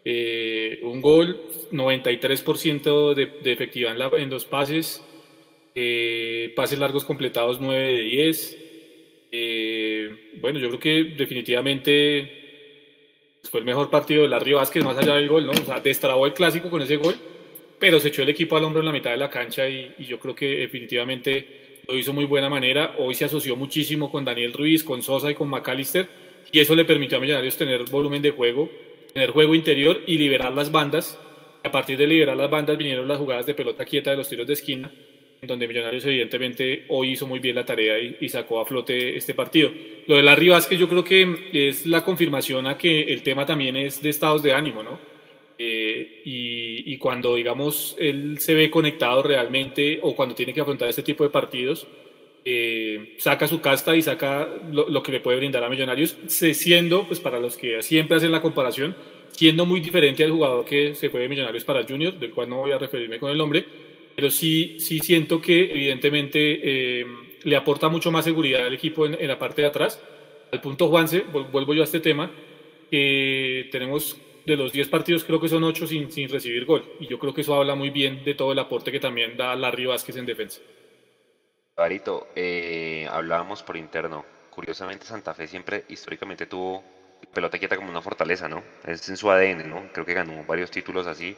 Eh, 0.03 0.81
un 0.83 0.99
gol, 0.99 1.39
93% 1.71 3.13
de, 3.13 3.27
de, 3.41 3.53
efectividad 3.53 3.95
en, 3.95 4.01
en 4.21 4.29
los 4.29 4.43
pases. 4.43 5.01
Eh, 5.75 6.51
pases 6.57 6.77
largos 6.77 7.05
completados 7.05 7.61
9 7.61 7.93
de 7.93 8.01
10. 8.01 8.57
bueno, 10.41 10.59
yo 10.59 10.67
creo 10.67 10.79
que 10.79 11.03
definitivamente 11.15 12.33
fue 13.43 13.61
el 13.61 13.65
mejor 13.65 13.89
partido 13.89 14.23
de 14.23 14.27
Larry 14.27 14.51
Vázquez, 14.53 14.83
más 14.83 14.97
allá 14.97 15.15
del 15.15 15.29
gol, 15.29 15.45
¿no? 15.45 15.53
O 15.53 15.65
sea, 15.65 15.79
destrabó 15.79 16.25
el 16.25 16.33
clásico 16.33 16.69
con 16.69 16.81
ese 16.81 16.97
gol 16.97 17.15
pero 17.79 17.99
se 17.99 18.09
echó 18.09 18.23
el 18.23 18.29
equipo 18.29 18.57
al 18.57 18.63
hombro 18.63 18.79
en 18.79 18.87
la 18.87 18.91
mitad 18.91 19.11
de 19.11 19.17
la 19.17 19.29
cancha 19.29 19.67
y, 19.69 19.93
yo 19.99 20.19
creo 20.19 20.35
que 20.35 20.47
definitivamente 20.59 21.81
lo 21.87 21.97
hizo 21.97 22.13
muy 22.13 22.25
buena 22.25 22.49
manera. 22.49 22.95
Hoy 22.97 23.13
se 23.13 23.25
asoció 23.25 23.55
muchísimo 23.55 24.11
con 24.11 24.25
Daniel 24.25 24.53
Ruiz, 24.53 24.83
con 24.83 25.01
Sosa 25.01 25.31
y 25.31 25.35
con 25.35 25.49
McAllister 25.49 26.07
y 26.51 26.59
eso 26.59 26.75
le 26.75 26.85
permitió 26.85 27.17
a 27.17 27.21
Millonarios 27.21 27.57
tener 27.57 27.83
volumen 27.89 28.21
de 28.21 28.31
juego, 28.31 28.69
tener 29.13 29.31
juego 29.31 29.53
interior 29.53 30.01
y 30.05 30.17
liberar 30.17 30.53
las 30.53 30.71
bandas. 30.71 31.19
A 31.63 31.71
partir 31.71 31.97
de 31.97 32.07
liberar 32.07 32.37
las 32.37 32.49
bandas 32.49 32.77
vinieron 32.77 33.07
las 33.07 33.17
jugadas 33.17 33.45
de 33.45 33.53
pelota 33.53 33.85
quieta 33.85 34.11
de 34.11 34.17
los 34.17 34.29
tiros 34.29 34.47
de 34.47 34.53
esquina, 34.53 34.91
en 35.41 35.47
donde 35.47 35.67
Millonarios 35.67 36.05
evidentemente 36.05 36.85
hoy 36.87 37.11
hizo 37.11 37.27
muy 37.27 37.39
bien 37.39 37.55
la 37.55 37.65
tarea 37.65 37.99
y, 37.99 38.29
sacó 38.29 38.59
a 38.59 38.65
flote 38.65 39.17
este 39.17 39.33
partido. 39.33 39.71
Lo 40.07 40.15
de 40.15 40.23
Larry 40.23 40.49
Vázquez 40.49 40.79
yo 40.79 40.87
creo 40.87 41.03
que 41.03 41.49
es 41.53 41.85
la 41.85 42.03
confirmación 42.03 42.65
a 42.67 42.77
que 42.77 43.01
el 43.01 43.21
tema 43.23 43.45
también 43.45 43.75
es 43.75 44.01
de 44.01 44.09
estados 44.09 44.41
de 44.41 44.53
ánimo, 44.53 44.83
¿no? 44.83 45.16
Eh, 45.59 46.21
y, 46.25 46.97
cuando, 46.97 47.35
digamos, 47.35 47.95
él 47.99 48.39
se 48.39 48.53
ve 48.53 48.69
conectado 48.69 49.23
realmente 49.23 49.99
o 50.01 50.15
cuando 50.15 50.35
tiene 50.35 50.53
que 50.53 50.61
afrontar 50.61 50.89
este 50.89 51.03
tipo 51.03 51.23
de 51.23 51.29
partidos, 51.29 51.87
eh, 52.45 53.15
saca 53.17 53.47
su 53.47 53.59
casta 53.59 53.95
y 53.95 54.01
saca 54.01 54.47
lo, 54.71 55.03
que 55.03 55.11
le 55.11 55.19
puede 55.19 55.37
brindar 55.37 55.63
a 55.63 55.69
Millonarios, 55.69 56.17
siendo, 56.27 57.05
pues 57.05 57.19
para 57.19 57.39
los 57.39 57.57
que 57.57 57.81
siempre 57.81 58.17
hacen 58.17 58.31
la 58.31 58.41
comparación, 58.41 58.95
siendo 59.31 59.65
muy 59.65 59.79
diferente 59.79 60.23
al 60.23 60.31
jugador 60.31 60.65
que 60.65 60.95
se 60.95 61.09
fue 61.09 61.21
de 61.21 61.29
Millonarios 61.29 61.63
para 61.63 61.83
Junior, 61.83 62.17
del 62.17 62.31
cual 62.31 62.49
no 62.49 62.57
voy 62.57 62.71
a 62.71 62.77
referirme 62.77 63.19
con 63.19 63.31
el 63.31 63.37
nombre, 63.37 63.65
pero 64.15 64.29
sí, 64.29 64.77
sí 64.79 64.99
siento 64.99 65.41
que 65.41 65.71
evidentemente 65.71 66.39
eh, 66.63 67.05
le 67.43 67.55
aporta 67.55 67.89
mucho 67.89 68.11
más 68.11 68.25
seguridad 68.25 68.65
al 68.65 68.73
equipo 68.73 69.05
en, 69.05 69.15
en, 69.19 69.27
la 69.27 69.37
parte 69.37 69.61
de 69.61 69.67
atrás. 69.67 70.01
Al 70.51 70.61
punto 70.61 70.87
Juanse, 70.87 71.23
vuelvo 71.51 71.73
yo 71.73 71.81
a 71.81 71.85
este 71.85 71.99
tema, 71.99 72.31
tenemos 72.89 74.17
de 74.47 74.55
los 74.55 74.71
10 74.71 74.87
partidos 74.87 75.25
creo 75.25 75.41
que 75.41 75.49
son 75.49 75.65
8 75.65 75.85
sin, 75.85 76.09
sin 76.09 76.29
recibir 76.29 76.65
gol. 76.65 76.83
Y 77.01 77.07
yo 77.07 77.19
creo 77.19 77.33
que 77.33 77.41
eso 77.41 77.53
habla 77.53 77.75
muy 77.75 77.89
bien 77.89 78.23
de 78.23 78.33
todo 78.33 78.53
el 78.53 78.59
aporte 78.59 78.93
que 78.93 78.99
también 78.99 79.35
da 79.35 79.53
Larry 79.55 79.85
Vázquez 79.85 80.15
en 80.15 80.25
defensa. 80.25 80.61
Barito, 81.75 82.29
eh, 82.33 83.05
hablábamos 83.11 83.61
por 83.61 83.75
interno. 83.75 84.23
Curiosamente 84.49 85.05
Santa 85.05 85.33
Fe 85.33 85.47
siempre 85.47 85.83
históricamente 85.89 86.45
tuvo 86.45 86.81
pelota 87.33 87.59
quieta 87.59 87.75
como 87.75 87.89
una 87.89 88.01
fortaleza, 88.01 88.47
¿no? 88.47 88.63
Es 88.85 89.09
en 89.09 89.17
su 89.17 89.29
ADN, 89.29 89.69
¿no? 89.69 89.91
Creo 89.91 90.05
que 90.05 90.13
ganó 90.13 90.45
varios 90.45 90.71
títulos 90.71 91.07
así. 91.07 91.35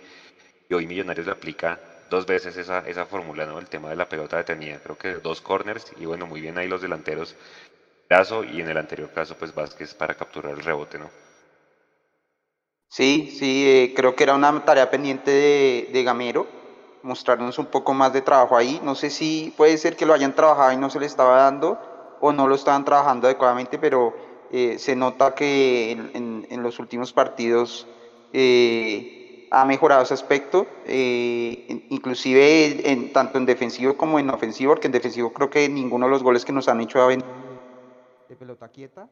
Y 0.69 0.73
hoy 0.75 0.85
Millonarios 0.85 1.25
le 1.25 1.31
aplica 1.31 1.79
dos 2.11 2.27
veces 2.27 2.57
esa, 2.57 2.87
esa 2.87 3.07
fórmula, 3.07 3.47
¿no? 3.47 3.57
El 3.57 3.67
tema 3.67 3.89
de 3.89 3.95
la 3.95 4.07
pelota 4.07 4.37
detenida. 4.37 4.79
Creo 4.83 4.99
que 4.99 5.15
dos 5.15 5.41
corners 5.41 5.91
y 5.99 6.05
bueno, 6.05 6.27
muy 6.27 6.41
bien 6.41 6.59
ahí 6.59 6.67
los 6.67 6.83
delanteros. 6.83 7.35
Brazo 8.07 8.43
y 8.43 8.61
en 8.61 8.69
el 8.69 8.77
anterior 8.77 9.11
caso, 9.11 9.35
pues 9.35 9.53
Vázquez 9.55 9.95
para 9.95 10.13
capturar 10.13 10.53
el 10.53 10.63
rebote, 10.63 10.99
¿no? 10.99 11.09
Sí, 12.89 13.29
sí, 13.37 13.65
eh, 13.67 13.93
creo 13.95 14.15
que 14.15 14.23
era 14.23 14.33
una 14.33 14.65
tarea 14.65 14.89
pendiente 14.89 15.89
de, 15.91 16.03
Gamero, 16.03 16.47
mostrarnos 17.03 17.59
un 17.59 17.67
poco 17.67 17.93
más 17.93 18.13
de 18.13 18.21
trabajo 18.21 18.57
ahí. 18.57 18.81
No 18.83 18.95
sé 18.95 19.11
si 19.11 19.53
puede 19.55 19.77
ser 19.77 19.95
que 19.95 20.07
lo 20.07 20.13
hayan 20.13 20.33
trabajado 20.33 20.73
y 20.73 20.77
no 20.77 20.89
se 20.89 20.99
le 20.99 21.05
estaba 21.05 21.37
dando 21.37 21.77
o 22.19 22.33
no 22.33 22.47
lo 22.47 22.55
estaban 22.55 22.85
trabajando 22.85 23.27
adecuadamente, 23.27 23.77
pero 23.77 24.15
eh, 24.51 24.79
se 24.79 24.95
nota 24.95 25.35
que 25.35 25.91
en, 25.91 26.63
los 26.63 26.79
últimos 26.79 27.13
partidos 27.13 27.87
eh, 28.33 29.47
ha 29.51 29.65
mejorado 29.65 30.01
ese 30.01 30.15
aspecto, 30.15 30.65
inclusive 30.87 32.91
en, 32.91 33.13
tanto 33.13 33.37
en 33.37 33.45
defensivo 33.45 33.97
como 33.97 34.17
en 34.17 34.31
ofensivo, 34.31 34.73
porque 34.73 34.87
en 34.87 34.93
defensivo 34.93 35.31
creo 35.31 35.51
que 35.51 35.69
ninguno 35.69 36.07
de 36.07 36.11
los 36.11 36.23
goles 36.23 36.43
que 36.43 36.51
nos 36.51 36.67
han 36.67 36.81
hecho 36.81 37.01
ha 37.01 37.07
venido 37.07 37.29
de 38.27 38.35
pelota 38.35 38.67
quieta. 38.67 39.07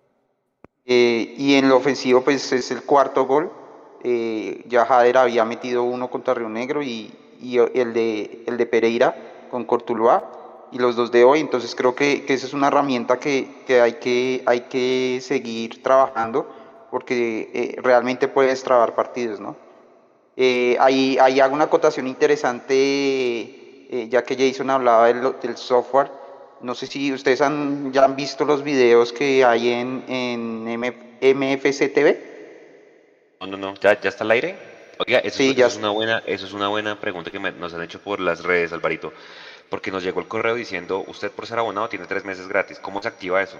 y 0.84 1.56
en 1.56 1.70
lo 1.70 1.78
ofensivo 1.78 2.24
pues 2.24 2.52
es 2.52 2.72
el 2.72 2.84
cuarto 2.84 3.26
gol 3.26 3.52
eh, 4.04 4.64
ya 4.68 4.86
Jader 4.86 5.18
había 5.18 5.46
metido 5.46 5.84
uno 5.84 6.10
contra 6.10 6.34
Río 6.34 6.50
Negro 6.50 6.84
y, 6.84 7.14
el, 7.42 7.94
de, 7.94 8.44
el 8.48 8.58
de 8.58 8.66
Pereira 8.66 9.16
con 9.52 9.66
Cortuluá 9.66 10.38
y 10.72 10.80
los 10.80 10.96
dos 10.96 11.12
de 11.12 11.24
hoy, 11.24 11.40
entonces 11.40 11.76
creo 11.76 11.96
que, 11.96 12.26
esa 12.28 12.46
es 12.46 12.54
una 12.54 12.68
herramienta 12.68 13.20
que, 13.20 13.48
hay 13.82 13.94
que 13.94 14.44
hay 14.46 14.62
que 14.62 15.20
seguir 15.22 15.82
trabajando 15.82 16.48
porque 16.92 17.50
eh, 17.54 17.76
realmente 17.82 18.28
puedes 18.28 18.64
trabar 18.64 18.96
partidos, 18.96 19.40
¿no? 19.40 19.56
Eh, 20.36 20.78
ahí, 20.80 21.18
hago 21.18 21.56
una 21.56 21.66
acotación 21.66 22.08
interesante, 22.08 22.76
eh, 22.76 24.08
ya 24.10 24.24
que 24.24 24.36
Jason 24.36 24.70
hablaba 24.70 25.08
del, 25.08 25.58
software. 25.58 26.12
No 26.62 26.76
sé 26.76 26.86
si 26.88 27.12
ustedes 27.12 27.42
han, 27.42 27.92
ya 27.92 28.06
han 28.06 28.16
visto 28.16 28.46
los 28.46 28.64
videos 28.64 29.12
que 29.14 29.44
hay 29.44 29.70
en, 29.70 30.04
en 30.08 30.80
MFC 30.80 31.92
TV. 31.92 32.37
No, 33.40 33.48
no, 33.48 33.58
no, 33.58 33.76
¿Ya, 33.76 34.00
ya 34.00 34.10
está 34.10 34.24
al 34.24 34.32
aire? 34.32 34.58
Oiga, 35.00 35.20
eso, 35.20 35.44
es 35.44 35.76
una 35.76 35.90
buena, 35.90 36.24
eso 36.26 36.46
es 36.46 36.54
una 36.54 36.70
buena 36.70 37.00
pregunta 37.00 37.30
que 37.30 37.40
nos 37.40 37.74
han 37.74 37.84
hecho 37.84 38.02
por 38.02 38.20
las 38.20 38.44
redes, 38.44 38.74
Alvarito, 38.74 39.14
porque 39.70 39.92
nos 39.92 40.04
llegó 40.04 40.20
el 40.20 40.28
correo 40.28 40.56
diciendo, 40.56 41.04
usted 41.08 41.32
por 41.32 41.46
ser 41.46 41.60
abonado 41.60 41.88
tiene 41.88 42.08
tres 42.08 42.26
meses 42.26 42.48
gratis, 42.48 42.80
¿cómo 42.80 43.02
se 43.02 43.08
activa 43.08 43.42
eso? 43.44 43.60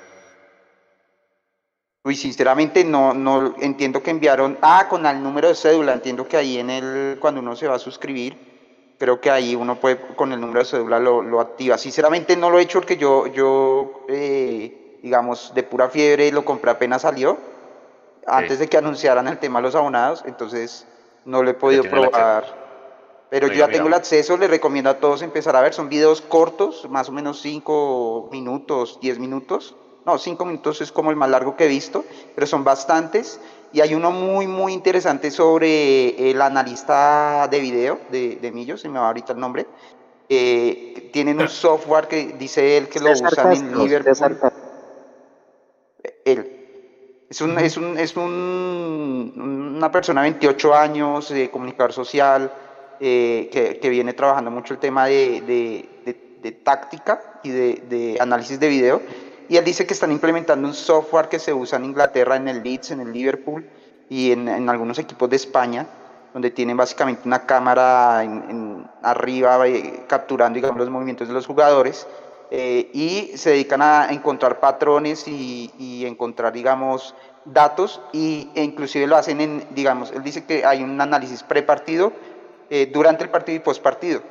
Uy, 2.04 2.16
sinceramente 2.16 2.84
no, 2.84 3.14
no 3.14 3.56
entiendo 3.60 4.02
que 4.02 4.10
enviaron, 4.10 4.58
ah, 4.62 4.88
con 4.90 5.06
el 5.06 5.22
número 5.22 5.50
de 5.50 5.56
cédula, 5.56 5.94
entiendo 5.94 6.28
que 6.28 6.38
ahí 6.38 6.58
en 6.58 6.72
el, 6.72 7.18
cuando 7.20 7.42
uno 7.42 7.56
se 7.56 7.68
va 7.68 7.76
a 7.76 7.80
suscribir, 7.80 8.96
creo 8.98 9.22
que 9.22 9.30
ahí 9.30 9.54
uno 9.54 9.80
puede, 9.80 10.00
con 10.16 10.32
el 10.34 10.42
número 10.42 10.60
de 10.60 10.66
cédula 10.66 11.00
lo, 11.00 11.22
lo 11.22 11.40
activa. 11.40 11.78
Sinceramente 11.78 12.36
no 12.36 12.50
lo 12.50 12.58
he 12.58 12.64
hecho 12.64 12.80
porque 12.80 12.98
yo, 12.98 13.28
yo 13.28 14.06
eh, 14.10 15.00
digamos, 15.04 15.54
de 15.54 15.62
pura 15.62 15.90
fiebre 15.90 16.32
lo 16.32 16.44
compré 16.44 16.72
apenas 16.72 17.04
salió 17.04 17.57
antes 18.28 18.60
de 18.60 18.68
que 18.68 18.78
anunciaran 18.78 19.28
el 19.28 19.40
tema 19.40 19.60
de 19.60 19.64
los 19.64 19.76
abonados, 19.76 20.24
entonces 20.26 20.86
no 21.26 21.42
lo 21.42 21.50
he 21.50 21.54
podido 21.54 21.84
probar. 21.84 22.68
Pero 23.30 23.48
yo 23.48 23.56
ya 23.56 23.68
tengo 23.68 23.88
el 23.88 23.94
acceso, 23.94 24.38
le 24.38 24.48
recomiendo 24.48 24.90
a 24.90 25.00
todos 25.00 25.22
empezar 25.22 25.56
a 25.56 25.62
ver, 25.62 25.74
son 25.74 25.90
videos 25.90 26.22
cortos, 26.22 26.88
más 26.90 27.10
o 27.10 27.12
menos 27.12 27.42
5 27.42 28.30
minutos, 28.32 29.00
10 29.02 29.20
minutos. 29.20 29.76
No, 30.06 30.18
5 30.18 30.46
minutos 30.46 30.80
es 30.80 30.94
como 30.94 31.10
el 31.10 31.18
más 31.18 31.30
largo 31.30 31.58
que 31.58 31.66
he 31.66 31.68
visto, 31.68 32.06
pero 32.36 32.48
son 32.48 32.64
bastantes. 32.64 33.42
Y 33.74 33.82
hay 33.82 33.94
uno 33.94 34.12
muy, 34.12 34.48
muy 34.48 34.72
interesante 34.72 35.30
sobre 35.30 36.32
el 36.32 36.42
analista 36.42 37.50
de 37.52 37.60
video 37.60 38.00
de, 38.10 38.38
de 38.38 38.52
Millo, 38.54 38.78
se 38.78 38.88
me 38.88 39.00
va 39.00 39.08
ahorita 39.08 39.34
el 39.34 39.40
nombre. 39.40 39.68
Eh, 40.30 41.10
tienen 41.12 41.42
un 41.42 41.50
software 41.50 42.08
que 42.08 42.36
dice 42.40 42.78
él 42.78 42.88
que 42.88 43.02
lo 43.02 43.12
usan 43.12 43.52
en 43.52 43.78
Liverpool. 43.78 44.52
Él, 46.24 46.57
es, 47.30 47.42
un, 47.42 47.58
es, 47.60 47.78
un, 47.78 47.98
es 47.98 48.16
un, 48.16 49.74
una 49.78 49.92
persona 49.92 50.22
de 50.22 50.32
28 50.32 50.74
años, 50.74 51.30
de 51.30 51.50
comunicador 51.50 51.92
social, 51.94 52.52
eh, 53.00 53.50
que, 53.52 53.80
que, 53.80 53.90
viene 53.90 54.14
trabajando 54.14 54.50
mucho 54.50 54.74
el 54.74 54.80
tema 54.80 55.06
de, 55.06 55.42
de, 55.42 56.40
de, 56.42 56.52
táctica 56.52 57.40
y 57.44 57.50
de, 57.50 58.18
análisis 58.20 58.60
de 58.60 58.70
video. 58.70 59.02
y 59.50 59.58
él 59.58 59.66
dice 59.66 59.86
que 59.86 59.94
están 59.94 60.12
implementando 60.12 60.68
un 60.68 60.74
software 60.74 61.28
que 61.28 61.40
se 61.40 61.54
usa 61.54 61.78
en 61.78 61.86
Inglaterra, 61.86 62.38
en 62.38 62.48
el 62.48 62.64
Leeds, 62.64 62.92
en 62.92 63.02
el 63.02 63.12
Liverpool 63.12 63.68
y 64.10 64.32
en, 64.32 64.48
en 64.48 64.70
algunos 64.70 64.98
equipos 64.98 65.30
de 65.30 65.36
España, 65.36 65.86
donde 66.34 66.52
tienen 66.52 66.78
básicamente 66.78 67.24
una 67.26 67.46
cámara 67.46 68.24
en, 68.24 68.90
arriba 69.04 69.68
eh, 69.68 70.06
capturando 70.08 70.56
digamos, 70.56 70.78
los 70.78 70.90
movimientos 70.90 71.28
de 71.28 71.34
los 71.34 71.46
jugadores 71.46 72.08
eh, 72.52 72.90
y 72.94 73.38
se 73.38 73.52
dedican 73.52 73.82
a 73.82 74.08
encontrar 74.12 74.60
patrones 74.60 75.28
y, 75.28 75.72
y 75.78 76.06
encontrar, 76.06 76.54
digamos, 76.54 77.14
datos 77.54 78.02
y, 78.12 78.50
e 78.56 78.64
inclusive 78.64 79.08
lo 79.08 79.16
hacen 79.16 79.42
en, 79.42 79.66
digamos, 79.72 80.12
él 80.12 80.24
dice 80.24 80.46
que 80.46 80.66
hay 80.66 80.84
un 80.84 81.00
análisis 81.00 81.44
prepartido 81.44 82.14
eh, 82.70 82.90
durante 82.92 83.24
el 83.24 83.30
partido 83.30 83.56
y 83.56 83.60
post 83.60 83.82
partido. 83.82 84.22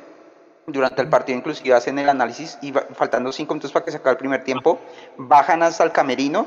Durante 0.65 1.01
el 1.01 1.09
partido 1.09 1.37
inclusive 1.37 1.73
hacen 1.73 1.97
el 1.97 2.09
análisis 2.09 2.57
y 2.61 2.73
faltando 2.93 3.31
cinco 3.31 3.53
minutos 3.53 3.71
para 3.71 3.85
que 3.85 3.91
se 3.91 3.97
acabe 3.97 4.11
el 4.11 4.17
primer 4.17 4.43
tiempo, 4.43 4.79
bajan 5.17 5.63
hasta 5.63 5.83
el 5.83 5.91
camerino 5.91 6.45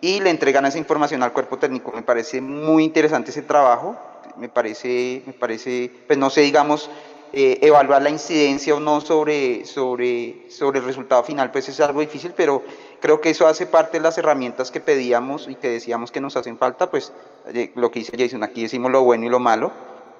y 0.00 0.20
le 0.20 0.30
entregan 0.30 0.64
esa 0.66 0.78
información 0.78 1.22
al 1.22 1.32
cuerpo 1.32 1.58
técnico. 1.58 1.90
Me 1.92 2.02
parece 2.02 2.40
muy 2.40 2.84
interesante 2.84 3.30
ese 3.30 3.42
trabajo, 3.42 3.96
me 4.36 4.48
parece, 4.48 5.22
me 5.26 5.32
parece, 5.32 5.90
pues 6.06 6.18
no 6.18 6.30
sé, 6.30 6.42
digamos, 6.42 6.88
eh, 7.32 7.58
evaluar 7.60 8.02
la 8.02 8.10
incidencia 8.10 8.74
o 8.74 8.80
no 8.80 9.00
sobre, 9.00 9.64
sobre, 9.64 10.48
sobre 10.48 10.78
el 10.78 10.84
resultado 10.84 11.22
final, 11.24 11.50
pues 11.50 11.68
es 11.68 11.80
algo 11.80 12.00
difícil, 12.00 12.32
pero 12.36 12.62
creo 13.00 13.20
que 13.20 13.30
eso 13.30 13.46
hace 13.46 13.66
parte 13.66 13.98
de 13.98 14.02
las 14.02 14.16
herramientas 14.16 14.70
que 14.70 14.80
pedíamos 14.80 15.48
y 15.48 15.56
que 15.56 15.68
decíamos 15.68 16.10
que 16.10 16.20
nos 16.20 16.36
hacen 16.36 16.56
falta, 16.56 16.90
pues 16.90 17.12
eh, 17.52 17.72
lo 17.74 17.90
que 17.90 17.98
dice 17.98 18.16
Jason, 18.16 18.42
aquí 18.42 18.62
decimos 18.62 18.90
lo 18.92 19.02
bueno 19.02 19.26
y 19.26 19.28
lo 19.28 19.40
malo, 19.40 19.72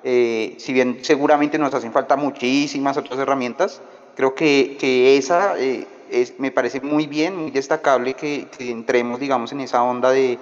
eh, 0.05 0.57
si 0.59 0.73
bien 0.73 0.99
seguramente 1.03 1.59
nos 1.59 1.73
hacen 1.75 1.93
falta 1.93 2.17
muchísimas 2.17 2.97
otras 2.97 3.19
herramientas, 3.19 3.81
creo 4.15 4.35
que, 4.35 4.77
que 4.79 5.17
esa 5.17 5.55
es, 5.59 6.39
me 6.39 6.51
parece 6.51 6.81
muy 6.81 7.07
bien, 7.07 7.37
muy 7.37 7.51
destacable 7.51 8.15
que, 8.15 8.49
que 8.57 8.71
entremos, 8.71 9.21
digamos, 9.21 9.53
en 9.53 9.61
esa 9.61 9.83
onda 9.83 10.11
de, 10.11 10.39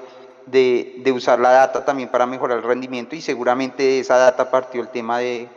de, 0.46 0.96
de, 1.04 1.12
usar 1.12 1.40
la 1.40 1.50
data 1.50 1.84
también 1.84 2.08
para 2.08 2.26
mejorar 2.26 2.58
el 2.58 2.64
rendimiento 2.64 3.16
y 3.16 3.20
seguramente 3.20 3.98
esa 3.98 4.16
data 4.16 4.50
partió 4.50 4.82
el 4.82 4.88
tema 4.88 5.18
de, 5.18 5.48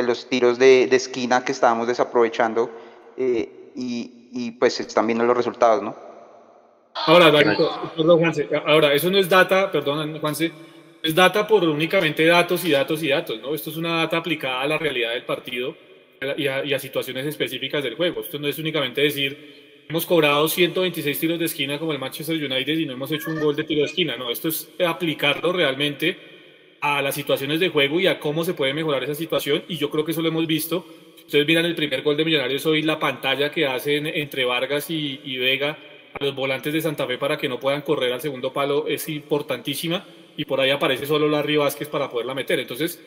de 0.00 0.06
los 0.06 0.28
tiros 0.28 0.58
de, 0.58 0.86
de, 0.86 0.96
esquina 0.96 1.44
que 1.44 1.52
estábamos 1.52 1.86
desaprovechando 1.86 2.70
eh, 3.16 3.70
y, 3.74 4.28
y, 4.32 4.50
pues 4.52 4.80
están 4.80 5.06
viendo 5.06 5.24
los 5.24 5.36
resultados, 5.36 5.82
¿no? 5.82 5.96
Ahora, 7.06 7.30
perdón, 7.30 8.18
Juanse, 8.18 8.48
ahora, 8.66 8.92
eso 8.92 9.10
no 9.10 9.18
es 9.18 9.28
data, 9.28 9.70
perdón, 9.70 10.18
Juanse, 10.20 10.50
es 11.02 11.14
data 11.14 11.46
por 11.46 11.64
únicamente 11.64 12.24
datos 12.26 12.64
y 12.64 12.72
datos 12.72 13.02
y 13.02 13.08
datos, 13.08 13.40
¿no? 13.40 13.54
Esto 13.54 13.70
es 13.70 13.76
una 13.76 13.98
data 13.98 14.16
aplicada 14.16 14.62
a 14.62 14.66
la 14.66 14.78
realidad 14.78 15.12
del 15.12 15.24
partido 15.24 15.76
y 16.36 16.48
a, 16.48 16.64
y 16.64 16.74
a 16.74 16.78
situaciones 16.78 17.26
específicas 17.26 17.84
del 17.84 17.94
juego. 17.94 18.22
Esto 18.22 18.38
no 18.38 18.48
es 18.48 18.58
únicamente 18.58 19.00
decir, 19.00 19.84
hemos 19.88 20.04
cobrado 20.06 20.48
126 20.48 21.18
tiros 21.18 21.38
de 21.38 21.44
esquina 21.44 21.78
como 21.78 21.92
el 21.92 21.98
Manchester 21.98 22.36
United 22.36 22.78
y 22.78 22.86
no 22.86 22.94
hemos 22.94 23.12
hecho 23.12 23.30
un 23.30 23.40
gol 23.40 23.54
de 23.54 23.64
tiro 23.64 23.82
de 23.82 23.86
esquina, 23.86 24.16
no, 24.16 24.30
esto 24.30 24.48
es 24.48 24.70
aplicarlo 24.84 25.52
realmente 25.52 26.16
a 26.80 27.02
las 27.02 27.14
situaciones 27.14 27.60
de 27.60 27.68
juego 27.68 28.00
y 28.00 28.06
a 28.06 28.20
cómo 28.20 28.44
se 28.44 28.54
puede 28.54 28.74
mejorar 28.74 29.04
esa 29.04 29.14
situación 29.14 29.64
y 29.68 29.76
yo 29.76 29.90
creo 29.90 30.04
que 30.04 30.12
eso 30.12 30.22
lo 30.22 30.28
hemos 30.28 30.46
visto. 30.46 30.86
Ustedes 31.26 31.46
miran 31.46 31.66
el 31.66 31.74
primer 31.74 32.02
gol 32.02 32.16
de 32.16 32.24
Millonarios 32.24 32.64
hoy, 32.66 32.82
la 32.82 32.98
pantalla 32.98 33.50
que 33.50 33.66
hacen 33.66 34.06
entre 34.06 34.44
Vargas 34.44 34.90
y, 34.90 35.20
y 35.24 35.36
Vega 35.36 35.78
a 36.18 36.24
los 36.24 36.34
volantes 36.34 36.72
de 36.72 36.80
Santa 36.80 37.06
Fe 37.06 37.18
para 37.18 37.36
que 37.36 37.48
no 37.48 37.60
puedan 37.60 37.82
correr 37.82 38.12
al 38.12 38.20
segundo 38.20 38.52
palo 38.52 38.86
es 38.86 39.08
importantísima 39.08 40.04
y 40.36 40.44
por 40.44 40.60
ahí 40.60 40.70
aparece 40.70 41.04
solo 41.04 41.28
Larry 41.28 41.56
Vázquez 41.56 41.88
para 41.88 42.08
poderla 42.08 42.32
meter. 42.32 42.60
Entonces, 42.60 43.02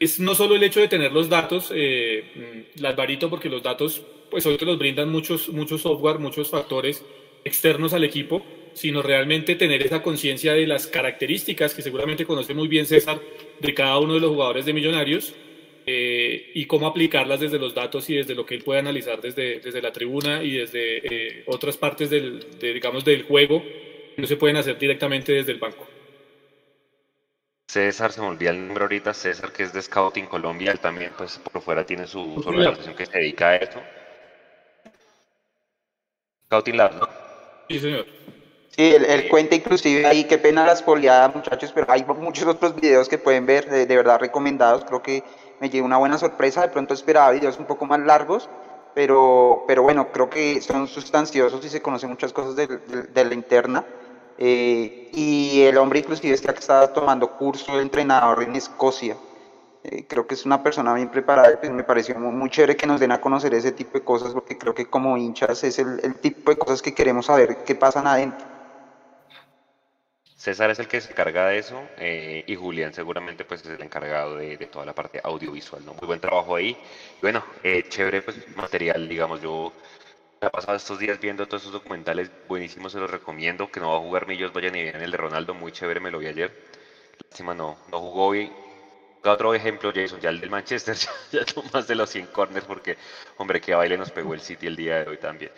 es 0.00 0.18
no 0.18 0.34
solo 0.34 0.56
el 0.56 0.62
hecho 0.64 0.80
de 0.80 0.88
tener 0.88 1.12
los 1.12 1.28
datos, 1.28 1.70
eh, 1.72 2.66
las 2.74 2.96
varito, 2.96 3.30
porque 3.30 3.48
los 3.48 3.62
datos, 3.62 4.02
pues 4.30 4.44
hoy 4.46 4.56
te 4.56 4.64
los 4.64 4.78
brindan 4.78 5.08
muchos, 5.08 5.48
muchos 5.48 5.82
software, 5.82 6.18
muchos 6.18 6.50
factores 6.50 7.04
externos 7.44 7.92
al 7.92 8.02
equipo, 8.02 8.44
sino 8.74 9.02
realmente 9.02 9.54
tener 9.54 9.82
esa 9.82 10.02
conciencia 10.02 10.54
de 10.54 10.66
las 10.66 10.86
características 10.86 11.74
que 11.74 11.82
seguramente 11.82 12.24
conoce 12.24 12.54
muy 12.54 12.68
bien 12.68 12.86
César 12.86 13.20
de 13.60 13.74
cada 13.74 13.98
uno 13.98 14.14
de 14.14 14.20
los 14.20 14.30
jugadores 14.30 14.64
de 14.64 14.72
Millonarios 14.72 15.34
eh, 15.86 16.52
y 16.54 16.66
cómo 16.66 16.86
aplicarlas 16.86 17.40
desde 17.40 17.58
los 17.58 17.74
datos 17.74 18.08
y 18.08 18.16
desde 18.16 18.34
lo 18.34 18.46
que 18.46 18.54
él 18.54 18.62
puede 18.62 18.80
analizar 18.80 19.20
desde, 19.20 19.60
desde 19.60 19.82
la 19.82 19.92
tribuna 19.92 20.42
y 20.42 20.52
desde 20.52 20.98
eh, 20.98 21.44
otras 21.46 21.76
partes 21.76 22.08
del, 22.08 22.58
de, 22.58 22.72
digamos, 22.72 23.04
del 23.04 23.24
juego 23.24 23.62
que 23.62 24.22
no 24.22 24.26
se 24.26 24.36
pueden 24.36 24.56
hacer 24.56 24.78
directamente 24.78 25.32
desde 25.32 25.52
el 25.52 25.58
banco. 25.58 25.86
César, 27.66 28.12
se 28.12 28.20
me 28.20 28.28
olvida 28.28 28.50
el 28.50 28.66
nombre 28.66 28.84
ahorita, 28.84 29.14
César 29.14 29.50
que 29.52 29.62
es 29.62 29.72
de 29.72 29.80
Scouting 29.80 30.26
Colombia, 30.26 30.72
él 30.72 30.78
también 30.78 31.12
pues 31.16 31.38
por 31.38 31.62
fuera 31.62 31.84
tiene 31.84 32.06
su, 32.06 32.40
su 32.42 32.48
organización 32.48 32.94
que 32.94 33.06
se 33.06 33.18
dedica 33.18 33.48
a 33.48 33.56
esto. 33.56 33.82
Scouting 36.46 36.76
Lab, 36.76 36.94
¿no? 36.96 37.08
Sí, 37.70 37.80
señor. 37.80 38.06
Sí, 38.76 38.94
él, 38.94 39.04
él, 39.04 39.28
cuenta 39.28 39.54
inclusive 39.54 40.06
ahí, 40.06 40.24
qué 40.24 40.38
pena 40.38 40.64
la 40.64 40.72
espoliada, 40.72 41.28
muchachos, 41.28 41.70
pero 41.74 41.86
hay 41.90 42.06
muchos 42.06 42.46
otros 42.46 42.74
videos 42.74 43.06
que 43.06 43.18
pueden 43.18 43.44
ver, 43.44 43.68
de, 43.68 43.84
verdad 43.96 44.18
recomendados. 44.18 44.86
Creo 44.86 45.02
que 45.02 45.22
me 45.60 45.68
llevé 45.68 45.84
una 45.84 45.98
buena 45.98 46.16
sorpresa. 46.16 46.62
De 46.62 46.68
pronto 46.68 46.94
esperaba 46.94 47.32
videos 47.32 47.58
un 47.58 47.66
poco 47.66 47.84
más 47.84 48.00
largos, 48.00 48.48
pero, 48.94 49.64
pero 49.66 49.82
bueno, 49.82 50.10
creo 50.10 50.30
que 50.30 50.62
son 50.62 50.88
sustanciosos 50.88 51.62
y 51.66 51.68
se 51.68 51.82
conocen 51.82 52.08
muchas 52.08 52.32
cosas 52.32 52.56
de, 52.56 52.66
de, 52.66 53.24
la 53.26 53.34
interna. 53.34 53.84
Eh, 54.38 55.10
y 55.12 55.60
el 55.64 55.76
hombre 55.76 55.98
inclusive 55.98 56.32
está 56.32 56.52
estaba 56.52 56.94
tomando 56.94 57.36
curso 57.36 57.76
de 57.76 57.82
entrenador 57.82 58.42
en 58.42 58.56
Escocia. 58.56 59.18
Eh, 59.84 60.06
creo 60.08 60.26
que 60.26 60.34
es 60.34 60.46
una 60.46 60.62
persona 60.62 60.94
bien 60.94 61.10
preparada 61.10 61.58
pues 61.60 61.70
me 61.72 61.84
pareció 61.84 62.18
muy, 62.18 62.32
muy, 62.32 62.48
chévere 62.48 62.76
que 62.76 62.86
nos 62.86 63.00
den 63.00 63.12
a 63.12 63.20
conocer 63.20 63.52
ese 63.52 63.72
tipo 63.72 63.98
de 63.98 64.04
cosas 64.04 64.32
porque 64.32 64.56
creo 64.56 64.74
que 64.74 64.86
como 64.86 65.16
hinchas 65.18 65.64
es 65.64 65.78
el, 65.80 66.00
el 66.04 66.14
tipo 66.14 66.52
de 66.52 66.56
cosas 66.56 66.80
que 66.80 66.94
queremos 66.94 67.26
saber 67.26 67.64
que 67.64 67.74
pasan 67.74 68.06
adentro. 68.06 68.51
César 70.42 70.70
es 70.70 70.80
el 70.80 70.88
que 70.88 71.00
se 71.00 71.12
encarga 71.12 71.46
de 71.46 71.58
eso 71.58 71.80
eh, 71.98 72.42
y 72.48 72.56
Julián 72.56 72.92
seguramente 72.92 73.44
pues 73.44 73.60
es 73.60 73.68
el 73.68 73.80
encargado 73.80 74.34
de, 74.34 74.56
toda 74.66 74.84
la 74.84 74.92
parte 74.92 75.20
audiovisual, 75.22 75.84
¿no? 75.86 75.94
Muy 75.94 76.04
buen 76.04 76.18
trabajo 76.18 76.56
ahí. 76.56 76.70
Y 76.70 77.20
bueno, 77.20 77.44
eh, 77.62 77.84
chévere 77.88 78.22
pues 78.22 78.36
material, 78.56 79.08
digamos, 79.08 79.40
yo 79.40 79.72
he 80.40 80.50
pasado 80.50 80.76
estos 80.76 80.98
días 80.98 81.20
viendo 81.20 81.46
todos 81.46 81.62
esos 81.62 81.72
documentales 81.72 82.28
buenísimos, 82.48 82.90
se 82.90 82.98
los 82.98 83.08
recomiendo, 83.08 83.70
que 83.70 83.78
no 83.78 83.92
va 83.92 83.98
a 83.98 84.00
jugar 84.00 84.26
Millos, 84.26 84.52
vaya 84.52 84.68
ni 84.72 84.82
bien 84.82 85.00
el 85.00 85.12
de 85.12 85.16
Ronaldo, 85.16 85.54
muy 85.54 85.70
chévere, 85.70 86.00
me 86.00 86.10
lo 86.10 86.18
vi 86.18 86.26
ayer. 86.26 86.52
Lástima 87.30 87.54
no, 87.54 87.78
no 87.92 88.00
jugó 88.00 88.26
hoy. 88.26 88.50
Otro 89.22 89.54
ejemplo, 89.54 89.92
Jason, 89.94 90.18
ya 90.20 90.30
el 90.30 90.40
del 90.40 90.50
Manchester, 90.50 90.96
ya, 91.30 91.44
ya 91.44 91.62
más 91.72 91.86
de 91.86 91.94
los 91.94 92.10
100 92.10 92.26
corners 92.26 92.66
porque, 92.66 92.96
hombre, 93.36 93.60
qué 93.60 93.76
baile 93.76 93.96
nos 93.96 94.10
pegó 94.10 94.34
el 94.34 94.40
City 94.40 94.66
el 94.66 94.74
día 94.74 95.04
de 95.04 95.08
hoy 95.08 95.18
también. 95.18 95.52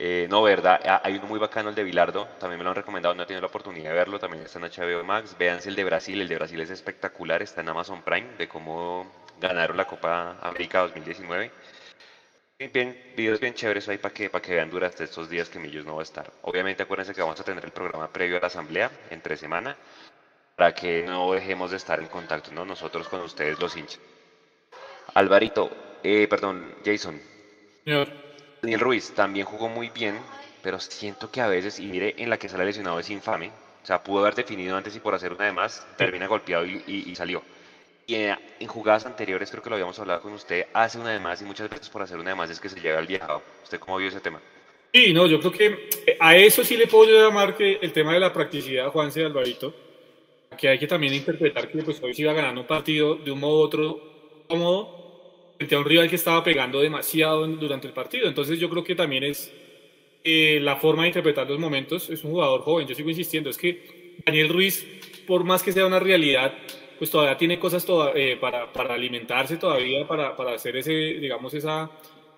Eh, 0.00 0.28
no, 0.30 0.42
verdad, 0.42 0.80
hay 1.02 1.16
uno 1.16 1.26
muy 1.26 1.40
bacano, 1.40 1.70
el 1.70 1.74
de 1.74 1.82
Bilardo, 1.82 2.26
también 2.38 2.58
me 2.58 2.64
lo 2.64 2.70
han 2.70 2.76
recomendado, 2.76 3.16
no 3.16 3.24
he 3.24 3.26
tenido 3.26 3.40
la 3.40 3.48
oportunidad 3.48 3.90
de 3.90 3.96
verlo, 3.96 4.20
también 4.20 4.44
está 4.44 4.60
en 4.60 4.66
HBO 4.66 5.02
Max, 5.02 5.34
véanse 5.36 5.68
el 5.68 5.74
de 5.74 5.82
Brasil, 5.82 6.20
el 6.20 6.28
de 6.28 6.36
Brasil 6.36 6.60
es 6.60 6.70
espectacular, 6.70 7.42
está 7.42 7.62
en 7.62 7.70
Amazon 7.70 8.02
Prime, 8.02 8.28
de 8.38 8.46
cómo 8.46 9.10
ganaron 9.40 9.76
la 9.76 9.86
Copa 9.86 10.38
América 10.40 10.80
2019. 10.82 11.50
Bien, 12.72 13.12
videos 13.16 13.40
bien 13.40 13.54
chéveres 13.54 13.88
ahí 13.88 13.98
para 13.98 14.14
que, 14.14 14.30
para 14.30 14.42
que 14.42 14.54
vean 14.54 14.70
durante 14.70 15.02
estos 15.02 15.28
días 15.28 15.48
que 15.48 15.58
Millos 15.58 15.84
no 15.84 15.96
va 15.96 16.02
a 16.02 16.04
estar. 16.04 16.32
Obviamente 16.42 16.84
acuérdense 16.84 17.14
que 17.14 17.22
vamos 17.22 17.40
a 17.40 17.44
tener 17.44 17.64
el 17.64 17.70
programa 17.72 18.12
previo 18.12 18.36
a 18.36 18.40
la 18.40 18.46
asamblea, 18.46 18.90
entre 19.10 19.36
semana, 19.36 19.76
para 20.54 20.74
que 20.74 21.02
no 21.02 21.32
dejemos 21.32 21.72
de 21.72 21.76
estar 21.76 21.98
en 21.98 22.06
contacto, 22.06 22.52
¿no? 22.52 22.64
Nosotros 22.64 23.08
con 23.08 23.20
ustedes 23.20 23.58
los 23.58 23.76
hinchas. 23.76 24.00
Alvarito, 25.14 25.70
eh, 26.04 26.28
perdón, 26.28 26.74
Jason. 26.84 27.20
Señor. 27.84 28.27
Daniel 28.62 28.80
Ruiz 28.80 29.12
también 29.14 29.46
jugó 29.46 29.68
muy 29.68 29.90
bien, 29.90 30.18
pero 30.62 30.80
siento 30.80 31.30
que 31.30 31.40
a 31.40 31.48
veces, 31.48 31.78
y 31.78 31.86
mire, 31.86 32.14
en 32.18 32.30
la 32.30 32.38
que 32.38 32.48
sale 32.48 32.64
lesionado 32.64 32.98
es 32.98 33.10
infame. 33.10 33.50
O 33.82 33.86
sea, 33.86 34.02
pudo 34.02 34.20
haber 34.20 34.34
definido 34.34 34.76
antes 34.76 34.94
y 34.96 35.00
por 35.00 35.14
hacer 35.14 35.32
una 35.32 35.46
de 35.46 35.52
más, 35.52 35.86
termina 35.96 36.26
golpeado 36.26 36.66
y, 36.66 36.82
y, 36.86 37.10
y 37.10 37.14
salió. 37.14 37.42
Y 38.06 38.14
en, 38.16 38.38
en, 38.58 38.66
jugadas 38.66 39.06
anteriores, 39.06 39.50
creo 39.50 39.62
que 39.62 39.70
lo 39.70 39.76
habíamos 39.76 39.98
hablado 39.98 40.22
con 40.22 40.32
usted, 40.32 40.66
hace 40.72 40.98
una 40.98 41.10
de 41.10 41.20
más 41.20 41.40
y 41.42 41.44
muchas 41.44 41.68
veces 41.70 41.88
por 41.88 42.02
hacer 42.02 42.18
una 42.18 42.30
de 42.30 42.36
más 42.36 42.50
es 42.50 42.60
que 42.60 42.68
se 42.68 42.80
llega 42.80 42.98
al 42.98 43.06
viajado. 43.06 43.42
¿Usted 43.62 43.78
cómo 43.78 43.98
vio 43.98 44.08
ese 44.08 44.20
tema? 44.20 44.40
Sí, 44.92 45.12
no, 45.12 45.26
yo 45.26 45.38
creo 45.40 45.52
que 45.52 46.16
a 46.18 46.36
eso 46.36 46.64
sí 46.64 46.76
le 46.76 46.86
puedo 46.86 47.10
llamar 47.10 47.56
que 47.56 47.78
el 47.82 47.92
tema 47.92 48.14
de 48.14 48.20
la 48.20 48.32
practicidad, 48.32 48.88
Juanse 48.88 49.24
Alvarito, 49.24 49.74
que 50.56 50.68
hay 50.68 50.78
que 50.78 50.86
también 50.86 51.12
interpretar 51.12 51.70
que 51.70 51.82
pues, 51.82 52.02
hoy 52.02 52.14
se 52.14 52.22
iba 52.22 52.32
ganando 52.32 52.62
un 52.62 52.66
partido 52.66 53.16
de 53.16 53.30
un 53.30 53.40
modo 53.40 53.60
u 53.60 53.62
otro 53.62 54.00
cómodo, 54.48 54.97
frente 55.58 55.74
a 55.74 55.78
un 55.78 55.84
rival 55.84 56.08
que 56.08 56.16
estaba 56.16 56.42
pegando 56.42 56.80
demasiado 56.80 57.46
durante 57.46 57.88
el 57.88 57.92
partido. 57.92 58.28
Entonces 58.28 58.58
yo 58.58 58.70
creo 58.70 58.84
que 58.84 58.94
también 58.94 59.24
es 59.24 59.52
eh, 60.22 60.60
la 60.62 60.76
forma 60.76 61.02
de 61.02 61.08
interpretar 61.08 61.48
los 61.48 61.58
momentos. 61.58 62.08
Es 62.10 62.22
un 62.24 62.30
jugador 62.30 62.62
joven, 62.62 62.86
yo 62.86 62.94
sigo 62.94 63.10
insistiendo, 63.10 63.50
es 63.50 63.58
que 63.58 64.14
Daniel 64.24 64.48
Ruiz, 64.48 64.86
por 65.26 65.42
más 65.44 65.62
que 65.62 65.72
sea 65.72 65.84
una 65.84 65.98
realidad, 65.98 66.54
pues 66.96 67.10
todavía 67.10 67.36
tiene 67.36 67.58
cosas 67.58 67.84
toda, 67.84 68.12
eh, 68.14 68.36
para, 68.40 68.72
para, 68.72 68.94
alimentarse 68.94 69.56
todavía, 69.56 70.06
para, 70.06 70.36
para, 70.36 70.54
hacer 70.54 70.76
ese, 70.76 70.92
digamos, 70.92 71.54
esa, 71.54 71.90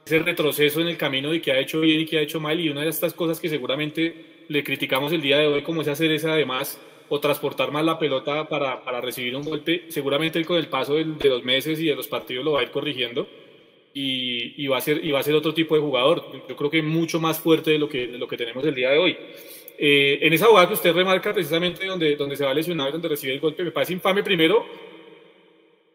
ese 0.05 0.18
retroceso 0.18 0.81
en 0.81 0.89
el 0.89 0.97
camino 0.97 1.31
de 1.31 1.41
que 1.41 1.53
ha 1.53 1.59
hecho 1.59 1.81
bien 1.81 2.01
y 2.01 2.07
que 2.07 2.18
ha 2.18 2.23
hecho 2.23 2.41
mal. 2.41 2.59
Y 2.59 2.71
una 2.71 2.83
de 2.83 2.89
estas 2.89 3.12
cosas 3.12 3.39
que 3.39 3.51
seguramente 3.51 4.45
le 4.49 4.64
criticamos 4.64 5.12
el 5.12 5.21
día 5.21 5.39
de 5.39 5.47
hoy, 5.47 5.62
como 5.62 5.83
es 5.83 5.89
hacer 5.89 6.11
esa 6.11 6.33
además 6.33 6.81
o 7.11 7.21
transportar 7.21 7.73
más 7.73 7.85
la 7.85 7.99
pelota 7.99 8.49
para, 8.49 8.83
para 8.83 9.01
recibir 9.01 9.37
un 9.37 9.43
golpe. 9.43 9.85
Seguramente 9.89 10.39
él 10.39 10.47
con 10.47 10.57
el 10.57 10.69
paso 10.69 10.95
de, 10.95 11.05
de, 11.05 11.29
los 11.29 11.45
meses 11.45 11.79
y 11.81 11.87
de 11.87 11.97
los 11.97 12.09
partidos 12.09 12.45
lo 12.45 12.53
va 12.53 12.61
a 12.61 12.63
ir 12.63 12.71
corrigiendo. 12.71 13.27
y, 13.93 14.67
va 14.69 14.79
a 14.79 14.81
ser, 14.81 15.05
y 15.05 15.11
va 15.11 15.19
a 15.19 15.23
ser 15.23 15.35
otro 15.35 15.53
tipo 15.53 15.75
de 15.75 15.81
jugador. 15.81 16.25
Yo 16.49 16.57
creo 16.57 16.71
que 16.71 16.81
mucho 16.81 17.21
más 17.21 17.41
fuerte 17.41 17.73
de 17.73 17.79
lo 17.79 17.89
que, 17.89 18.07
de 18.07 18.19
lo 18.19 18.29
que 18.29 18.37
tenemos 18.37 18.65
el 18.65 18.75
día 18.75 18.91
de 18.91 18.99
hoy. 18.99 19.19
Eh, 19.77 20.19
en 20.23 20.33
esa 20.33 20.47
jugada 20.47 20.69
que 20.69 20.75
usted 20.75 20.93
remarca 20.93 21.33
precisamente 21.33 21.85
donde, 21.87 22.15
donde 22.15 22.37
se 22.37 22.45
va 22.45 22.55
lesionado 22.55 22.91
y 22.91 22.93
donde 22.93 23.09
recibe 23.09 23.33
el 23.33 23.41
golpe, 23.41 23.65
me 23.65 23.73
parece 23.73 23.93
infame 23.93 24.23
primero. 24.23 24.65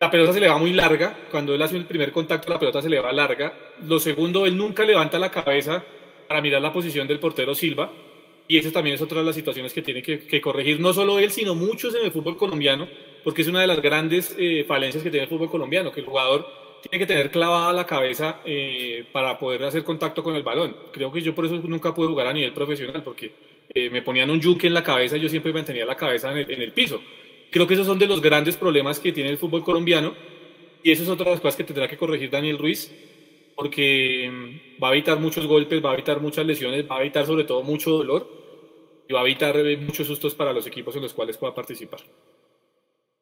La 0.01 0.11
pelota 0.11 0.34
se 0.34 0.41
le 0.41 0.49
va 0.49 0.57
muy 0.57 0.74
larga. 0.74 1.18
Cuando 1.32 1.55
él 1.55 1.61
hace 1.61 1.78
el 1.78 1.86
primer 1.86 2.11
contacto, 2.11 2.51
la 2.51 2.59
pelota 2.59 2.82
se 2.82 2.89
le 2.89 2.99
va 2.99 3.13
larga. 3.13 3.57
Lo 3.88 3.99
segundo, 3.99 4.45
él 4.45 4.57
nunca 4.57 4.84
levanta 4.84 5.18
la 5.18 5.32
cabeza 5.32 5.82
para 6.28 6.41
mirar 6.41 6.61
la 6.61 6.74
posición 6.74 7.07
del 7.07 7.20
portero 7.20 7.55
Silva. 7.55 7.89
Y 8.47 8.57
esa 8.57 8.71
también 8.71 8.95
es 8.95 9.01
otra 9.01 9.19
de 9.19 9.25
las 9.25 9.35
situaciones 9.35 9.73
que 9.73 9.81
tiene 9.81 10.03
que, 10.03 10.41
corregir, 10.41 10.79
no 10.79 10.93
solo 10.93 11.17
él, 11.17 11.31
sino 11.31 11.55
muchos 11.55 11.95
en 11.95 12.05
el 12.05 12.11
fútbol 12.11 12.37
colombiano, 12.37 12.87
porque 13.23 13.41
es 13.41 13.47
una 13.47 13.61
de 13.61 13.67
las 13.67 13.81
grandes 13.81 14.35
eh, 14.37 14.63
falencias 14.67 15.03
que 15.03 15.09
tiene 15.09 15.23
el 15.23 15.29
fútbol 15.29 15.49
colombiano, 15.49 15.91
que 15.91 16.01
el 16.01 16.05
jugador 16.05 16.45
tiene 16.81 17.03
que 17.03 17.11
tener 17.11 17.31
clavada 17.31 17.73
la 17.73 17.85
cabeza 17.85 18.41
eh, 18.45 19.05
para 19.11 19.39
poder 19.39 19.63
hacer 19.63 19.83
contacto 19.83 20.21
con 20.21 20.35
el 20.35 20.43
balón. 20.43 20.75
Creo 20.91 21.11
que 21.11 21.21
yo 21.21 21.33
por 21.33 21.45
eso 21.45 21.55
nunca 21.63 21.93
pude 21.93 22.07
jugar 22.07 22.27
a 22.27 22.33
nivel 22.33 22.53
profesional, 22.53 23.01
porque 23.03 23.31
eh, 23.73 23.89
me 23.89 24.01
ponían 24.01 24.29
un 24.29 24.39
yuque 24.39 24.67
en 24.67 24.73
la 24.73 24.83
cabeza 24.83 25.17
y 25.17 25.21
yo 25.21 25.29
siempre 25.29 25.51
mantenía 25.51 25.85
la 25.85 25.95
cabeza 25.95 26.31
en 26.31 26.61
el, 26.61 26.71
piso. 26.71 27.01
Creo 27.49 27.65
que 27.65 27.73
esos 27.73 27.87
son 27.87 27.97
de 27.97 28.07
los 28.07 28.21
grandes 28.21 28.57
problemas 28.57 28.99
que 28.99 29.11
tiene 29.11 29.31
el 29.31 29.37
fútbol 29.37 29.63
colombiano 29.63 30.13
y 30.83 30.91
eso 30.91 31.03
es 31.03 31.09
otra 31.09 31.25
de 31.25 31.31
las 31.31 31.41
cosas 31.41 31.55
que 31.55 31.63
tendrá 31.63 31.87
que 31.87 31.97
corregir 31.97 32.29
Daniel 32.29 32.59
Ruiz, 32.59 32.93
porque 33.55 34.29
mm, 34.31 34.83
va 34.83 34.89
a 34.89 34.91
evitar 34.91 35.19
muchos 35.19 35.47
golpes, 35.47 35.83
va 35.83 35.91
a 35.91 35.93
evitar 35.93 36.19
muchas 36.19 36.45
lesiones, 36.45 36.89
va 36.89 36.97
a 36.97 37.01
evitar 37.01 37.25
sobre 37.25 37.45
todo 37.45 37.63
mucho 37.63 37.91
dolor 37.91 38.29
y 39.07 39.13
va 39.13 39.21
a 39.21 39.23
evitar 39.23 39.55
eh, 39.57 39.77
muchos 39.77 40.07
sustos 40.07 40.35
para 40.35 40.53
los 40.53 40.67
equipos 40.67 40.95
en 40.95 41.03
los 41.03 41.13
cuales 41.13 41.37
pueda 41.37 41.53
participar. 41.53 42.01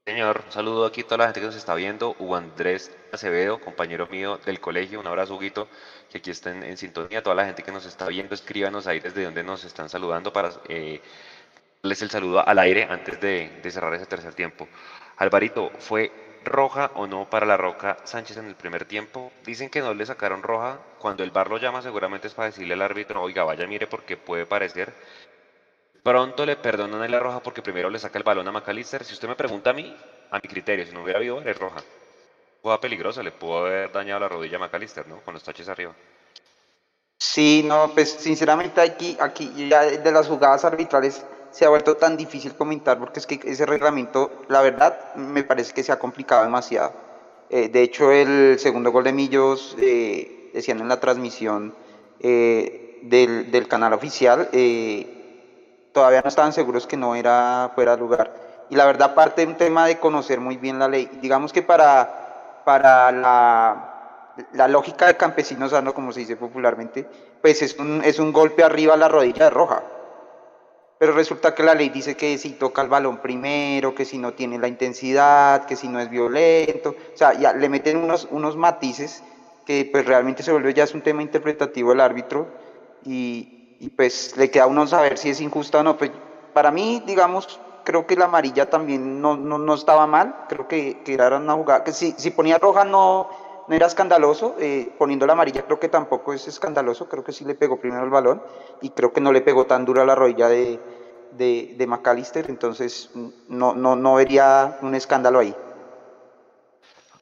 Señor, 0.05 0.43
un 0.45 0.51
saludo 0.51 0.85
aquí 0.85 0.99
a 0.99 1.03
toda 1.05 1.19
la 1.19 1.25
gente 1.27 1.39
que 1.39 1.45
nos 1.45 1.55
está 1.55 1.75
viendo. 1.75 2.13
Hugo 2.19 2.35
Andrés 2.35 2.91
Acevedo, 3.13 3.61
compañero 3.61 4.05
mío 4.07 4.37
del 4.45 4.59
colegio. 4.59 4.99
Un 4.99 5.07
abrazo, 5.07 5.35
Huguito, 5.35 5.69
que 6.11 6.17
aquí 6.17 6.29
estén 6.29 6.61
en, 6.61 6.75
sintonía. 6.75 7.23
Toda 7.23 7.37
la 7.37 7.45
gente 7.45 7.63
que 7.63 7.71
nos 7.71 7.85
está 7.85 8.09
viendo, 8.09 8.35
escríbanos 8.35 8.85
ahí 8.85 8.99
desde 8.99 9.23
donde 9.23 9.43
nos 9.43 9.63
están 9.63 9.87
saludando 9.87 10.33
para 10.33 10.51
eh, 10.67 10.99
darles 11.81 12.01
el 12.01 12.09
saludo 12.09 12.45
al 12.45 12.59
aire 12.59 12.83
antes 12.83 13.21
de, 13.21 13.61
cerrar 13.71 13.93
ese 13.93 14.05
tercer 14.05 14.33
tiempo. 14.33 14.67
Alvarito, 15.15 15.71
¿fue 15.79 16.11
roja 16.45 16.91
o 16.95 17.07
no 17.07 17.29
para 17.29 17.45
la 17.45 17.57
Roca 17.57 17.97
Sánchez 18.03 18.37
en 18.37 18.45
el 18.45 18.55
primer 18.55 18.85
tiempo? 18.85 19.31
Dicen 19.45 19.69
que 19.69 19.81
no 19.81 19.93
le 19.93 20.05
sacaron 20.05 20.43
roja. 20.43 20.79
Cuando 20.99 21.23
el 21.23 21.31
bar 21.31 21.49
lo 21.49 21.57
llama, 21.57 21.81
seguramente 21.81 22.27
es 22.27 22.33
para 22.33 22.47
decirle 22.47 22.73
al 22.73 22.81
árbitro, 22.81 23.21
oiga, 23.21 23.43
vaya, 23.43 23.67
mire, 23.67 23.87
porque 23.87 24.17
puede 24.17 24.45
parecer 24.45 24.93
Pronto 26.03 26.45
le 26.45 26.57
perdonan 26.57 27.09
la 27.09 27.19
roja 27.19 27.39
porque 27.39 27.61
primero 27.61 27.89
le 27.89 27.97
saca 27.97 28.17
el 28.17 28.25
balón 28.25 28.45
a 28.49 28.51
McAllister. 28.51 29.05
Si 29.05 29.13
usted 29.13 29.29
me 29.29 29.35
pregunta 29.35 29.69
a 29.69 29.73
mí, 29.73 29.95
a 30.31 30.35
mi 30.35 30.49
criterio, 30.49 30.85
si 30.85 30.91
no 30.91 31.01
hubiera 31.01 31.19
habido 31.19 31.41
es 31.41 31.57
roja. 31.57 31.81
Jugada 32.61 32.81
peligrosa, 32.81 33.23
le 33.23 33.31
pudo 33.31 33.59
haber 33.59 33.89
dañado 33.89 34.19
la 34.19 34.27
rodilla 34.27 34.57
a 34.57 34.59
McAllister, 34.59 35.07
¿no? 35.07 35.21
Con 35.21 35.33
los 35.33 35.43
taches 35.43 35.69
arriba. 35.69 35.93
Sí, 37.17 37.63
no, 37.63 37.91
pues 37.93 38.11
sinceramente 38.11 38.81
aquí, 38.81 39.15
aquí 39.17 39.69
ya 39.69 39.83
de 39.83 40.11
las 40.11 40.27
jugadas 40.27 40.65
arbitrales 40.65 41.25
se 41.53 41.65
ha 41.65 41.69
vuelto 41.69 41.95
tan 41.95 42.17
difícil 42.17 42.55
comentar 42.55 42.97
porque 42.97 43.19
es 43.19 43.27
que 43.27 43.39
ese 43.45 43.65
reglamento, 43.65 44.31
la 44.49 44.61
verdad, 44.61 45.13
me 45.15 45.43
parece 45.43 45.73
que 45.73 45.83
se 45.83 45.91
ha 45.91 45.99
complicado 45.99 46.43
demasiado. 46.43 46.91
Eh, 47.49 47.69
de 47.69 47.83
hecho, 47.83 48.11
el 48.11 48.57
segundo 48.59 48.91
gol 48.91 49.03
de 49.03 49.13
Millos, 49.13 49.77
eh, 49.79 50.49
decían 50.51 50.79
en 50.79 50.87
la 50.87 50.99
transmisión 50.99 51.75
eh, 52.19 52.99
del, 53.03 53.51
del, 53.51 53.67
canal 53.67 53.93
oficial, 53.93 54.49
eh, 54.51 55.89
todavía 55.93 56.21
no 56.23 56.29
estaban 56.29 56.53
seguros 56.53 56.87
que 56.87 56.97
no 56.97 57.13
era 57.15 57.71
fuera 57.75 57.95
de 57.95 58.01
lugar. 58.01 58.33
Y 58.71 58.75
la 58.75 58.87
verdad 58.87 59.13
parte 59.13 59.45
de 59.45 59.51
un 59.51 59.57
tema 59.57 59.85
de 59.85 59.99
conocer 59.99 60.39
muy 60.39 60.57
bien 60.57 60.79
la 60.79 60.87
ley. 60.87 61.07
Digamos 61.21 61.53
que 61.53 61.61
para, 61.61 62.61
para 62.65 63.11
la, 63.11 64.31
la 64.53 64.67
lógica 64.67 65.05
de 65.05 65.17
campesino 65.17 65.69
sano, 65.69 65.93
como 65.93 66.11
se 66.11 66.21
dice 66.21 66.35
popularmente, 66.35 67.07
pues 67.41 67.61
es 67.61 67.77
un, 67.77 68.01
es 68.03 68.17
un 68.17 68.33
golpe 68.33 68.63
arriba 68.63 68.95
a 68.95 68.97
la 68.97 69.07
rodilla 69.07 69.45
de 69.45 69.49
roja. 69.51 69.83
Pero 71.03 71.15
resulta 71.15 71.53
que 71.53 71.63
la 71.63 71.75
ley 71.75 71.89
dice 71.89 72.15
que 72.15 72.37
si 72.37 72.51
toca 72.51 72.81
el 72.81 72.87
balón 72.87 73.17
primero, 73.17 73.93
que 73.93 74.05
si 74.05 74.17
no 74.17 74.31
tiene 74.31 74.57
la 74.57 74.69
intensidad, 74.69 75.65
que 75.65 75.75
si 75.75 75.89
no 75.89 75.99
es 75.99 76.09
violento, 76.09 76.91
o 76.91 77.17
sea, 77.17 77.33
ya 77.33 77.51
le 77.51 77.67
meten 77.67 77.97
unos, 77.97 78.25
unos 78.31 78.55
matices 78.55 79.21
que 79.65 79.89
pues 79.91 80.05
realmente 80.05 80.43
se 80.43 80.53
vuelve 80.53 80.73
ya 80.73 80.85
es 80.85 80.93
un 80.93 81.01
tema 81.01 81.21
interpretativo 81.21 81.89
del 81.89 81.99
árbitro 81.99 82.47
y, 83.03 83.75
y 83.81 83.89
pues 83.89 84.37
le 84.37 84.49
queda 84.49 84.63
a 84.63 84.67
uno 84.67 84.87
saber 84.87 85.17
si 85.17 85.29
es 85.29 85.41
injusta 85.41 85.81
o 85.81 85.83
no. 85.83 85.97
Pues 85.97 86.09
para 86.53 86.71
mí, 86.71 87.03
digamos, 87.05 87.59
creo 87.83 88.07
que 88.07 88.15
la 88.15 88.23
amarilla 88.23 88.69
también 88.69 89.21
no, 89.21 89.35
no, 89.35 89.57
no 89.57 89.73
estaba 89.73 90.07
mal, 90.07 90.45
creo 90.47 90.69
que, 90.69 91.01
que, 91.03 91.15
era 91.15 91.35
una 91.35 91.55
jugada, 91.55 91.83
que 91.83 91.91
si, 91.91 92.13
si 92.17 92.31
ponía 92.31 92.59
roja 92.59 92.85
no, 92.85 93.27
no 93.67 93.75
era 93.75 93.87
escandaloso, 93.87 94.55
eh, 94.59 94.93
poniendo 94.97 95.25
la 95.25 95.33
amarilla 95.33 95.65
creo 95.65 95.79
que 95.79 95.89
tampoco 95.89 96.33
es 96.33 96.47
escandaloso, 96.47 97.07
creo 97.07 97.23
que 97.23 97.31
sí 97.31 97.45
le 97.45 97.55
pegó 97.55 97.79
primero 97.79 98.03
el 98.03 98.09
balón 98.09 98.41
y 98.81 98.89
creo 98.89 99.13
que 99.13 99.21
no 99.21 99.31
le 99.31 99.41
pegó 99.41 99.65
tan 99.65 99.85
dura 99.85 100.05
la 100.05 100.15
rodilla 100.15 100.47
de, 100.49 100.79
de, 101.31 101.75
de 101.77 101.87
McAllister, 101.87 102.49
entonces 102.49 103.09
no, 103.47 103.73
no, 103.73 103.95
no 103.95 104.15
vería 104.15 104.77
un 104.81 104.95
escándalo 104.95 105.39
ahí. 105.39 105.55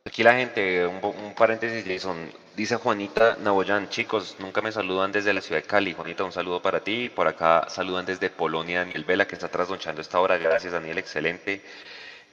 Aquí 0.04 0.24
la 0.24 0.34
gente, 0.34 0.88
un, 0.88 1.34
paréntesis, 1.36 1.86
Jason. 1.86 2.32
Dice 2.56 2.76
Juanita 2.76 3.38
Naboyan, 3.40 3.88
chicos, 3.90 4.36
nunca 4.40 4.60
me 4.62 4.72
saludan 4.72 5.12
desde 5.12 5.32
la 5.32 5.42
ciudad 5.42 5.62
de 5.62 5.68
Cali. 5.68 5.94
Juanita, 5.94 6.24
un 6.24 6.32
saludo 6.32 6.60
para 6.62 6.80
ti. 6.80 7.10
Por 7.10 7.28
acá 7.28 7.68
saludan 7.70 8.06
desde 8.06 8.30
Polonia 8.32 8.80
Daniel 8.80 9.06
Vela, 9.06 9.28
que 9.28 9.36
está 9.36 9.48
trasnochando 9.48 10.02
esta 10.02 10.20
hora. 10.20 10.38
Gracias, 10.38 10.74
Daniel, 10.74 10.98
excelente. 10.98 11.62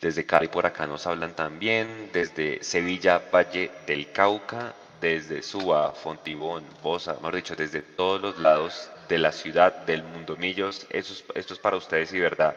Desde 0.00 0.24
Cali 0.24 0.48
por 0.48 0.66
acá 0.66 0.86
nos 0.86 1.06
hablan 1.06 1.34
también. 1.34 2.10
Desde 2.12 2.62
Sevilla, 2.62 3.22
Valle 3.32 3.70
del 3.86 4.12
Cauca. 4.12 4.74
Desde 5.00 5.42
Suba, 5.42 5.92
Fontibón, 5.92 6.64
Bosa, 6.82 7.14
mejor 7.14 7.36
dicho, 7.36 7.54
desde 7.54 7.82
todos 7.82 8.20
los 8.20 8.38
lados 8.40 8.90
de 9.08 9.18
la 9.18 9.30
ciudad, 9.30 9.72
del 9.86 10.02
mundo 10.02 10.36
millos. 10.36 10.88
Eso 10.90 11.14
esto 11.36 11.54
es 11.54 11.60
para 11.60 11.76
ustedes 11.76 12.12
y 12.12 12.18
verdad 12.18 12.56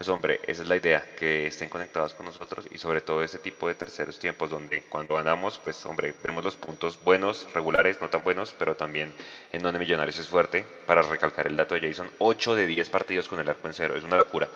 pues 0.00 0.08
hombre, 0.08 0.40
esa 0.46 0.62
es 0.62 0.68
la 0.68 0.76
idea, 0.76 1.04
que 1.14 1.48
estén 1.48 1.68
conectados 1.68 2.14
con 2.14 2.24
nosotros 2.24 2.64
y 2.70 2.78
sobre 2.78 3.02
todo 3.02 3.22
ese 3.22 3.38
tipo 3.38 3.68
de 3.68 3.74
terceros 3.74 4.18
tiempos 4.18 4.48
donde 4.48 4.80
cuando 4.84 5.16
ganamos, 5.16 5.60
pues 5.62 5.84
hombre, 5.84 6.14
vemos 6.24 6.42
los 6.42 6.56
puntos 6.56 6.98
buenos, 7.04 7.46
regulares, 7.52 8.00
no 8.00 8.08
tan 8.08 8.24
buenos, 8.24 8.54
pero 8.58 8.74
también 8.74 9.12
en 9.52 9.60
donde 9.60 9.78
Millonarios 9.78 10.18
es 10.18 10.26
fuerte. 10.26 10.64
Para 10.86 11.02
recalcar 11.02 11.48
el 11.48 11.54
dato 11.54 11.74
de 11.74 11.86
Jason, 11.86 12.10
8 12.16 12.54
de 12.54 12.66
10 12.66 12.88
partidos 12.88 13.28
con 13.28 13.40
el 13.40 13.48
arco 13.50 13.68
en 13.68 13.74
cero, 13.74 13.94
es 13.94 14.02
una 14.02 14.16
locura. 14.16 14.48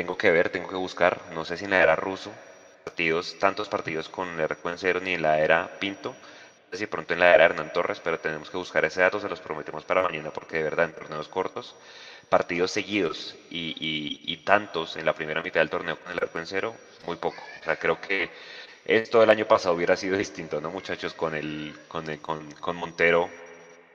Tengo 0.00 0.16
que 0.16 0.30
ver, 0.30 0.48
tengo 0.48 0.66
que 0.66 0.76
buscar, 0.76 1.20
no 1.34 1.44
sé 1.44 1.58
si 1.58 1.66
en 1.66 1.72
la 1.72 1.82
era 1.82 1.94
ruso, 1.94 2.32
partidos, 2.84 3.38
tantos 3.38 3.68
partidos 3.68 4.08
con 4.08 4.30
el 4.30 4.40
arco 4.40 4.70
en 4.70 4.78
cero, 4.78 4.98
ni 5.02 5.12
en 5.12 5.20
la 5.20 5.38
era 5.40 5.78
Pinto, 5.78 6.14
no 6.14 6.70
sé 6.72 6.78
si 6.78 6.86
pronto 6.86 7.12
en 7.12 7.20
la 7.20 7.34
era 7.34 7.44
Hernán 7.44 7.70
Torres, 7.70 8.00
pero 8.02 8.18
tenemos 8.18 8.48
que 8.48 8.56
buscar 8.56 8.82
ese 8.86 9.02
dato, 9.02 9.20
se 9.20 9.28
los 9.28 9.40
prometemos 9.40 9.84
para 9.84 10.00
mañana 10.00 10.30
porque 10.30 10.56
de 10.56 10.62
verdad 10.62 10.86
en 10.86 10.94
torneos 10.94 11.28
cortos 11.28 11.74
partidos 12.30 12.70
seguidos 12.70 13.36
y, 13.50 14.38
tantos 14.38 14.96
en 14.96 15.04
la 15.04 15.12
primera 15.12 15.42
mitad 15.42 15.60
del 15.60 15.68
torneo 15.68 15.98
con 15.98 16.12
el 16.12 16.18
arco 16.18 16.38
en 16.38 16.46
cero, 16.46 16.74
muy 17.04 17.16
poco. 17.16 17.42
O 17.60 17.64
sea, 17.64 17.76
creo 17.76 18.00
que 18.00 18.30
esto 18.86 19.22
el 19.22 19.28
año 19.28 19.44
pasado 19.44 19.74
hubiera 19.74 19.96
sido 19.96 20.16
distinto, 20.16 20.62
¿no, 20.62 20.70
muchachos? 20.70 21.12
Con, 21.12 21.34
el, 21.34 21.74
con, 21.88 22.06
con, 22.58 22.76
Montero 22.76 23.28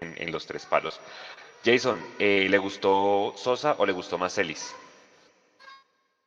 en, 0.02 0.32
los 0.32 0.46
tres 0.46 0.68
palos. 0.68 1.00
Jason, 1.66 2.00
eh, 2.20 2.46
¿le 2.48 2.60
gustó 2.60 3.34
Sosa 3.36 3.74
o 3.80 3.88
le 3.88 3.92
gustó 3.92 4.20
más 4.20 4.36
Celis? 4.36 4.76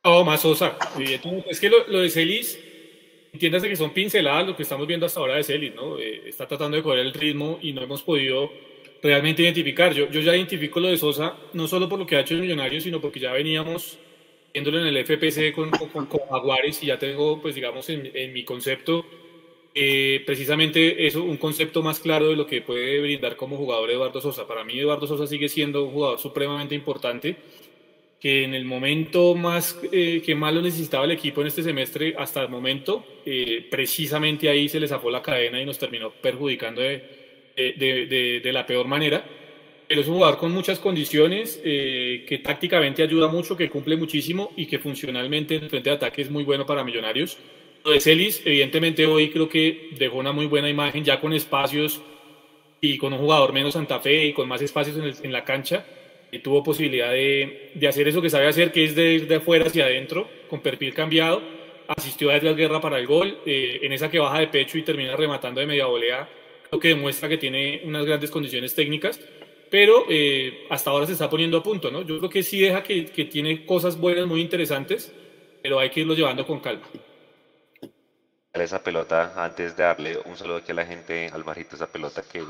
Oh, 0.03 0.23
más 0.23 0.41
Sosa. 0.41 0.77
Es 1.49 1.59
que 1.59 1.69
lo, 1.69 1.99
de 1.99 2.09
Celis, 2.09 2.59
entiéndase 3.33 3.67
que 3.67 3.75
son 3.75 3.91
pinceladas 3.91 4.47
lo 4.47 4.55
que 4.55 4.63
estamos 4.63 4.87
viendo 4.87 5.05
hasta 5.05 5.19
ahora 5.19 5.35
de 5.35 5.43
Celis, 5.43 5.75
¿no? 5.75 5.99
Eh, 5.99 6.29
está 6.29 6.47
tratando 6.47 6.77
de 6.77 6.83
coger 6.83 6.99
el 6.99 7.13
ritmo 7.13 7.59
y 7.61 7.73
no 7.73 7.81
hemos 7.81 8.03
podido 8.03 8.49
realmente 9.03 9.41
identificar. 9.41 9.93
Yo, 9.93 10.09
yo 10.09 10.21
ya 10.21 10.35
identifico 10.35 10.79
lo 10.79 10.87
de 10.87 10.97
Sosa, 10.97 11.35
no 11.53 11.67
solo 11.67 11.89
por 11.89 11.99
lo 11.99 12.05
que 12.05 12.15
ha 12.15 12.21
hecho 12.21 12.33
el 12.33 12.41
Millonario, 12.41 12.79
sino 12.79 13.01
porque 13.01 13.19
ya 13.19 13.33
veníamos 13.33 13.99
viéndolo 14.53 14.79
en 14.79 14.87
el 14.87 14.97
FPC 15.05 15.53
con, 15.53 15.69
con, 15.69 16.05
con 16.05 16.21
Jaguares 16.29 16.81
y 16.81 16.87
ya 16.87 16.97
tengo, 16.97 17.41
pues 17.41 17.55
digamos, 17.55 17.89
en, 17.89 18.09
en 18.13 18.33
mi 18.33 18.43
concepto, 18.43 19.05
eh, 19.75 20.23
precisamente 20.25 21.05
eso, 21.05 21.23
un 21.23 21.37
concepto 21.37 21.83
más 21.83 21.99
claro 21.99 22.29
de 22.29 22.35
lo 22.35 22.47
que 22.47 22.61
puede 22.61 22.99
brindar 23.01 23.35
como 23.35 23.57
jugador 23.57 23.91
Eduardo 23.91 24.21
Sosa. 24.21 24.47
Para 24.47 24.63
mí 24.63 24.79
Eduardo 24.79 25.07
Sosa 25.07 25.27
sigue 25.27 25.49
siendo 25.49 25.83
un 25.83 25.91
jugador 25.91 26.19
supremamente 26.19 26.73
importante, 26.73 27.37
que 28.19 28.43
en 28.43 28.53
el 28.53 28.65
momento 28.65 29.33
más 29.33 29.79
eh, 29.91 30.21
que 30.25 30.35
más 30.35 30.53
lo 30.53 30.61
necesitaba 30.61 31.05
el 31.05 31.11
equipo 31.11 31.41
en 31.41 31.47
este 31.47 31.63
semestre, 31.63 32.15
hasta 32.17 32.41
el 32.41 32.49
momento, 32.49 33.05
eh, 33.25 33.65
precisamente 33.71 34.49
ahí 34.49 34.67
se 34.67 34.79
le 34.79 34.87
zafó 34.87 35.09
la 35.09 35.21
cadena 35.21 35.61
y 35.61 35.65
nos 35.65 35.79
terminó 35.79 36.11
perjudicando 36.11 36.81
de, 36.81 37.01
de, 37.55 38.41
de, 38.43 38.53
la 38.53 38.65
peor 38.65 38.87
manera. 38.87 39.23
Pero 39.87 40.01
es 40.01 40.07
un 40.07 40.15
jugador 40.15 40.37
con 40.37 40.51
muchas 40.51 40.79
condiciones, 40.79 41.61
eh, 41.63 42.25
que 42.27 42.39
tácticamente 42.39 43.01
ayuda 43.01 43.27
mucho, 43.27 43.55
que 43.55 43.69
cumple 43.69 43.95
muchísimo 43.95 44.51
y 44.55 44.65
que 44.67 44.79
funcionalmente 44.79 45.55
en 45.55 45.63
el 45.63 45.69
frente 45.69 45.89
de 45.89 45.95
ataque 45.95 46.21
es 46.21 46.29
muy 46.29 46.43
bueno 46.43 46.65
para 46.65 46.83
Millonarios. 46.83 47.37
Lo 47.85 47.91
de 47.91 48.01
Celis, 48.01 48.41
evidentemente 48.45 49.05
hoy 49.05 49.29
creo 49.29 49.47
que 49.47 49.89
dejó 49.97 50.17
una 50.17 50.33
muy 50.33 50.45
buena 50.45 50.69
imagen 50.69 51.05
ya 51.05 51.19
con 51.21 51.33
espacios 51.33 52.01
y 52.81 52.97
con 52.97 53.13
un 53.13 53.19
jugador 53.19 53.53
menos 53.53 53.73
Santa 53.73 53.99
Fe 53.99 54.25
y 54.25 54.33
con 54.33 54.47
más 54.47 54.61
espacios 54.61 54.97
en, 54.97 55.25
en 55.25 55.31
la 55.31 55.45
cancha. 55.45 55.85
Tuvo 56.43 56.63
posibilidad 56.63 57.11
de, 57.11 57.71
de, 57.73 57.87
hacer 57.87 58.07
eso 58.07 58.21
que 58.21 58.29
sabe 58.29 58.47
hacer, 58.47 58.71
que 58.71 58.83
es 58.85 58.95
de 58.95 59.13
ir 59.13 59.27
de 59.27 59.35
afuera 59.35 59.65
hacia 59.65 59.85
adentro, 59.85 60.29
con 60.47 60.61
perfil 60.61 60.93
cambiado. 60.93 61.41
Asistió 61.87 62.29
a 62.29 62.35
Edgar 62.35 62.55
Guerra 62.55 62.79
para 62.79 62.99
el 62.99 63.07
gol. 63.07 63.39
Eh, 63.45 63.79
en 63.81 63.93
esa 63.93 64.11
que 64.11 64.19
baja 64.19 64.39
de 64.39 64.47
pecho 64.47 64.77
y 64.77 64.83
termina 64.83 65.15
rematando 65.15 65.59
de 65.59 65.67
media 65.67 65.87
volea 65.87 66.29
lo 66.71 66.79
que 66.79 66.89
demuestra 66.89 67.27
que 67.27 67.37
tiene 67.37 67.81
unas 67.85 68.05
grandes 68.05 68.29
condiciones 68.29 68.75
técnicas, 68.75 69.19
pero 69.71 70.05
eh, 70.07 70.67
hasta 70.69 70.91
ahora 70.91 71.07
se 71.07 71.13
está 71.13 71.27
poniendo 71.27 71.57
a 71.57 71.63
punto, 71.63 71.89
¿no? 71.89 72.03
Yo 72.03 72.19
creo 72.19 72.29
que 72.29 72.43
sí 72.43 72.59
deja 72.59 72.83
que, 72.83 73.05
que 73.05 73.25
tiene 73.25 73.65
cosas 73.65 73.97
buenas, 73.99 74.27
muy 74.27 74.39
interesantes, 74.39 75.11
pero 75.63 75.79
hay 75.79 75.89
que 75.89 76.01
irlo 76.01 76.13
llevando 76.13 76.45
con 76.45 76.59
calma 76.59 76.87
esa 78.63 78.83
pelota 78.83 79.33
antes 79.35 79.75
de 79.75 79.83
darle 79.83 80.17
un 80.25 80.35
saludo 80.35 80.57
aquí 80.57 80.71
a 80.71 80.75
la 80.75 80.85
gente, 80.85 81.29
Alvarito, 81.31 81.75
esa 81.75 81.87
pelota 81.87 82.21
que 82.21 82.43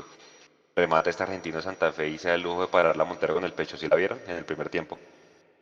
remata 0.80 1.10
este 1.10 1.22
argentino 1.22 1.60
Santa 1.60 1.92
Fe 1.92 2.08
y 2.08 2.18
se 2.18 2.28
da 2.28 2.34
el 2.34 2.40
lujo 2.40 2.62
de 2.62 2.68
parar 2.68 2.96
la 2.96 3.04
Montero 3.04 3.34
con 3.34 3.44
el 3.44 3.52
pecho, 3.52 3.76
¿sí 3.76 3.86
la 3.86 3.96
vieron? 3.96 4.18
En 4.26 4.36
el 4.36 4.44
primer 4.44 4.70
tiempo. 4.70 4.98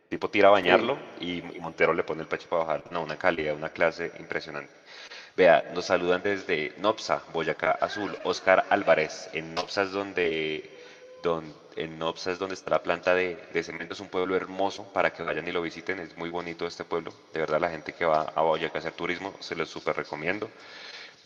tipo 0.07 0.29
tira 0.29 0.47
a 0.47 0.51
bañarlo 0.51 0.97
y, 1.19 1.41
Montero 1.59 1.93
le 1.93 2.03
pone 2.03 2.21
el 2.21 2.27
pecho 2.27 2.47
para 2.49 2.63
bajar. 2.63 2.83
No, 2.91 3.03
una 3.03 3.17
calidad, 3.17 3.53
una 3.53 3.69
clase 3.69 4.11
impresionante. 4.17 4.71
Vea, 5.35 5.71
nos 5.73 5.85
saludan 5.85 6.21
desde 6.23 6.73
Nopsa, 6.77 7.21
Boyacá 7.33 7.71
Azul, 7.71 8.17
Oscar 8.23 8.65
Álvarez. 8.69 9.29
En 9.33 9.53
Nopsa 9.55 9.83
es 9.83 9.91
donde, 9.91 10.69
donde 11.21 11.53
en 11.75 11.99
Nopsa 11.99 12.31
es 12.31 12.39
donde 12.39 12.55
está 12.55 12.71
la 12.71 12.83
planta 12.83 13.13
de, 13.13 13.37
de, 13.53 13.63
cemento, 13.63 13.93
es 13.93 13.99
un 13.99 14.09
pueblo 14.09 14.35
hermoso 14.35 14.91
para 14.93 15.11
que 15.11 15.23
vayan 15.23 15.47
y 15.47 15.51
lo 15.51 15.61
visiten, 15.61 15.99
es 15.99 16.17
muy 16.17 16.29
bonito 16.29 16.65
este 16.65 16.83
pueblo, 16.83 17.13
de 17.33 17.39
verdad 17.39 17.61
la 17.61 17.69
gente 17.69 17.93
que 17.93 18.05
va 18.05 18.33
a 18.35 18.41
Boyacá 18.41 18.77
a 18.77 18.79
hacer 18.79 18.93
turismo 18.93 19.33
se 19.39 19.55
lo 19.55 19.65
súper 19.65 19.95
recomiendo. 19.95 20.49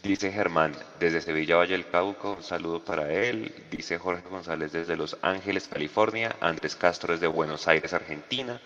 Dice 0.03 0.33
Germán, 0.33 0.75
desde 0.99 1.21
Sevilla, 1.21 1.55
Valle 1.55 1.71
del 1.71 1.87
Cauca, 1.87 2.27
un 2.27 2.43
saludo 2.43 2.83
para 2.83 3.09
él. 3.13 3.55
Dice 3.71 3.97
Jorge 3.97 4.27
González 4.29 4.73
desde 4.73 4.97
Los 4.97 5.17
Ángeles, 5.21 5.69
California. 5.69 6.35
Andrés 6.41 6.75
Castro 6.75 7.13
desde 7.13 7.27
Buenos 7.27 7.69
Aires, 7.69 7.93
Argentina. 7.93 8.59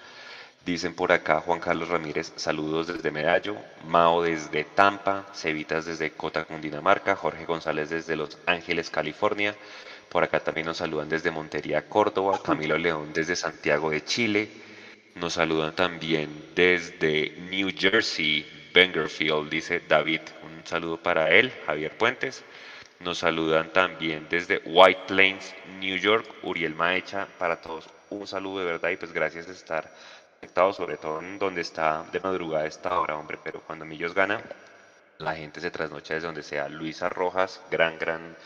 Dicen 0.66 0.96
por 0.96 1.12
acá 1.12 1.40
Juan 1.42 1.60
Carlos 1.60 1.90
Ramírez, 1.90 2.34
saludos 2.38 2.88
desde 2.88 3.12
Medallo. 3.12 3.56
Mao 3.86 4.24
desde 4.24 4.64
Tampa. 4.64 5.28
Cevitas 5.32 5.86
desde 5.86 6.10
Cota, 6.10 6.44
Cundinamarca. 6.44 7.16
Jorge 7.16 7.46
González 7.46 7.92
desde 7.92 8.16
Los 8.16 8.40
Ángeles, 8.48 8.90
California. 8.90 9.56
Por 10.10 10.24
acá 10.24 10.40
también 10.40 10.66
nos 10.66 10.78
saludan 10.78 11.08
desde 11.08 11.30
Montería, 11.30 11.88
Córdoba. 11.88 12.42
Camilo 12.44 12.80
León 12.80 13.12
desde 13.14 13.36
Santiago 13.36 13.92
de 13.92 14.04
Chile. 14.04 14.50
Nos 15.14 15.34
saludan 15.34 15.76
también 15.76 16.30
desde 16.56 17.36
New 17.52 17.70
Jersey, 17.78 18.44
Bengerfield, 18.78 19.50
dice 19.50 19.82
David. 19.88 20.22
Un 20.44 20.62
saludo 20.64 20.98
para 20.98 21.32
él, 21.32 21.52
Javier 21.66 21.98
Puentes. 21.98 22.44
Nos 23.00 23.18
saludan 23.18 23.74
también 23.74 24.28
desde 24.30 24.62
White 24.66 25.02
Plains, 25.08 25.56
New 25.80 25.98
York, 25.98 26.28
Uriel 26.44 26.76
Maecha. 26.76 27.28
Para 27.40 27.60
todos, 27.60 27.90
un 28.12 28.28
saludo 28.28 28.60
de 28.60 28.66
verdad 28.66 28.92
y 28.92 28.98
pues 28.98 29.12
gracias 29.12 29.48
de 29.48 29.54
estar 29.54 29.92
conectados, 30.40 30.76
sobre 30.76 30.98
todo 30.98 31.20
en 31.22 31.40
donde 31.40 31.62
está 31.62 32.06
de 32.12 32.20
madrugada 32.20 32.68
esta 32.68 33.00
hora, 33.00 33.18
hombre. 33.18 33.40
Pero 33.44 33.62
cuando 33.62 33.84
Millos 33.84 34.14
gana, 34.14 34.44
la 35.18 35.34
gente 35.34 35.60
se 35.60 35.72
trasnocha 35.72 36.14
desde 36.14 36.28
donde 36.28 36.44
sea. 36.44 36.70
Luisa 36.70 37.10
Rojas, 37.10 37.60
gran, 37.72 37.98
gran 37.98 38.38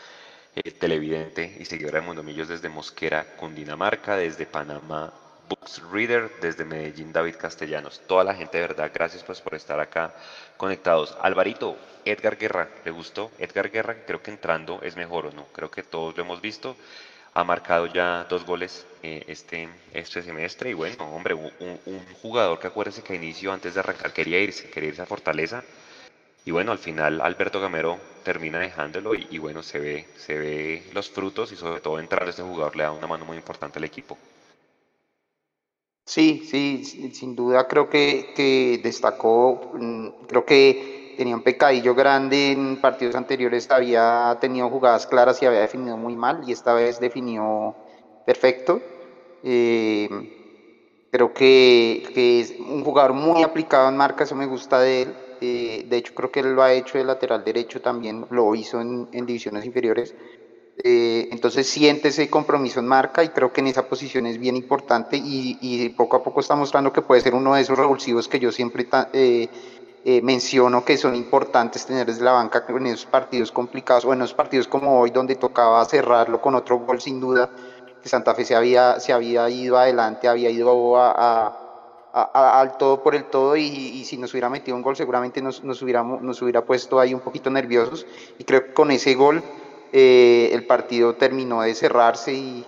eh, 0.56 0.70
televidente 0.70 1.58
y 1.60 1.66
seguidora 1.66 2.00
de 2.00 2.06
Mundo 2.06 2.22
Millos 2.22 2.48
desde 2.48 2.70
Mosquera, 2.70 3.36
Cundinamarca, 3.36 4.16
desde 4.16 4.46
Panamá, 4.46 5.12
Books 5.48 5.82
Reader, 5.90 6.30
desde 6.40 6.64
Medellín, 6.64 7.12
David 7.12 7.36
Castellanos. 7.36 8.00
Toda 8.06 8.24
la 8.24 8.34
gente, 8.34 8.58
de 8.58 8.68
verdad, 8.68 8.90
gracias 8.92 9.22
pues 9.22 9.40
por 9.40 9.54
estar 9.54 9.80
acá 9.80 10.14
conectados. 10.56 11.16
Alvarito, 11.20 11.76
Edgar 12.04 12.36
Guerra, 12.36 12.68
¿le 12.84 12.90
gustó? 12.90 13.30
Edgar 13.38 13.70
Guerra, 13.70 13.96
creo 14.06 14.22
que 14.22 14.30
entrando 14.30 14.80
es 14.82 14.96
mejor 14.96 15.26
o 15.26 15.32
no, 15.32 15.46
creo 15.52 15.70
que 15.70 15.82
todos 15.82 16.16
lo 16.16 16.22
hemos 16.22 16.40
visto. 16.40 16.76
Ha 17.34 17.44
marcado 17.44 17.86
ya 17.86 18.24
dos 18.28 18.44
goles 18.44 18.86
eh, 19.02 19.24
este, 19.26 19.68
este 19.94 20.22
semestre 20.22 20.70
y 20.70 20.74
bueno, 20.74 21.04
hombre, 21.14 21.34
un, 21.34 21.50
un 21.60 22.04
jugador 22.20 22.58
que 22.58 22.66
acuérdese 22.66 23.02
que 23.02 23.14
inicio 23.14 23.52
antes 23.52 23.74
de 23.74 23.80
arrancar 23.80 24.12
quería 24.12 24.38
irse, 24.38 24.68
quería 24.68 24.90
irse 24.90 25.02
a 25.02 25.06
Fortaleza 25.06 25.62
y 26.44 26.50
bueno, 26.50 26.72
al 26.72 26.78
final 26.78 27.20
Alberto 27.20 27.60
Gamero 27.60 27.98
termina 28.24 28.58
dejándolo 28.58 29.14
y, 29.14 29.38
bueno, 29.38 29.62
se 29.62 29.78
ve, 29.78 30.08
se 30.16 30.36
ve 30.36 30.90
los 30.92 31.08
frutos 31.08 31.52
y 31.52 31.56
sobre 31.56 31.80
todo 31.80 32.00
entrar 32.00 32.26
a 32.26 32.30
este 32.30 32.42
jugador 32.42 32.74
le 32.74 32.82
da 32.82 32.90
una 32.90 33.06
mano 33.06 33.24
muy 33.24 33.36
importante 33.36 33.78
al 33.78 33.84
equipo. 33.84 34.18
Sí, 36.04 36.40
sí, 36.44 36.82
sin 36.84 37.34
duda 37.36 37.66
creo 37.68 37.88
que, 37.88 38.24
que 38.34 38.78
destacó, 38.82 39.60
mm, 39.72 40.08
creo 40.26 40.44
que 40.44 40.82
tenía 41.14 41.36
un 41.36 41.42
pecadillo 41.42 41.94
grande 41.94 42.50
en 42.52 42.80
partidos 42.80 43.14
anteriores, 43.14 43.70
había 43.70 44.36
tenido 44.40 44.68
jugadas 44.68 45.06
claras 45.06 45.40
y 45.40 45.46
había 45.46 45.60
definido 45.60 45.96
muy 45.96 46.16
mal 46.16 46.40
y 46.44 46.52
esta 46.52 46.74
vez 46.74 46.98
definió 46.98 47.76
perfecto. 48.24 48.84
Eh, 49.42 50.08
creo 51.10 51.32
que, 51.32 52.02
es 52.14 52.54
un 52.58 52.84
jugador 52.84 53.12
muy 53.14 53.42
aplicado 53.42 53.88
en 53.88 53.96
marca, 53.96 54.24
eso 54.24 54.34
me 54.34 54.46
gusta 54.46 54.80
de 54.80 55.02
él. 55.02 55.16
Eh, 55.40 55.82
de 55.86 55.96
hecho, 55.96 56.12
creo 56.14 56.30
que 56.30 56.40
él 56.40 56.52
lo 56.54 56.62
ha 56.62 56.72
hecho 56.72 56.98
de 56.98 57.04
lateral 57.04 57.42
derecho 57.44 57.80
también, 57.80 58.24
lo 58.30 58.54
hizo 58.54 58.80
en, 58.80 59.08
divisiones 59.12 59.64
inferiores. 59.64 60.14
Eh, 60.78 61.28
entonces 61.30 61.68
siente 61.68 62.08
ese 62.08 62.30
compromiso 62.30 62.80
en 62.80 62.86
marca 62.86 63.22
y 63.22 63.28
creo 63.28 63.52
que 63.52 63.60
en 63.60 63.66
esa 63.66 63.86
posición 63.86 64.26
es 64.26 64.38
bien 64.38 64.56
importante 64.56 65.20
y, 65.22 65.88
poco 65.90 66.16
a 66.16 66.24
poco 66.24 66.40
está 66.40 66.56
mostrando 66.56 66.92
que 66.92 67.02
puede 67.02 67.20
ser 67.20 67.34
uno 67.34 67.54
de 67.54 67.60
esos 67.60 67.78
revulsivos 67.78 68.26
que 68.26 68.40
yo 68.40 68.50
siempre 68.50 68.88
eh, 69.12 69.48
menciono 70.22 70.82
que 70.82 70.96
son 70.96 71.14
importantes 71.14 71.84
tener 71.84 72.06
desde 72.06 72.24
la 72.24 72.32
banca 72.32 72.64
en 72.66 72.86
esos 72.86 73.04
partidos 73.04 73.52
complicados 73.52 74.06
o 74.06 74.14
en 74.14 74.22
esos 74.22 74.34
partidos 74.34 74.66
como 74.66 74.98
hoy 74.98 75.10
donde 75.10 75.36
tocaba 75.36 75.84
cerrarlo 75.84 76.40
con 76.40 76.54
otro 76.54 76.78
gol 76.78 77.02
sin 77.02 77.20
duda 77.20 77.50
que 78.02 78.08
Santa 78.08 78.34
Fe 78.34 78.46
se 78.46 78.54
había, 78.54 78.98
se 78.98 79.12
había 79.12 79.48
ido 79.50 79.76
adelante, 79.76 80.26
había 80.26 80.48
ido 80.48 80.96
a 80.96 81.62
al 82.12 82.76
todo 82.76 83.02
por 83.02 83.14
el 83.14 83.24
todo 83.24 83.56
y, 83.56 84.04
si 84.04 84.18
nos 84.18 84.32
hubiera 84.32 84.50
metido 84.50 84.76
un 84.76 84.82
gol 84.82 84.96
seguramente 84.96 85.40
nos, 85.40 85.64
nos, 85.64 85.80
hubiéramos, 85.80 86.20
nos 86.20 86.42
hubiera 86.42 86.64
puesto 86.64 87.00
ahí 87.00 87.14
un 87.14 87.20
poquito 87.20 87.50
nerviosos 87.50 88.06
y 88.38 88.44
creo 88.44 88.66
que 88.66 88.74
con 88.74 88.90
ese 88.90 89.14
gol 89.14 89.42
eh, 89.92 90.50
el 90.52 90.66
partido 90.66 91.14
terminó 91.14 91.62
de 91.62 91.74
cerrarse 91.74 92.32
y, 92.32 92.66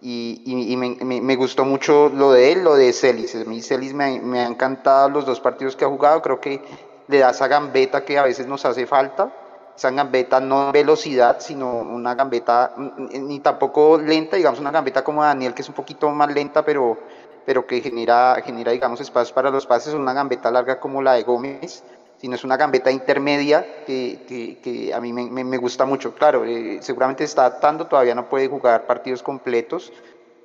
y, 0.00 0.76
me, 0.76 1.20
me, 1.20 1.36
gustó 1.36 1.64
mucho 1.64 2.08
lo 2.10 2.32
de 2.32 2.52
él, 2.52 2.62
lo 2.62 2.76
de 2.76 2.92
Celis. 2.92 3.34
A 3.34 3.44
mí 3.44 3.62
Celis 3.62 3.94
me, 3.94 4.20
me 4.20 4.40
ha 4.40 4.46
encantado 4.46 5.08
los 5.08 5.26
dos 5.26 5.40
partidos 5.40 5.74
que 5.76 5.84
ha 5.84 5.88
jugado, 5.88 6.22
creo 6.22 6.40
que 6.40 6.62
le 7.08 7.18
da 7.18 7.30
esa 7.30 7.48
gambeta 7.48 8.04
que 8.04 8.18
a 8.18 8.22
veces 8.22 8.46
nos 8.46 8.64
hace 8.64 8.86
falta, 8.86 9.32
esa 9.76 9.90
gambeta 9.90 10.40
no 10.40 10.70
velocidad, 10.72 11.40
sino 11.40 11.70
una 11.78 12.14
gambeta 12.14 12.74
ni 12.76 13.40
tampoco 13.40 13.98
lenta, 13.98 14.36
digamos 14.36 14.60
una 14.60 14.70
gambeta 14.70 15.02
como 15.02 15.22
Daniel 15.22 15.54
que 15.54 15.62
es 15.62 15.68
un 15.68 15.74
poquito 15.74 16.10
más 16.10 16.32
lenta, 16.32 16.64
pero 16.64 16.98
pero 17.48 17.66
que 17.66 17.80
genera, 17.80 18.42
genera 18.44 18.72
digamos, 18.72 19.00
espacios 19.00 19.32
para 19.32 19.48
los 19.48 19.64
pases, 19.64 19.94
una 19.94 20.12
gambeta 20.12 20.50
larga 20.50 20.78
como 20.78 21.00
la 21.00 21.14
de 21.14 21.22
Gómez, 21.22 21.82
sino 22.20 22.34
es 22.34 22.44
una 22.44 22.56
gambeta 22.56 22.90
intermedia 22.90 23.84
que, 23.86 24.58
que, 24.62 24.92
a 24.92 25.00
mí 25.00 25.12
me, 25.12 25.44
me, 25.44 25.56
gusta 25.56 25.84
mucho. 25.84 26.14
Claro, 26.14 26.44
eh, 26.44 26.78
seguramente 26.82 27.24
está 27.24 27.46
adaptando, 27.46 27.86
todavía 27.86 28.14
no 28.14 28.28
puede 28.28 28.48
jugar 28.48 28.86
partidos 28.86 29.22
completos. 29.22 29.92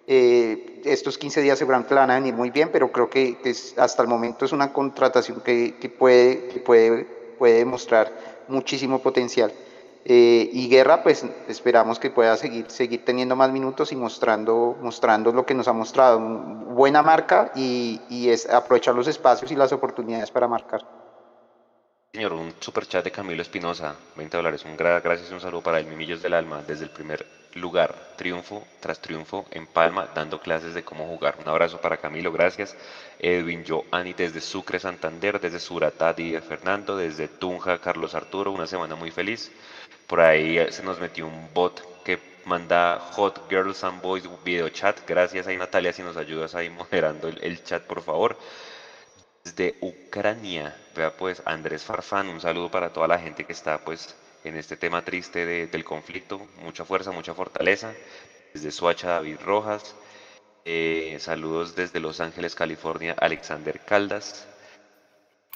Eh, 0.05 0.81
estos 0.85 1.17
15 1.17 1.41
días 1.41 1.57
seguramente 1.57 1.93
le 1.93 2.01
van 2.01 2.11
a 2.11 2.15
venir 2.15 2.33
muy 2.33 2.51
bien, 2.51 2.69
pero 2.71 2.91
creo 2.91 3.09
que, 3.09 3.37
es, 3.43 3.77
hasta 3.77 4.03
el 4.03 4.07
momento 4.07 4.45
es 4.45 4.51
una 4.51 4.71
contratación 4.71 5.41
que, 5.41 5.73
puede, 5.97 6.47
que 6.47 6.59
puede, 6.59 7.05
puede 7.39 7.55
demostrar 7.55 8.11
muchísimo 8.47 8.99
potencial. 8.99 9.51
Eh, 10.05 10.49
y 10.51 10.67
Guerra, 10.67 11.01
pues 11.01 11.25
esperamos 11.47 11.97
que 11.97 12.09
pueda 12.11 12.35
seguir, 12.35 12.69
seguir 12.69 13.05
teniendo 13.05 13.37
más 13.37 13.51
minutos 13.51 13.93
y 13.93 13.95
mostrando, 13.95 14.77
mostrando 14.81 15.31
lo 15.31 15.45
que 15.45 15.53
nos 15.53 15.67
ha 15.67 15.73
mostrado. 15.73 16.19
Buena 16.19 17.01
marca 17.01 17.51
y, 17.55 18.01
y 18.09 18.29
es 18.29 18.47
aprovechar 18.47 18.93
los 18.93 19.07
espacios 19.07 19.51
y 19.51 19.55
las 19.55 19.71
oportunidades 19.71 20.29
para 20.29 20.47
marcar. 20.47 21.02
Señor, 22.15 22.33
un 22.33 22.53
super 22.59 22.85
chat 22.85 23.03
de 23.03 23.09
Camilo 23.09 23.41
Espinosa, 23.41 23.95
20 24.15 24.37
dólares. 24.37 24.63
Un 24.65 24.77
gracias 24.77 25.31
y 25.31 25.33
un 25.33 25.41
saludo 25.41 25.63
para 25.63 25.79
el 25.79 25.87
Mimillos 25.87 26.21
del 26.21 26.35
Alma 26.35 26.61
desde 26.61 26.83
el 26.83 26.91
primer 26.91 27.25
lugar, 27.55 28.13
triunfo 28.17 28.67
tras 28.79 28.99
triunfo 29.01 29.47
en 29.49 29.65
Palma, 29.65 30.07
dando 30.13 30.39
clases 30.39 30.75
de 30.75 30.83
cómo 30.83 31.07
jugar. 31.07 31.39
Un 31.41 31.49
abrazo 31.49 31.81
para 31.81 31.97
Camilo, 31.97 32.31
gracias. 32.31 32.77
Edwin 33.17 33.65
Joani 33.67 34.13
desde 34.13 34.41
Sucre, 34.41 34.77
Santander, 34.77 35.41
desde 35.41 35.59
Suratá, 35.59 36.13
Fernando, 36.47 36.95
desde 36.95 37.27
Tunja, 37.27 37.79
Carlos 37.79 38.13
Arturo, 38.13 38.51
una 38.51 38.67
semana 38.67 38.93
muy 38.93 39.09
feliz. 39.09 39.51
Por 40.05 40.21
ahí 40.21 40.59
eh, 40.59 40.71
se 40.71 40.83
nos 40.83 40.99
metió 40.99 41.25
un 41.25 41.51
bot 41.51 42.03
que 42.03 42.19
manda 42.45 42.99
Hot 43.13 43.49
Girls 43.49 43.83
and 43.83 44.03
Boys 44.03 44.29
video 44.43 44.69
chat. 44.69 44.99
Gracias 45.07 45.47
ahí 45.47 45.57
Natalia 45.57 45.91
si 45.91 46.03
nos 46.03 46.15
ayudas 46.17 46.53
ahí 46.53 46.69
moderando 46.91 47.27
el, 47.27 47.63
chat 47.63 47.81
por 47.81 48.03
favor. 48.03 48.37
Desde 49.43 49.75
Ucrania, 49.81 50.75
vea 50.95 51.15
pues 51.17 51.41
Andrés 51.45 51.83
Farfán, 51.83 52.29
un 52.29 52.39
saludo 52.39 52.71
para 52.71 52.93
toda 52.93 53.07
la 53.07 53.19
gente 53.19 53.43
que 53.43 53.51
está 53.51 53.77
pues 53.83 54.15
en 54.43 54.55
este 54.55 54.77
tema 54.77 55.03
triste 55.03 55.67
del 55.67 55.83
conflicto. 55.83 56.47
Mucha 56.61 56.85
fuerza, 56.85 57.11
mucha 57.11 57.33
fortaleza. 57.33 57.93
Desde 58.53 58.71
Suacha 58.71 59.09
David 59.09 59.37
Rojas. 59.43 59.95
Eh, 60.65 61.17
saludos 61.19 61.75
desde 61.75 61.99
Los 61.99 62.21
Ángeles, 62.21 62.55
California, 62.55 63.15
Alexander 63.19 63.79
Caldas 63.81 64.47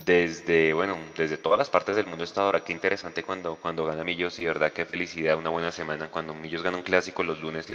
desde, 0.06 0.74
bueno, 0.74 0.96
desde 1.18 1.38
todas 1.38 1.58
las 1.58 1.70
partes 1.72 1.96
del 1.96 2.06
mundo 2.06 2.24
está 2.24 2.42
ahora. 2.42 2.64
Qué 2.64 2.72
interesante 2.72 3.24
cuando, 3.24 3.56
cuando 3.56 3.84
gana 3.86 4.04
Millos 4.04 4.38
y 4.40 4.46
verdad 4.46 4.72
qué 4.72 4.86
felicidad, 4.86 5.38
una 5.38 5.50
buena 5.50 5.72
semana. 5.72 6.10
Cuando 6.10 6.34
Millos 6.36 6.62
gana 6.64 6.78
un 6.78 6.84
clásico 6.84 7.24
los 7.24 7.42
lunes 7.42 7.68
y 7.70 7.74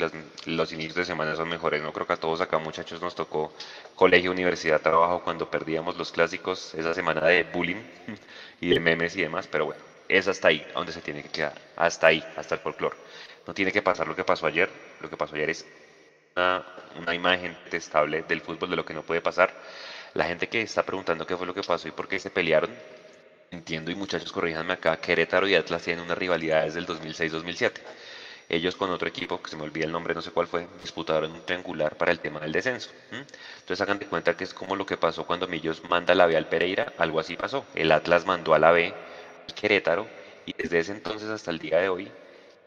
los 0.51 0.73
inicios 0.73 0.95
de 0.95 1.05
semana 1.05 1.35
son 1.35 1.49
mejores. 1.49 1.83
No 1.83 1.93
creo 1.93 2.07
que 2.07 2.13
a 2.13 2.17
todos 2.17 2.41
acá 2.41 2.59
muchachos 2.59 3.03
nos 3.03 3.15
tocó 3.17 3.53
colegio, 3.97 4.31
universidad, 4.31 4.81
trabajo 4.81 5.23
cuando 5.23 5.51
perdíamos 5.51 5.97
los 5.97 6.13
clásicos, 6.13 6.75
esa 6.75 6.95
semana 6.95 7.27
de 7.27 7.43
bullying 7.43 7.83
y 8.61 8.69
de 8.71 8.81
memes 8.81 9.17
y 9.17 9.23
demás. 9.23 9.49
Pero 9.49 9.67
bueno, 9.67 9.83
Es 10.09 10.29
hasta 10.29 10.49
ahí 10.49 10.65
donde 10.75 10.93
se 10.93 11.03
tiene 11.03 11.23
que 11.23 11.29
quedar, 11.31 11.55
hasta 11.77 12.07
ahí, 12.09 12.23
hasta 12.37 12.55
el 12.55 12.61
folclore. 12.61 12.97
No 13.47 13.55
tiene 13.55 13.73
que 13.73 13.83
pasar 13.83 14.07
lo 14.07 14.15
que 14.15 14.25
pasó 14.25 14.47
ayer. 14.47 14.71
Lo 15.01 15.11
que 15.11 15.17
pasó 15.17 15.35
ayer 15.35 15.51
es 15.51 15.67
una, 16.37 16.65
una 16.97 17.15
imagen 17.15 17.57
testable 17.71 18.23
del 18.23 18.41
fútbol 18.41 18.71
de 18.71 18.77
lo 18.77 18.85
que 18.85 18.95
no 18.95 19.03
puede 19.03 19.21
pasar. 19.21 19.55
La 20.15 20.25
gente 20.25 20.49
que 20.49 20.63
está 20.63 20.83
preguntando 20.83 21.27
qué 21.27 21.37
fue 21.37 21.47
lo 21.47 21.55
que 21.55 21.63
pasó 21.63 21.89
y 21.89 21.91
por 21.91 22.07
qué 22.09 22.19
se 22.19 22.31
pelearon, 22.31 22.71
entiendo 23.51 23.91
y 23.91 23.95
muchachos 23.95 24.33
corríjanme 24.33 24.75
acá, 24.75 24.99
Querétaro 24.99 25.49
y 25.49 25.55
Atlas 25.55 25.83
tienen 25.83 26.05
una 26.05 26.15
rivalidad 26.15 26.65
desde 26.65 26.81
el 26.81 26.87
2006-2007. 26.87 27.73
Ellos 28.49 28.77
con 28.77 28.91
otro 28.91 29.09
equipo, 29.09 29.41
que 29.41 29.49
se 29.49 29.57
me 29.57 29.63
olvida 29.63 29.87
el 29.87 29.93
nombre, 29.93 30.15
no 30.15 30.21
sé 30.21 30.31
cuál 30.31 30.47
fue, 30.47 30.67
disputaron 30.83 31.33
un 31.33 31.41
triangular 31.47 31.97
para 31.97 32.13
el 32.13 32.21
tema 32.21 32.41
del 32.41 32.53
descenso. 32.53 32.91
Entonces 33.11 33.81
hagan 33.81 33.99
de 33.99 34.07
cuenta 34.07 34.37
que 34.37 34.45
es 34.45 34.53
como 34.53 34.77
lo 34.77 34.85
que 34.85 34.99
pasó 34.99 35.25
cuando 35.25 35.49
Millos 35.49 35.83
manda 35.89 36.15
la 36.15 36.27
B 36.27 36.37
al 36.37 36.47
Pereira, 36.47 36.93
algo 36.99 37.19
así 37.19 37.37
pasó. 37.37 37.65
El 37.75 37.91
Atlas 37.93 38.27
mandó 38.27 38.53
a 38.53 38.59
la 38.59 38.71
B 38.73 38.93
al 39.49 39.55
Querétaro 39.55 40.07
y 40.45 40.53
desde 40.53 40.81
ese 40.81 40.93
entonces 40.93 41.31
hasta 41.31 41.51
el 41.51 41.59
día 41.61 41.79
de 41.79 41.89
hoy 41.89 42.13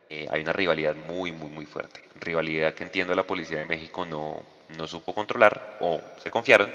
eh, 0.10 0.28
hay 0.32 0.42
una 0.42 0.54
rivalidad 0.54 0.96
muy, 0.96 1.32
muy, 1.32 1.50
muy 1.50 1.68
fuerte. 1.68 2.02
Rivalidad 2.20 2.74
que 2.74 2.84
entiendo 2.84 3.14
la 3.14 3.24
Policía 3.28 3.60
de 3.60 3.66
México 3.66 4.08
no, 4.08 4.42
no 4.78 4.88
supo 4.88 5.14
controlar 5.14 5.78
o 5.82 6.02
se 6.24 6.32
confiaron. 6.32 6.72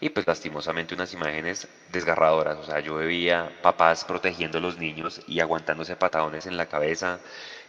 Y 0.00 0.10
pues 0.10 0.26
lastimosamente 0.26 0.94
unas 0.94 1.12
imágenes 1.14 1.68
desgarradoras. 1.90 2.58
O 2.58 2.64
sea, 2.64 2.80
yo 2.80 2.96
veía 2.96 3.50
papás 3.62 4.04
protegiendo 4.04 4.58
a 4.58 4.60
los 4.60 4.78
niños 4.78 5.22
y 5.26 5.40
aguantándose 5.40 5.96
patadones 5.96 6.46
en 6.46 6.56
la 6.56 6.66
cabeza, 6.66 7.18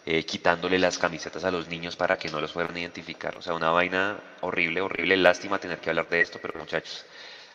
eh, 0.05 0.25
quitándole 0.25 0.79
las 0.79 0.97
camisetas 0.97 1.43
a 1.43 1.51
los 1.51 1.67
niños 1.67 1.95
para 1.95 2.17
que 2.17 2.29
no 2.29 2.41
los 2.41 2.51
fueran 2.51 2.75
a 2.75 2.79
identificar. 2.79 3.37
O 3.37 3.41
sea, 3.41 3.53
una 3.53 3.71
vaina 3.71 4.19
horrible, 4.41 4.81
horrible. 4.81 5.17
Lástima 5.17 5.59
tener 5.59 5.79
que 5.79 5.89
hablar 5.89 6.09
de 6.09 6.21
esto, 6.21 6.39
pero 6.41 6.59
muchachos, 6.59 7.05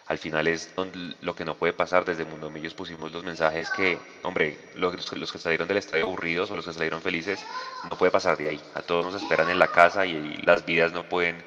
al 0.06 0.18
final 0.18 0.48
es 0.48 0.74
lo 1.20 1.34
que 1.34 1.44
no 1.44 1.54
puede 1.54 1.72
pasar. 1.72 2.04
Desde 2.04 2.24
Mundo 2.24 2.50
Millos 2.50 2.74
pusimos 2.74 3.12
los 3.12 3.24
mensajes 3.24 3.70
que, 3.70 3.98
hombre, 4.22 4.58
los, 4.74 5.16
los, 5.16 5.32
que 5.32 5.38
salieron 5.38 5.68
del 5.68 5.78
estadio 5.78 6.04
aburridos 6.04 6.50
o 6.50 6.56
los 6.56 6.66
que 6.66 6.72
salieron 6.72 7.00
felices, 7.00 7.44
no 7.88 7.96
puede 7.96 8.10
pasar 8.10 8.36
de 8.36 8.50
ahí. 8.50 8.60
A 8.74 8.82
todos 8.82 9.04
nos 9.04 9.22
esperan 9.22 9.48
en 9.48 9.58
la 9.58 9.68
casa 9.68 10.04
y, 10.04 10.36
las 10.42 10.66
vidas 10.66 10.92
no 10.92 11.08
pueden 11.08 11.42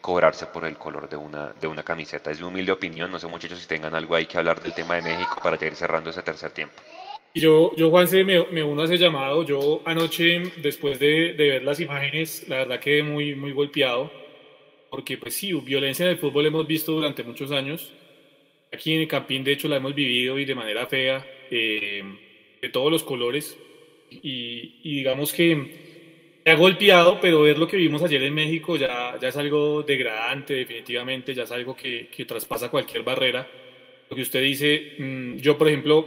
cobrarse 0.00 0.46
por 0.46 0.64
el 0.64 0.76
color 0.76 1.08
de 1.08 1.16
una, 1.16 1.52
de 1.60 1.66
una 1.66 1.82
camiseta. 1.82 2.30
Es 2.30 2.40
mi 2.40 2.46
humilde 2.46 2.72
opinión. 2.72 3.10
No 3.10 3.18
sé, 3.18 3.26
muchachos, 3.26 3.58
si 3.58 3.68
tengan 3.68 3.94
algo 3.94 4.14
ahí 4.14 4.26
que 4.26 4.38
hablar 4.38 4.62
del 4.62 4.72
tema 4.72 4.96
de 4.96 5.02
México 5.02 5.38
para 5.42 5.64
ir 5.64 5.74
cerrando 5.74 6.10
ese 6.10 6.22
tercer 6.22 6.50
tiempo. 6.52 6.74
Yo, 7.34 7.74
yo 7.76 7.90
Juanse, 7.90 8.24
me, 8.24 8.46
me 8.46 8.62
uno 8.62 8.82
a 8.82 8.84
ese 8.86 8.98
llamado. 8.98 9.44
Yo 9.44 9.82
anoche, 9.84 10.52
después 10.62 10.98
de, 10.98 11.34
de, 11.34 11.50
ver 11.50 11.62
las 11.62 11.80
imágenes, 11.80 12.48
la 12.48 12.56
verdad 12.56 12.80
quedé 12.80 13.02
muy, 13.02 13.34
muy 13.34 13.52
golpeado, 13.52 14.10
porque 14.90 15.18
pues 15.18 15.34
sí, 15.34 15.52
violencia 15.52 16.04
en 16.04 16.12
el 16.12 16.18
fútbol 16.18 16.46
hemos 16.46 16.66
visto 16.66 16.92
durante 16.92 17.22
muchos 17.22 17.52
años. 17.52 17.92
Aquí 18.72 18.92
en 18.92 19.00
el 19.00 19.08
Campín, 19.08 19.44
de 19.44 19.52
hecho, 19.52 19.68
la 19.68 19.76
hemos 19.76 19.94
vivido 19.94 20.38
y 20.38 20.44
de 20.44 20.54
manera 20.54 20.86
fea, 20.86 21.24
eh, 21.50 22.02
de 22.60 22.68
todos 22.70 22.90
los 22.90 23.02
colores. 23.02 23.56
Y, 24.10 24.80
y, 24.82 24.96
digamos 24.96 25.32
que 25.32 25.87
ha 26.50 26.54
golpeado, 26.54 27.18
pero 27.20 27.42
ver 27.42 27.58
lo 27.58 27.66
que 27.66 27.76
vimos 27.76 28.02
ayer 28.02 28.22
en 28.22 28.34
México 28.34 28.76
ya, 28.76 29.18
ya 29.20 29.28
es 29.28 29.36
algo 29.36 29.82
degradante, 29.82 30.54
definitivamente, 30.54 31.34
ya 31.34 31.44
es 31.44 31.52
algo 31.52 31.74
que, 31.74 32.08
que 32.08 32.24
traspasa 32.24 32.70
cualquier 32.70 33.02
barrera. 33.02 33.46
Lo 34.08 34.16
que 34.16 34.22
usted 34.22 34.42
dice, 34.42 34.94
mmm, 34.98 35.36
yo 35.36 35.58
por 35.58 35.68
ejemplo, 35.68 36.06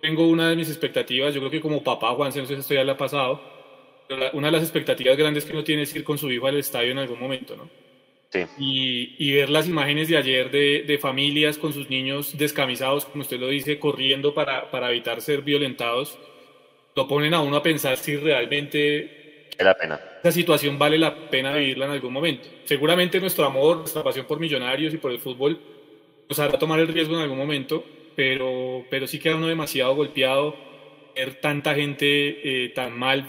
tengo 0.00 0.26
una 0.28 0.50
de 0.50 0.56
mis 0.56 0.68
expectativas, 0.68 1.34
yo 1.34 1.40
creo 1.40 1.50
que 1.50 1.60
como 1.60 1.82
papá, 1.82 2.14
Juan, 2.14 2.28
no 2.28 2.46
sé 2.46 2.46
si 2.46 2.54
esto 2.54 2.74
ya 2.74 2.84
le 2.84 2.92
ha 2.92 2.96
pasado, 2.96 3.40
pero 4.08 4.30
una 4.32 4.48
de 4.48 4.52
las 4.52 4.62
expectativas 4.62 5.16
grandes 5.16 5.44
que 5.44 5.52
uno 5.52 5.64
tiene 5.64 5.82
es 5.82 5.94
ir 5.94 6.04
con 6.04 6.18
su 6.18 6.30
hijo 6.30 6.46
al 6.46 6.56
estadio 6.56 6.92
en 6.92 6.98
algún 6.98 7.20
momento, 7.20 7.56
¿no? 7.56 7.68
Sí. 8.30 8.40
Y, 8.58 9.14
y, 9.18 9.32
ver 9.32 9.48
las 9.48 9.66
imágenes 9.66 10.08
de 10.08 10.18
ayer 10.18 10.50
de, 10.50 10.82
de, 10.86 10.98
familias 10.98 11.56
con 11.56 11.72
sus 11.72 11.88
niños 11.88 12.36
descamisados, 12.36 13.06
como 13.06 13.22
usted 13.22 13.40
lo 13.40 13.48
dice, 13.48 13.78
corriendo 13.78 14.34
para, 14.34 14.70
para 14.70 14.90
evitar 14.90 15.22
ser 15.22 15.40
violentados, 15.40 16.18
lo 16.94 17.08
ponen 17.08 17.32
a 17.32 17.40
uno 17.40 17.56
a 17.56 17.62
pensar 17.62 17.96
si 17.96 18.16
realmente 18.16 19.17
la 19.64 19.74
pena. 19.74 20.00
esa 20.20 20.32
situación 20.32 20.78
vale 20.78 20.98
la 20.98 21.30
pena 21.30 21.52
vivirla 21.52 21.86
en 21.86 21.92
algún 21.92 22.12
momento. 22.12 22.48
Seguramente 22.64 23.20
nuestro 23.20 23.44
amor, 23.44 23.78
nuestra 23.78 24.02
pasión 24.02 24.26
por 24.26 24.38
millonarios 24.40 24.94
y 24.94 24.98
por 24.98 25.10
el 25.10 25.18
fútbol 25.18 25.58
nos 26.28 26.38
hará 26.38 26.58
tomar 26.58 26.78
el 26.80 26.88
riesgo 26.88 27.14
en 27.14 27.22
algún 27.22 27.38
momento, 27.38 27.84
pero, 28.14 28.84
pero 28.90 29.06
sí 29.06 29.18
queda 29.18 29.36
uno 29.36 29.46
demasiado 29.48 29.94
golpeado, 29.94 30.54
ver 31.14 31.40
tanta 31.40 31.74
gente 31.74 32.64
eh, 32.64 32.68
tan 32.70 32.98
mal 32.98 33.24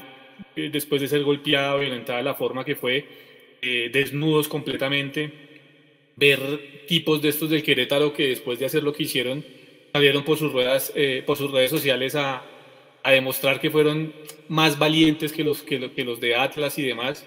eh, 0.56 0.70
después 0.72 1.02
de 1.02 1.08
ser 1.08 1.24
golpeado, 1.24 1.80
violentada 1.80 2.20
de 2.20 2.24
la 2.24 2.36
forma 2.36 2.66
que 2.66 2.76
fue, 2.76 3.06
eh, 3.62 3.90
desnudos 3.92 4.48
completamente, 4.48 5.32
ver 6.16 6.86
tipos 6.88 7.22
de 7.22 7.30
estos 7.30 7.50
del 7.50 7.64
Querétaro 7.64 8.14
que 8.14 8.28
después 8.28 8.60
de 8.60 8.66
hacer 8.66 8.84
lo 8.84 8.94
que 8.94 9.04
hicieron, 9.04 9.44
salieron 9.94 10.24
por 10.24 10.38
sus, 10.38 10.52
ruedas, 10.52 10.92
eh, 10.96 11.24
por 11.26 11.38
sus 11.38 11.52
redes 11.52 11.72
sociales 11.72 12.16
a, 12.16 12.44
a, 13.04 13.12
demostrar 13.12 13.60
que 13.60 13.70
fueron 13.70 14.14
más 14.48 14.78
valientes 14.78 15.32
que 15.32 15.44
los, 15.44 15.62
que, 15.62 15.80
los 15.80 16.20
de 16.20 16.36
Atlas 16.36 16.78
y 16.78 16.84
demás. 16.84 17.26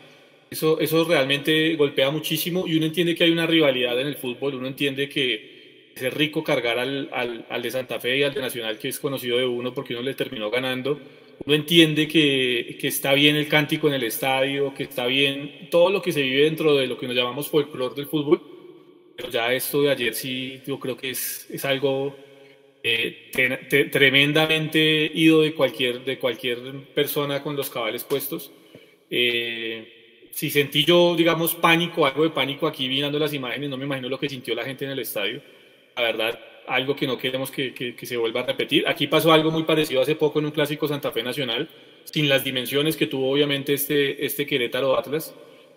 Eso, 0.51 0.81
eso 0.81 1.05
realmente 1.05 1.75
golpea 1.77 2.11
muchísimo 2.11 2.67
y 2.67 2.77
uno 2.77 2.87
entiende 2.87 3.15
que 3.15 3.25
hay 3.25 3.31
una 3.31 3.47
rivalidad 3.47 3.99
en 3.99 4.07
el 4.07 4.17
fútbol, 4.17 4.55
uno 4.57 4.67
entiende 4.67 5.09
que 5.09 5.53
es 5.95 6.15
rico 6.15 6.43
cargar 6.43 6.79
al, 6.79 7.09
al, 7.13 7.47
al, 7.49 7.63
de 7.63 7.71
Santa 7.71 8.01
Fe 8.01 8.19
y 8.19 8.23
al 8.23 8.35
de 8.35 8.41
Nacional, 8.41 8.79
que 8.79 8.89
es 8.89 8.99
conocido 8.99 9.39
de 9.39 9.47
uno 9.47 9.73
porque 9.75 9.95
uno 9.95 10.03
le 10.03 10.15
terminó 10.15 10.51
ganando. 10.51 10.99
Uno 11.45 11.55
entiende 11.55 12.07
que, 12.07 12.77
que, 12.81 12.89
está 12.89 13.15
bien 13.15 13.37
el 13.37 13.49
cántico 13.49 13.89
en 13.89 13.95
el 13.95 14.05
estadio, 14.05 14.73
que 14.75 14.85
está 14.85 15.07
bien 15.07 15.69
todo 15.71 15.91
lo 15.91 16.01
que 16.01 16.13
se 16.13 16.23
vive 16.23 16.45
dentro 16.45 16.77
de 16.77 16.87
lo 16.87 16.99
que 16.99 17.07
nos 17.07 17.17
llamamos 17.17 17.49
folclore 17.49 17.95
del 17.95 18.07
fútbol. 18.07 18.41
Pero 19.17 19.31
ya 19.31 19.53
esto 19.53 19.83
de 19.83 19.91
ayer 19.91 20.15
sí, 20.15 20.61
yo 20.67 20.79
creo 20.79 20.97
que 20.97 21.11
es, 21.11 21.47
es 21.51 21.65
algo 21.65 22.17
eh, 22.83 23.31
te, 23.33 23.49
te, 23.69 23.85
tremendamente 23.87 25.11
ido 25.15 25.43
de 25.43 25.55
cualquier, 25.55 26.05
de 26.05 26.19
cualquier 26.19 26.59
persona 26.95 27.43
con 27.43 27.57
los 27.57 27.71
cabales 27.71 28.05
puestos. 28.05 28.51
Eh, 29.11 30.29
si 30.33 30.51
sentí 30.51 30.85
yo, 30.85 31.15
digamos, 31.15 31.55
pánico, 31.55 32.07
algo 32.07 32.25
de 32.25 32.31
pánico 32.31 32.67
aquí 32.67 32.89
mirando 32.89 33.19
las 33.19 33.35
imágenes, 33.35 33.69
no 33.69 33.77
me 33.77 33.85
imagino 33.85 34.09
lo 34.09 34.19
que 34.19 34.29
sintió 34.29 34.55
la 34.55 34.65
gente 34.65 34.85
en 34.85 34.93
el 34.93 34.99
estadio 34.99 35.43
la 35.97 36.03
verdad, 36.03 36.41
algo 36.67 36.97
que 36.97 37.07
no 37.07 37.19
queremos 37.19 37.51
que, 37.51 37.75
que, 37.75 37.95
que, 37.95 38.07
se 38.07 38.17
vuelva 38.17 38.41
a 38.41 38.47
repetir. 38.47 38.87
Aquí 38.87 39.07
pasó 39.07 39.33
algo 39.33 39.51
muy 39.51 39.65
parecido 39.65 40.01
hace 40.01 40.15
poco 40.15 40.39
en 40.39 40.47
un 40.47 40.51
clásico 40.53 40.89
Santa 40.89 41.11
Fe 41.11 41.23
Nacional, 41.23 41.69
sin 42.05 42.29
las 42.29 42.45
dimensiones 42.45 42.97
que 42.97 43.07
tuvo 43.07 43.31
obviamente 43.31 43.75
este, 43.75 44.25
este 44.25 44.47
Querétaro 44.47 44.99
Atlas, 44.99 45.35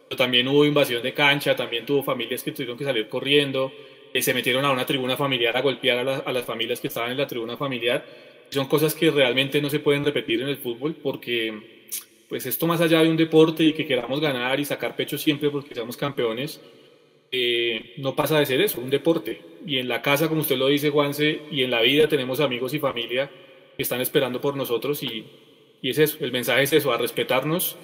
pero 0.07 0.17
también 0.17 0.47
hubo 0.47 0.65
invasión 0.65 1.01
de 1.01 1.13
cancha, 1.13 1.55
también 1.55 1.85
tuvo 1.85 2.03
familias 2.03 2.43
que 2.43 2.51
tuvieron 2.51 2.77
que 2.77 2.83
salir 2.83 3.07
corriendo, 3.09 3.71
eh, 4.15 4.21
se 4.21 4.33
metieron 4.33 4.63
a 4.63 4.71
una 4.71 4.85
tribuna 4.85 5.17
familiar 5.17 5.57
a 5.57 5.61
golpear 5.61 5.97
a, 5.97 6.03
la, 6.05 6.15
a, 6.19 6.31
las 6.31 6.45
familias 6.45 6.79
que 6.79 6.87
estaban 6.87 7.11
en 7.11 7.17
la 7.17 7.27
tribuna 7.27 7.57
familiar. 7.57 8.05
Son 8.49 8.65
cosas 8.65 8.95
que 8.95 9.11
realmente 9.11 9.61
no 9.61 9.69
se 9.69 9.79
pueden 9.79 10.05
repetir 10.05 10.41
en 10.41 10.47
el 10.47 10.55
fútbol 10.55 10.95
porque 10.95 11.83
pues 12.29 12.45
esto 12.45 12.65
más 12.65 12.79
allá 12.79 13.03
de 13.03 13.09
un 13.09 13.17
deporte 13.17 13.65
y 13.65 13.73
que 13.73 13.85
queramos 13.85 14.21
ganar 14.21 14.57
y 14.57 14.63
sacar 14.63 14.95
pecho 14.95 15.17
siempre 15.17 15.49
porque 15.49 15.75
seamos 15.75 15.97
campeones, 15.97 16.61
eh, 17.29 17.93
no 17.97 18.15
pasa 18.15 18.39
de 18.39 18.45
ser 18.45 18.61
eso, 18.61 18.79
un 18.79 18.89
deporte. 18.89 19.41
Y 19.67 19.79
en 19.79 19.89
la 19.89 20.01
casa, 20.01 20.29
como 20.29 20.39
usted 20.39 20.55
lo 20.55 20.67
dice, 20.67 20.91
Juanse, 20.91 21.41
y 21.51 21.63
en 21.63 21.71
la 21.71 21.81
vida 21.81 22.07
tenemos 22.07 22.39
amigos 22.39 22.73
y 22.73 22.79
familia 22.79 23.29
que 23.75 23.83
están 23.83 23.99
esperando 23.99 24.39
por 24.39 24.55
nosotros 24.55 25.03
y, 25.03 25.25
y 25.81 25.89
es 25.89 25.97
eso, 25.97 26.19
el 26.21 26.31
mensaje 26.31 26.63
es 26.63 26.71
eso, 26.71 26.93
a 26.93 26.97
respetarnos 26.97 27.75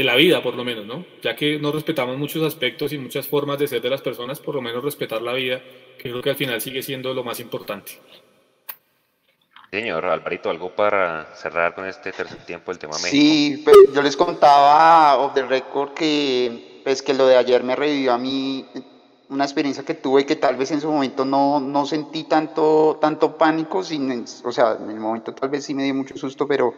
en 0.00 0.06
la 0.06 0.14
vida 0.16 0.42
por 0.42 0.54
lo 0.54 0.64
menos, 0.64 0.86
¿no? 0.86 1.04
Ya 1.22 1.34
que 1.34 1.58
no 1.58 1.72
respetamos 1.72 2.16
muchos 2.16 2.42
aspectos 2.42 2.92
y 2.92 2.98
muchas 2.98 3.26
formas 3.26 3.58
de 3.58 3.66
ser 3.66 3.80
de 3.80 3.90
las 3.90 4.02
personas, 4.02 4.40
por 4.40 4.54
lo 4.54 4.60
menos 4.60 4.82
respetar 4.82 5.22
la 5.22 5.32
vida, 5.32 5.60
que 5.96 6.10
creo 6.10 6.22
que 6.22 6.30
al 6.30 6.36
final 6.36 6.60
sigue 6.60 6.82
siendo 6.82 7.14
lo 7.14 7.24
más 7.24 7.40
importante. 7.40 7.92
Señor 9.70 10.06
Alvarito, 10.06 10.48
¿algo 10.48 10.70
para 10.70 11.34
cerrar 11.34 11.74
con 11.74 11.86
este 11.86 12.10
tercer 12.10 12.38
tiempo 12.44 12.72
el 12.72 12.78
tema 12.78 12.94
México? 12.94 13.10
Sí, 13.10 13.62
pues 13.64 13.76
yo 13.92 14.00
les 14.00 14.16
contaba 14.16 15.18
off 15.18 15.34
the 15.34 15.42
record 15.42 15.92
que, 15.92 16.80
pues, 16.84 17.02
que 17.02 17.12
lo 17.12 17.26
de 17.26 17.36
ayer 17.36 17.62
me 17.62 17.76
revivió 17.76 18.14
a 18.14 18.18
mí 18.18 18.64
una 19.28 19.44
experiencia 19.44 19.84
que 19.84 19.92
tuve 19.92 20.24
que 20.24 20.36
tal 20.36 20.56
vez 20.56 20.70
en 20.70 20.80
su 20.80 20.90
momento 20.90 21.26
no, 21.26 21.60
no 21.60 21.84
sentí 21.84 22.24
tanto, 22.24 22.96
tanto 22.98 23.36
pánico, 23.36 23.84
sin, 23.84 24.24
o 24.42 24.52
sea, 24.52 24.78
en 24.80 24.90
el 24.90 25.00
momento 25.00 25.34
tal 25.34 25.50
vez 25.50 25.64
sí 25.64 25.74
me 25.74 25.84
dio 25.84 25.94
mucho 25.94 26.16
susto, 26.16 26.48
pero, 26.48 26.72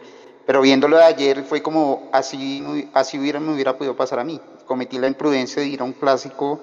pero 0.45 0.61
viéndolo 0.61 0.97
de 0.97 1.03
ayer 1.03 1.43
fue 1.43 1.61
como 1.61 2.09
así, 2.11 2.89
así 2.93 3.19
hubiera, 3.19 3.39
me 3.39 3.53
hubiera 3.53 3.77
podido 3.77 3.95
pasar 3.95 4.19
a 4.19 4.23
mí. 4.23 4.39
Cometí 4.65 4.97
la 4.97 5.07
imprudencia 5.07 5.61
de 5.61 5.67
ir 5.67 5.81
a 5.81 5.83
un 5.83 5.93
clásico 5.93 6.61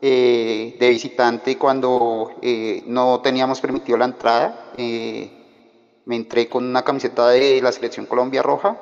eh, 0.00 0.76
de 0.78 0.88
visitante 0.90 1.58
cuando 1.58 2.36
eh, 2.40 2.84
no 2.86 3.20
teníamos 3.20 3.60
permitido 3.60 3.98
la 3.98 4.04
entrada. 4.04 4.72
Eh, 4.76 5.32
me 6.04 6.16
entré 6.16 6.48
con 6.48 6.64
una 6.64 6.82
camiseta 6.82 7.28
de 7.28 7.60
la 7.60 7.72
selección 7.72 8.06
Colombia 8.06 8.42
Roja. 8.42 8.78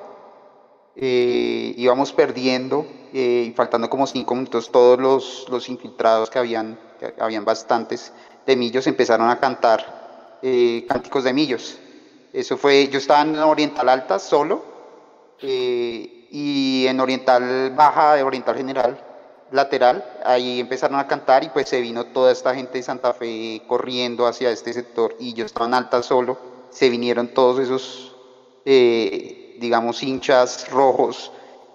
Eh, 0.94 1.74
íbamos 1.76 2.12
perdiendo 2.12 2.86
y 3.12 3.52
faltando 3.56 3.88
como 3.88 4.06
cinco 4.06 4.34
minutos 4.34 4.70
todos 4.70 4.98
los, 4.98 5.46
los 5.48 5.68
infiltrados 5.68 6.28
que 6.28 6.38
habían, 6.38 6.78
que 6.98 7.14
habían 7.18 7.44
bastantes 7.44 8.12
de 8.46 8.56
millos 8.56 8.86
empezaron 8.86 9.30
a 9.30 9.40
cantar 9.40 10.38
cánticos 10.86 11.24
de 11.24 11.32
millos. 11.32 11.78
Eso 12.32 12.56
fue, 12.56 12.88
yo 12.88 12.98
estaba 12.98 13.22
en 13.22 13.38
Oriental 13.38 13.88
Alta 13.88 14.18
solo 14.18 14.64
y 15.40 16.86
en 16.86 17.00
Oriental 17.00 17.72
Baja, 17.74 18.14
de 18.14 18.22
Oriental 18.22 18.56
General, 18.56 18.98
lateral, 19.52 20.04
ahí 20.24 20.60
empezaron 20.60 20.98
a 20.98 21.06
cantar 21.06 21.44
y 21.44 21.48
pues 21.50 21.68
se 21.68 21.80
vino 21.80 22.06
toda 22.06 22.32
esta 22.32 22.54
gente 22.54 22.78
de 22.78 22.82
Santa 22.82 23.12
Fe 23.14 23.62
corriendo 23.68 24.26
hacia 24.26 24.50
este 24.50 24.72
sector 24.72 25.14
y 25.18 25.34
yo 25.34 25.44
estaba 25.46 25.66
en 25.66 25.74
Alta 25.74 26.02
solo. 26.02 26.38
Se 26.70 26.90
vinieron 26.90 27.28
todos 27.28 27.60
esos 27.60 28.16
eh, 28.68 29.56
digamos, 29.60 30.02
hinchas 30.02 30.68
rojos, 30.70 31.30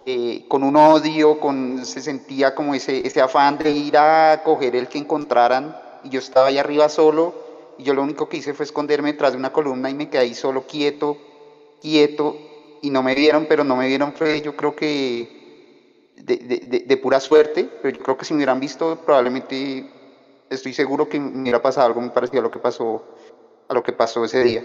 eh, 0.06 0.44
con 0.50 0.62
un 0.62 0.76
odio, 0.76 1.40
con, 1.40 1.86
se 1.86 2.02
sentía 2.02 2.54
como 2.54 2.76
ese, 2.76 3.08
ese 3.08 3.22
afán 3.22 3.58
de 3.58 3.72
ir 3.72 3.98
a 3.98 4.42
coger 4.44 4.76
el 4.76 4.90
que 4.90 4.98
encontraran, 4.98 5.74
y 6.04 6.10
yo 6.10 6.20
estaba 6.20 6.48
ahí 6.48 6.58
arriba 6.58 6.90
solo, 6.90 7.34
y 7.82 7.84
yo 7.84 7.96
lo 7.96 8.04
único 8.04 8.30
que 8.30 8.38
hice 8.38 8.54
fue 8.54 8.64
esconderme 8.66 9.12
detrás 9.12 9.32
de 9.32 9.40
una 9.40 9.52
columna 9.52 9.90
y 9.90 9.96
me 9.96 10.08
quedé 10.08 10.22
ahí 10.22 10.36
solo 10.36 10.68
quieto, 10.68 11.18
quieto, 11.82 12.38
y 12.82 12.92
no 12.92 13.02
me 13.02 13.16
vieron, 13.16 13.48
pero 13.50 13.64
no 13.64 13.76
me 13.76 13.88
vieron 13.88 14.14
fue 14.14 14.40
yo 14.42 14.56
creo 14.56 14.76
que 14.76 16.14
de, 16.16 16.38
de, 16.38 16.84
de, 16.86 16.98
pura 16.98 17.20
suerte, 17.20 17.68
pero 17.82 17.98
yo 17.98 18.04
creo 18.04 18.18
que 18.18 18.26
si 18.26 18.34
me 18.34 18.38
hubieran 18.38 18.60
visto 18.60 19.00
probablemente 19.04 19.90
estoy 20.52 20.74
seguro 20.74 21.10
que 21.10 21.20
me 21.20 21.42
hubiera 21.42 21.60
pasado 21.60 21.88
algo 21.88 22.02
muy 22.02 22.12
parecido 22.12 22.42
a 22.42 22.44
lo 22.44 22.52
que 22.52 22.60
pasó, 22.60 23.04
a 23.68 23.74
lo 23.74 23.82
que 23.82 23.94
pasó 23.94 24.24
ese 24.26 24.44
día. 24.44 24.64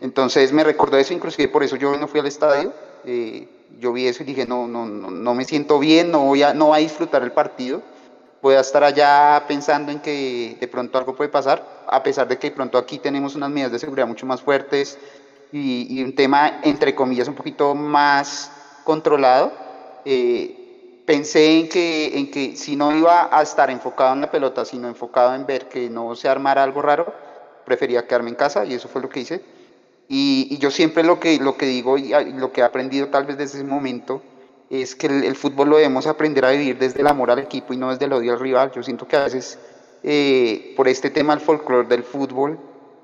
Entonces 0.00 0.52
me 0.52 0.64
recordó 0.64 0.98
eso, 0.98 1.14
inclusive 1.14 1.46
por 1.46 1.62
eso 1.62 1.76
yo 1.76 1.96
no 1.96 2.08
fui 2.08 2.18
al 2.18 2.26
estadio, 2.26 2.72
eh, 3.04 3.46
yo 3.78 3.92
vi 3.92 4.08
eso 4.08 4.24
y 4.24 4.26
dije, 4.26 4.44
no, 4.44 4.66
no, 4.66 4.86
no, 4.86 5.12
no 5.12 5.34
me 5.34 5.44
siento 5.44 5.78
bien, 5.78 6.10
no 6.10 6.24
voy, 6.24 6.42
a, 6.42 6.52
no 6.52 6.66
voy 6.66 6.78
a 6.78 6.82
disfrutar 6.82 7.22
el 7.22 7.30
partido, 7.30 7.82
voy 8.42 8.54
a 8.54 8.60
estar 8.60 8.84
allá 8.84 9.44
pensando 9.48 9.90
en 9.92 10.00
que 10.00 10.56
de 10.60 10.68
pronto 10.68 10.98
algo 10.98 11.16
puede 11.16 11.30
pasar, 11.30 11.84
a 11.86 12.02
pesar 12.02 12.28
de 12.28 12.38
que 12.38 12.50
de 12.50 12.56
pronto 12.56 12.78
aquí 12.78 12.98
tenemos 12.98 13.34
unas 13.34 13.50
medidas 13.50 13.72
de 13.72 13.78
seguridad 13.78 14.06
mucho 14.06 14.26
más 14.26 14.42
fuertes 14.42 14.98
y, 15.52 15.86
y 15.90 16.02
un 16.02 16.14
tema, 16.14 16.60
entre 16.62 16.94
comillas, 16.94 17.28
un 17.28 17.34
poquito 17.34 17.74
más 17.74 18.50
controlado. 18.84 19.52
Eh, 20.04 21.02
pensé 21.06 21.60
en 21.60 21.68
que, 21.68 22.18
en 22.18 22.30
que 22.30 22.56
si 22.56 22.76
no 22.76 22.94
iba 22.94 23.28
a 23.36 23.42
estar 23.42 23.70
enfocado 23.70 24.12
en 24.12 24.20
la 24.20 24.30
pelota, 24.30 24.64
sino 24.64 24.88
enfocado 24.88 25.34
en 25.34 25.46
ver 25.46 25.68
que 25.68 25.88
no 25.88 26.14
se 26.14 26.28
armara 26.28 26.62
algo 26.62 26.82
raro, 26.82 27.12
prefería 27.64 28.06
quedarme 28.06 28.30
en 28.30 28.36
casa 28.36 28.64
y 28.64 28.74
eso 28.74 28.88
fue 28.88 29.02
lo 29.02 29.08
que 29.08 29.20
hice. 29.20 29.42
Y, 30.08 30.48
y 30.50 30.58
yo 30.58 30.70
siempre 30.70 31.02
lo 31.02 31.18
que, 31.18 31.38
lo 31.38 31.56
que 31.56 31.66
digo 31.66 31.98
y 31.98 32.12
lo 32.32 32.52
que 32.52 32.60
he 32.60 32.64
aprendido 32.64 33.08
tal 33.08 33.24
vez 33.24 33.36
desde 33.36 33.58
ese 33.58 33.66
momento 33.66 34.22
es 34.70 34.96
que 34.96 35.06
el, 35.06 35.36
fútbol 35.36 35.70
lo 35.70 35.76
debemos 35.76 36.06
aprender 36.06 36.44
a 36.44 36.50
vivir 36.50 36.78
desde 36.78 37.00
el 37.00 37.06
amor 37.06 37.30
al 37.30 37.38
equipo 37.38 37.72
y 37.72 37.76
no 37.76 37.90
desde 37.90 38.06
el 38.06 38.12
odio 38.12 38.32
al 38.32 38.40
rival. 38.40 38.72
Yo 38.72 38.82
siento 38.82 39.06
que 39.06 39.16
a 39.16 39.24
veces 39.24 39.58
eh, 40.02 40.74
por 40.76 40.88
este 40.88 41.10
tema 41.10 41.34
el 41.34 41.40
folclore 41.40 41.88
del 41.88 42.02
fútbol 42.02 42.58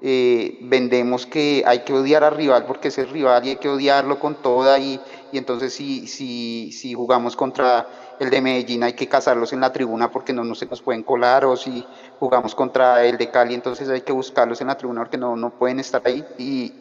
eh, 0.04 0.58
vendemos 0.62 1.26
que 1.26 1.62
hay 1.64 1.84
que 1.84 1.92
odiar 1.92 2.24
al 2.24 2.34
rival 2.34 2.66
porque 2.66 2.88
es 2.88 2.98
el 2.98 3.08
rival 3.08 3.46
y 3.46 3.50
hay 3.50 3.56
que 3.56 3.68
odiarlo 3.68 4.18
con 4.18 4.34
toda 4.34 4.76
y, 4.80 5.00
y 5.30 5.38
entonces 5.38 5.72
si, 5.72 6.08
si, 6.08 6.72
si 6.72 6.92
jugamos 6.94 7.36
contra 7.36 7.86
el 8.18 8.28
de 8.28 8.40
Medellín 8.40 8.82
hay 8.82 8.94
que 8.94 9.06
cazarlos 9.06 9.52
en 9.52 9.60
la 9.60 9.72
tribuna 9.72 10.10
porque 10.10 10.32
no, 10.32 10.42
no 10.42 10.56
se 10.56 10.66
nos 10.66 10.82
pueden 10.82 11.04
colar 11.04 11.44
o 11.44 11.56
si 11.56 11.86
jugamos 12.18 12.56
contra 12.56 13.04
el 13.04 13.16
de 13.16 13.30
Cali 13.30 13.54
entonces 13.54 13.88
hay 13.88 14.00
que 14.00 14.12
buscarlos 14.12 14.60
en 14.60 14.66
la 14.66 14.76
tribuna 14.76 15.02
porque 15.02 15.18
no, 15.18 15.36
no 15.36 15.50
pueden 15.50 15.78
estar 15.78 16.02
ahí 16.04 16.24
y 16.36 16.72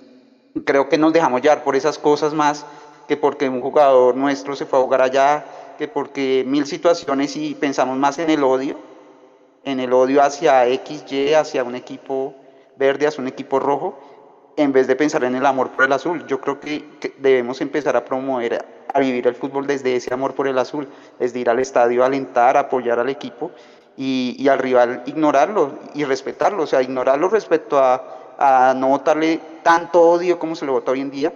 creo 0.65 0.89
que 0.89 0.97
nos 0.97 1.13
dejamos 1.13 1.43
llevar 1.43 1.63
por 1.63 1.75
esas 1.75 1.99
cosas 1.99 2.34
más 2.34 2.65
que 3.12 3.18
porque 3.18 3.49
un 3.49 3.59
jugador 3.59 4.16
nuestro 4.16 4.55
se 4.55 4.66
fue 4.66 4.80
a 4.80 4.84
jugar 4.84 5.01
allá, 5.01 5.43
que 5.78 5.89
porque 5.89 6.45
mil 6.47 6.66
situaciones 6.66 7.36
y 7.36 7.55
pensamos 7.55 7.97
más 7.97 8.18
en 8.20 8.30
el 8.30 8.41
odio, 8.41 8.78
en 9.66 9.82
el 9.82 9.91
odio 9.91 10.24
hacia 10.24 10.64
XY, 10.64 11.34
hacia 11.34 11.66
un 11.66 11.76
equipo 11.76 12.34
verde, 12.78 13.07
hacia 13.07 13.22
un 13.22 13.28
equipo 13.28 13.59
rojo, 13.59 13.99
en 14.55 14.72
vez 14.72 14.88
de 14.88 14.95
pensar 14.95 15.26
en 15.26 15.36
el 15.36 15.45
amor 15.45 15.72
por 15.72 15.84
el 15.84 15.91
azul. 15.91 16.26
Yo 16.26 16.39
creo 16.39 16.62
que, 16.62 16.86
debemos 17.18 17.59
empezar 17.59 17.97
a 17.97 18.05
promover, 18.05 18.66
a 18.93 18.99
vivir 19.01 19.28
el 19.28 19.36
fútbol 19.36 19.68
desde 19.68 19.93
ese 19.93 20.14
amor 20.14 20.34
por 20.34 20.47
el 20.47 20.57
azul, 20.57 20.88
desde 21.20 21.39
ir 21.39 21.49
al 21.49 21.59
estadio, 21.59 22.05
alentar, 22.05 22.55
apoyar 22.55 22.97
al 22.97 23.09
equipo 23.09 23.51
y, 23.97 24.38
y 24.39 24.47
al 24.47 24.59
rival 24.59 25.03
ignorarlo 25.05 25.80
y 25.95 26.05
respetarlo, 26.05 26.64
o 26.64 26.68
sea, 26.68 26.82
ignorarlo 26.82 27.28
respecto 27.28 27.78
a, 27.78 28.32
a 28.39 28.74
no 28.74 28.88
votarle 28.88 29.41
tanto 29.64 30.01
odio 30.01 30.39
como 30.39 30.55
se 30.55 30.64
le 30.64 30.72
vota 30.72 30.91
hoy 30.91 31.01
en 31.01 31.12
día, 31.12 31.34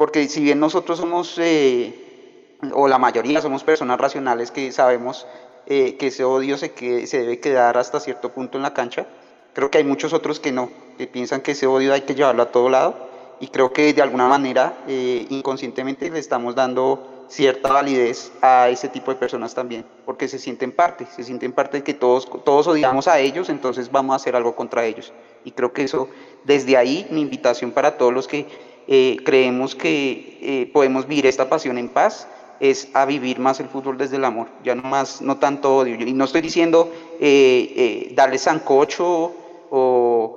porque 0.00 0.26
si 0.28 0.40
bien 0.40 0.58
nosotros 0.58 0.98
somos, 0.98 1.36
eh, 1.36 2.56
o 2.72 2.88
la 2.88 2.96
mayoría 2.96 3.42
somos 3.42 3.64
personas 3.64 4.00
racionales 4.00 4.50
que 4.50 4.72
sabemos 4.72 5.26
eh, 5.66 5.98
que 5.98 6.06
ese 6.06 6.24
odio 6.24 6.56
se, 6.56 6.72
que, 6.72 7.06
se 7.06 7.20
debe 7.20 7.38
quedar 7.38 7.76
hasta 7.76 8.00
cierto 8.00 8.30
punto 8.32 8.56
en 8.56 8.62
la 8.62 8.72
cancha, 8.72 9.06
creo 9.52 9.70
que 9.70 9.76
hay 9.76 9.84
muchos 9.84 10.14
otros 10.14 10.40
que 10.40 10.52
no, 10.52 10.70
que 10.96 11.06
piensan 11.06 11.42
que 11.42 11.50
ese 11.50 11.66
odio 11.66 11.92
hay 11.92 12.00
que 12.00 12.14
llevarlo 12.14 12.42
a 12.42 12.50
todo 12.50 12.70
lado 12.70 13.10
y 13.40 13.48
creo 13.48 13.74
que 13.74 13.92
de 13.92 14.00
alguna 14.00 14.26
manera 14.26 14.72
eh, 14.88 15.26
inconscientemente 15.28 16.08
le 16.08 16.18
estamos 16.18 16.54
dando 16.54 17.26
cierta 17.28 17.70
validez 17.70 18.32
a 18.40 18.70
ese 18.70 18.88
tipo 18.88 19.10
de 19.10 19.18
personas 19.18 19.54
también, 19.54 19.84
porque 20.06 20.28
se 20.28 20.38
sienten 20.38 20.72
parte, 20.72 21.06
se 21.14 21.24
sienten 21.24 21.52
parte 21.52 21.76
de 21.76 21.84
que 21.84 21.92
todos, 21.92 22.26
todos 22.42 22.66
odiamos 22.66 23.06
a 23.06 23.20
ellos, 23.20 23.50
entonces 23.50 23.92
vamos 23.92 24.14
a 24.14 24.16
hacer 24.16 24.34
algo 24.34 24.56
contra 24.56 24.86
ellos. 24.86 25.12
Y 25.44 25.52
creo 25.52 25.74
que 25.74 25.84
eso, 25.84 26.08
desde 26.44 26.78
ahí, 26.78 27.06
mi 27.10 27.20
invitación 27.20 27.70
para 27.70 27.98
todos 27.98 28.14
los 28.14 28.26
que 28.26 28.46
eh, 28.92 29.18
creemos 29.24 29.76
que 29.76 30.38
eh, 30.42 30.70
podemos 30.72 31.06
vivir 31.06 31.24
esta 31.26 31.48
pasión 31.48 31.78
en 31.78 31.88
paz, 31.88 32.26
es 32.58 32.88
a 32.92 33.04
vivir 33.04 33.38
más 33.38 33.60
el 33.60 33.68
fútbol 33.68 33.96
desde 33.96 34.16
el 34.16 34.24
amor, 34.24 34.48
ya 34.64 34.74
no 34.74 34.82
más, 34.82 35.22
no 35.22 35.36
tanto 35.38 35.76
odio. 35.76 35.94
Y 35.94 36.12
no 36.12 36.24
estoy 36.24 36.40
diciendo 36.40 36.92
eh, 37.20 37.72
eh, 37.76 38.12
darle 38.14 38.36
sancocho 38.36 39.32
o, 39.70 40.36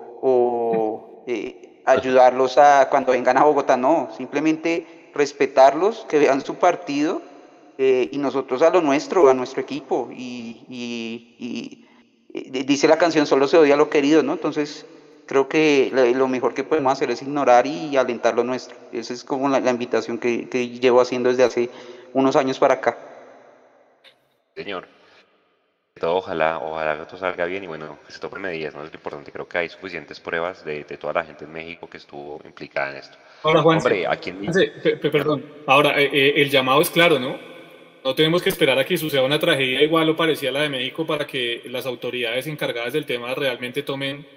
ayudarlos 1.85 2.57
a 2.57 2.87
cuando 2.89 3.11
vengan 3.11 3.37
a 3.37 3.43
Bogotá, 3.43 3.75
no, 3.75 4.09
simplemente 4.15 5.09
respetarlos, 5.13 6.05
que 6.07 6.19
vean 6.19 6.39
su 6.41 6.55
partido 6.55 7.21
y 7.77 8.17
nosotros 8.19 8.61
a 8.61 8.69
lo 8.69 8.81
nuestro, 8.81 9.27
a 9.29 9.33
nuestro 9.33 9.61
equipo. 9.61 10.09
Y, 10.11 10.61
y, 10.69 11.85
dice 12.63 12.87
la 12.87 12.97
canción, 12.97 13.25
solo 13.25 13.47
se 13.47 13.57
odia 13.57 13.73
a 13.73 13.77
lo 13.77 13.89
querido, 13.89 14.23
¿no? 14.23 14.33
Entonces 14.33 14.85
creo 15.25 15.47
que 15.47 15.91
lo 16.15 16.27
mejor 16.27 16.53
que 16.53 16.63
podemos 16.63 16.93
hacer 16.93 17.11
es 17.11 17.21
ignorar 17.21 17.65
y 17.67 17.95
alentar 17.97 18.35
lo 18.35 18.43
nuestro. 18.43 18.77
Esa 18.91 19.13
es 19.13 19.23
como 19.23 19.49
la, 19.49 19.59
la 19.59 19.71
invitación 19.71 20.17
que, 20.17 20.49
que 20.49 20.69
llevo 20.69 21.01
haciendo 21.01 21.29
desde 21.29 21.43
hace 21.43 21.69
unos 22.13 22.35
años 22.35 22.59
para 22.59 22.75
acá. 22.75 22.97
Señor, 24.55 24.87
todo 25.99 26.17
ojalá, 26.17 26.59
ojalá 26.59 26.99
que 26.99 27.05
todo 27.05 27.17
salga 27.17 27.45
bien 27.45 27.63
y 27.63 27.67
bueno, 27.67 27.97
que 28.05 28.11
se 28.11 28.19
tomen 28.19 28.41
medidas, 28.41 28.75
¿no? 28.75 28.83
Es 28.83 28.91
lo 28.91 28.95
importante, 28.95 29.31
creo 29.31 29.47
que 29.47 29.57
hay 29.57 29.69
suficientes 29.69 30.19
pruebas 30.19 30.63
de, 30.65 30.83
de 30.83 30.97
toda 30.97 31.13
la 31.13 31.23
gente 31.23 31.45
en 31.45 31.51
México 31.51 31.87
que 31.87 31.97
estuvo 31.97 32.41
implicada 32.45 32.91
en 32.91 32.97
esto. 32.97 33.17
Ahora, 33.43 33.61
Juan, 33.61 33.77
Hombre, 33.77 34.05
aquí 34.07 34.29
en... 34.29 34.51
perdón, 35.11 35.45
ahora, 35.65 35.99
eh, 35.99 36.09
eh, 36.13 36.33
el 36.37 36.49
llamado 36.49 36.81
es 36.81 36.89
claro, 36.89 37.19
¿no? 37.19 37.37
No 38.03 38.15
tenemos 38.15 38.41
que 38.41 38.49
esperar 38.49 38.77
a 38.77 38.85
que 38.85 38.97
suceda 38.97 39.23
una 39.23 39.39
tragedia 39.39 39.81
igual 39.81 40.09
o 40.09 40.15
parecida 40.15 40.49
a 40.49 40.53
la 40.53 40.61
de 40.61 40.69
México 40.69 41.07
para 41.07 41.25
que 41.25 41.61
las 41.65 41.85
autoridades 41.85 42.47
encargadas 42.47 42.91
del 42.91 43.05
tema 43.05 43.33
realmente 43.33 43.81
tomen 43.81 44.27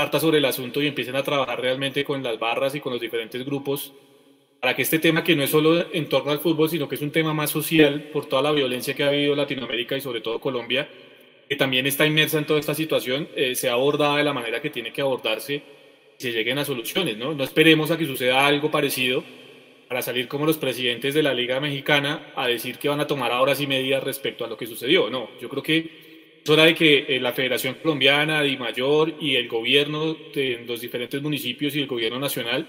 cartas 0.00 0.22
sobre 0.22 0.38
el 0.38 0.46
asunto 0.46 0.80
y 0.80 0.86
empiecen 0.86 1.14
a 1.14 1.22
trabajar 1.22 1.60
realmente 1.60 2.04
con 2.04 2.22
las 2.22 2.38
barras 2.38 2.74
y 2.74 2.80
con 2.80 2.90
los 2.90 3.02
diferentes 3.02 3.44
grupos 3.44 3.92
para 4.58 4.74
que 4.74 4.80
este 4.80 4.98
tema 4.98 5.22
que 5.22 5.36
no 5.36 5.42
es 5.42 5.50
solo 5.50 5.92
en 5.92 6.08
torno 6.08 6.30
al 6.32 6.38
fútbol, 6.38 6.70
sino 6.70 6.88
que 6.88 6.94
es 6.94 7.02
un 7.02 7.10
tema 7.10 7.34
más 7.34 7.50
social 7.50 8.04
por 8.10 8.24
toda 8.24 8.40
la 8.40 8.52
violencia 8.52 8.94
que 8.94 9.04
ha 9.04 9.08
habido 9.08 9.32
en 9.32 9.38
Latinoamérica 9.38 9.98
y 9.98 10.00
sobre 10.00 10.22
todo 10.22 10.40
Colombia, 10.40 10.88
que 11.46 11.54
también 11.54 11.86
está 11.86 12.06
inmersa 12.06 12.38
en 12.38 12.46
toda 12.46 12.58
esta 12.58 12.74
situación, 12.74 13.28
eh, 13.36 13.54
sea 13.54 13.74
abordada 13.74 14.16
de 14.16 14.24
la 14.24 14.32
manera 14.32 14.62
que 14.62 14.70
tiene 14.70 14.90
que 14.90 15.02
abordarse 15.02 15.62
y 16.18 16.22
se 16.22 16.32
lleguen 16.32 16.56
a 16.56 16.64
soluciones. 16.64 17.18
¿no? 17.18 17.34
no 17.34 17.44
esperemos 17.44 17.90
a 17.90 17.98
que 17.98 18.06
suceda 18.06 18.46
algo 18.46 18.70
parecido 18.70 19.22
para 19.86 20.00
salir 20.00 20.28
como 20.28 20.46
los 20.46 20.56
presidentes 20.56 21.12
de 21.12 21.22
la 21.22 21.34
Liga 21.34 21.60
Mexicana 21.60 22.32
a 22.36 22.46
decir 22.46 22.78
que 22.78 22.88
van 22.88 23.00
a 23.00 23.06
tomar 23.06 23.32
ahora 23.32 23.54
sí 23.54 23.66
medidas 23.66 24.02
respecto 24.02 24.46
a 24.46 24.48
lo 24.48 24.56
que 24.56 24.66
sucedió. 24.66 25.10
No, 25.10 25.28
yo 25.42 25.50
creo 25.50 25.62
que 25.62 26.09
es 26.42 26.50
hora 26.50 26.64
de 26.64 26.74
que 26.74 27.06
eh, 27.08 27.20
la 27.20 27.32
Federación 27.32 27.74
Colombiana, 27.74 28.42
Di 28.42 28.56
Mayor 28.56 29.14
y 29.20 29.36
el 29.36 29.48
gobierno 29.48 30.14
de 30.34 30.64
los 30.66 30.80
diferentes 30.80 31.20
municipios 31.20 31.74
y 31.76 31.80
el 31.80 31.86
gobierno 31.86 32.18
nacional 32.18 32.66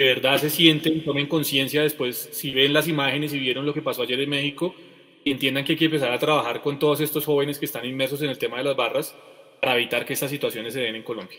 de 0.00 0.06
verdad 0.06 0.38
se 0.38 0.48
sienten, 0.48 1.04
tomen 1.04 1.26
conciencia 1.26 1.82
después, 1.82 2.30
si 2.32 2.52
ven 2.52 2.72
las 2.72 2.88
imágenes 2.88 3.34
y 3.34 3.38
vieron 3.38 3.66
lo 3.66 3.74
que 3.74 3.82
pasó 3.82 4.00
ayer 4.00 4.18
en 4.20 4.30
México, 4.30 4.74
y 5.22 5.30
entiendan 5.30 5.62
que 5.62 5.72
hay 5.72 5.78
que 5.78 5.84
empezar 5.84 6.10
a 6.10 6.18
trabajar 6.18 6.62
con 6.62 6.78
todos 6.78 7.02
estos 7.02 7.26
jóvenes 7.26 7.58
que 7.58 7.66
están 7.66 7.84
inmersos 7.84 8.22
en 8.22 8.30
el 8.30 8.38
tema 8.38 8.56
de 8.56 8.64
las 8.64 8.76
barras 8.76 9.14
para 9.60 9.74
evitar 9.74 10.06
que 10.06 10.14
estas 10.14 10.30
situaciones 10.30 10.72
se 10.72 10.80
den 10.80 10.96
en 10.96 11.02
Colombia. 11.02 11.38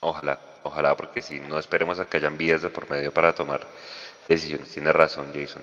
Ojalá, 0.00 0.38
ojalá, 0.64 0.94
porque 0.94 1.22
si 1.22 1.40
no 1.40 1.58
esperemos 1.58 1.98
a 1.98 2.06
que 2.10 2.18
hayan 2.18 2.36
vías 2.36 2.60
de 2.60 2.68
por 2.68 2.90
medio 2.90 3.10
para 3.10 3.34
tomar 3.34 3.66
decisiones. 4.28 4.70
Tiene 4.70 4.92
razón, 4.92 5.28
Jason. 5.34 5.62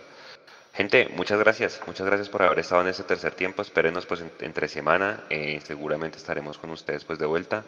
Gente, 0.73 1.09
muchas 1.17 1.37
gracias, 1.37 1.81
muchas 1.85 2.07
gracias 2.07 2.29
por 2.29 2.43
haber 2.43 2.59
estado 2.59 2.81
en 2.81 2.87
este 2.87 3.03
tercer 3.03 3.33
tiempo. 3.33 3.61
Espérenos 3.61 4.05
pues 4.05 4.23
entre 4.39 4.69
semana, 4.69 5.25
eh, 5.29 5.59
seguramente 5.65 6.17
estaremos 6.17 6.57
con 6.57 6.69
ustedes 6.69 7.03
pues 7.03 7.19
de 7.19 7.25
vuelta. 7.25 7.65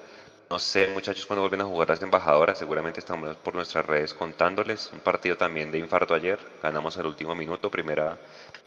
No 0.49 0.57
sé, 0.57 0.87
muchachos, 0.87 1.25
cuando 1.25 1.41
vuelven 1.41 1.61
a 1.61 1.65
jugar 1.65 1.89
las 1.89 2.01
embajadoras, 2.01 2.57
seguramente 2.57 3.01
estamos 3.01 3.35
por 3.37 3.55
nuestras 3.55 3.85
redes 3.85 4.13
contándoles. 4.13 4.89
Un 4.93 4.99
partido 4.99 5.35
también 5.35 5.69
de 5.69 5.79
infarto 5.79 6.13
ayer, 6.13 6.39
ganamos 6.61 6.95
el 6.95 7.05
último 7.05 7.35
minuto, 7.35 7.69
primera 7.69 8.17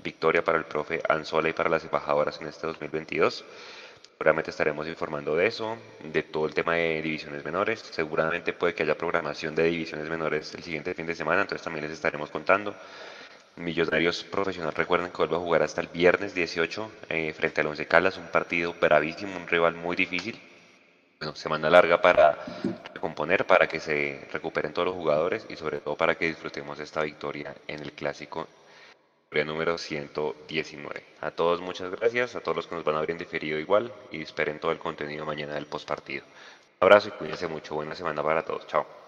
victoria 0.02 0.44
para 0.44 0.58
el 0.58 0.64
profe 0.66 1.00
Anzola 1.08 1.48
y 1.48 1.52
para 1.54 1.70
las 1.70 1.84
embajadoras 1.84 2.38
en 2.40 2.48
este 2.48 2.66
2022. 2.66 3.42
Seguramente 4.18 4.50
estaremos 4.50 4.86
informando 4.86 5.34
de 5.34 5.46
eso, 5.46 5.78
de 6.02 6.22
todo 6.22 6.46
el 6.46 6.54
tema 6.54 6.74
de 6.74 7.00
divisiones 7.00 7.42
menores. 7.44 7.80
Seguramente 7.80 8.52
puede 8.52 8.74
que 8.74 8.82
haya 8.82 8.98
programación 8.98 9.54
de 9.54 9.64
divisiones 9.64 10.10
menores 10.10 10.54
el 10.54 10.62
siguiente 10.62 10.92
fin 10.92 11.06
de 11.06 11.14
semana, 11.14 11.42
entonces 11.42 11.64
también 11.64 11.84
les 11.84 11.92
estaremos 11.92 12.30
contando. 12.30 12.74
Millonarios 13.56 14.22
Profesional, 14.24 14.74
recuerden 14.74 15.10
que 15.10 15.16
vuelve 15.16 15.36
a 15.36 15.40
jugar 15.40 15.62
hasta 15.62 15.80
el 15.80 15.88
viernes 15.88 16.34
18 16.34 16.92
eh, 17.08 17.32
frente 17.32 17.62
al 17.62 17.68
Once 17.68 17.86
Caldas, 17.86 18.18
un 18.18 18.28
partido 18.28 18.74
bravísimo, 18.80 19.36
un 19.36 19.46
rival 19.46 19.74
muy 19.74 19.96
difícil 19.96 20.38
bueno, 21.18 21.34
semana 21.34 21.70
larga 21.70 22.00
para 22.00 22.38
recomponer 22.92 23.46
para 23.46 23.66
que 23.66 23.80
se 23.80 24.28
recuperen 24.32 24.72
todos 24.72 24.86
los 24.86 24.94
jugadores 24.94 25.46
y 25.48 25.56
sobre 25.56 25.80
todo 25.80 25.96
para 25.96 26.14
que 26.16 26.26
disfrutemos 26.26 26.78
esta 26.78 27.02
victoria 27.02 27.54
en 27.66 27.80
el 27.80 27.92
clásico 27.92 28.46
número 29.44 29.76
119. 29.76 31.04
A 31.20 31.30
todos 31.30 31.60
muchas 31.60 31.90
gracias, 31.90 32.36
a 32.36 32.40
todos 32.40 32.56
los 32.56 32.66
que 32.66 32.74
nos 32.74 32.84
van 32.84 32.96
a 32.96 33.00
ver 33.00 33.10
en 33.10 33.18
diferido 33.18 33.58
igual 33.58 33.92
y 34.10 34.22
esperen 34.22 34.58
todo 34.58 34.72
el 34.72 34.78
contenido 34.78 35.26
mañana 35.26 35.54
del 35.54 35.66
postpartido. 35.66 36.24
Un 36.24 36.86
abrazo 36.86 37.08
y 37.08 37.12
cuídense 37.12 37.46
mucho, 37.46 37.74
buena 37.74 37.94
semana 37.94 38.22
para 38.22 38.42
todos, 38.42 38.66
chao. 38.66 39.05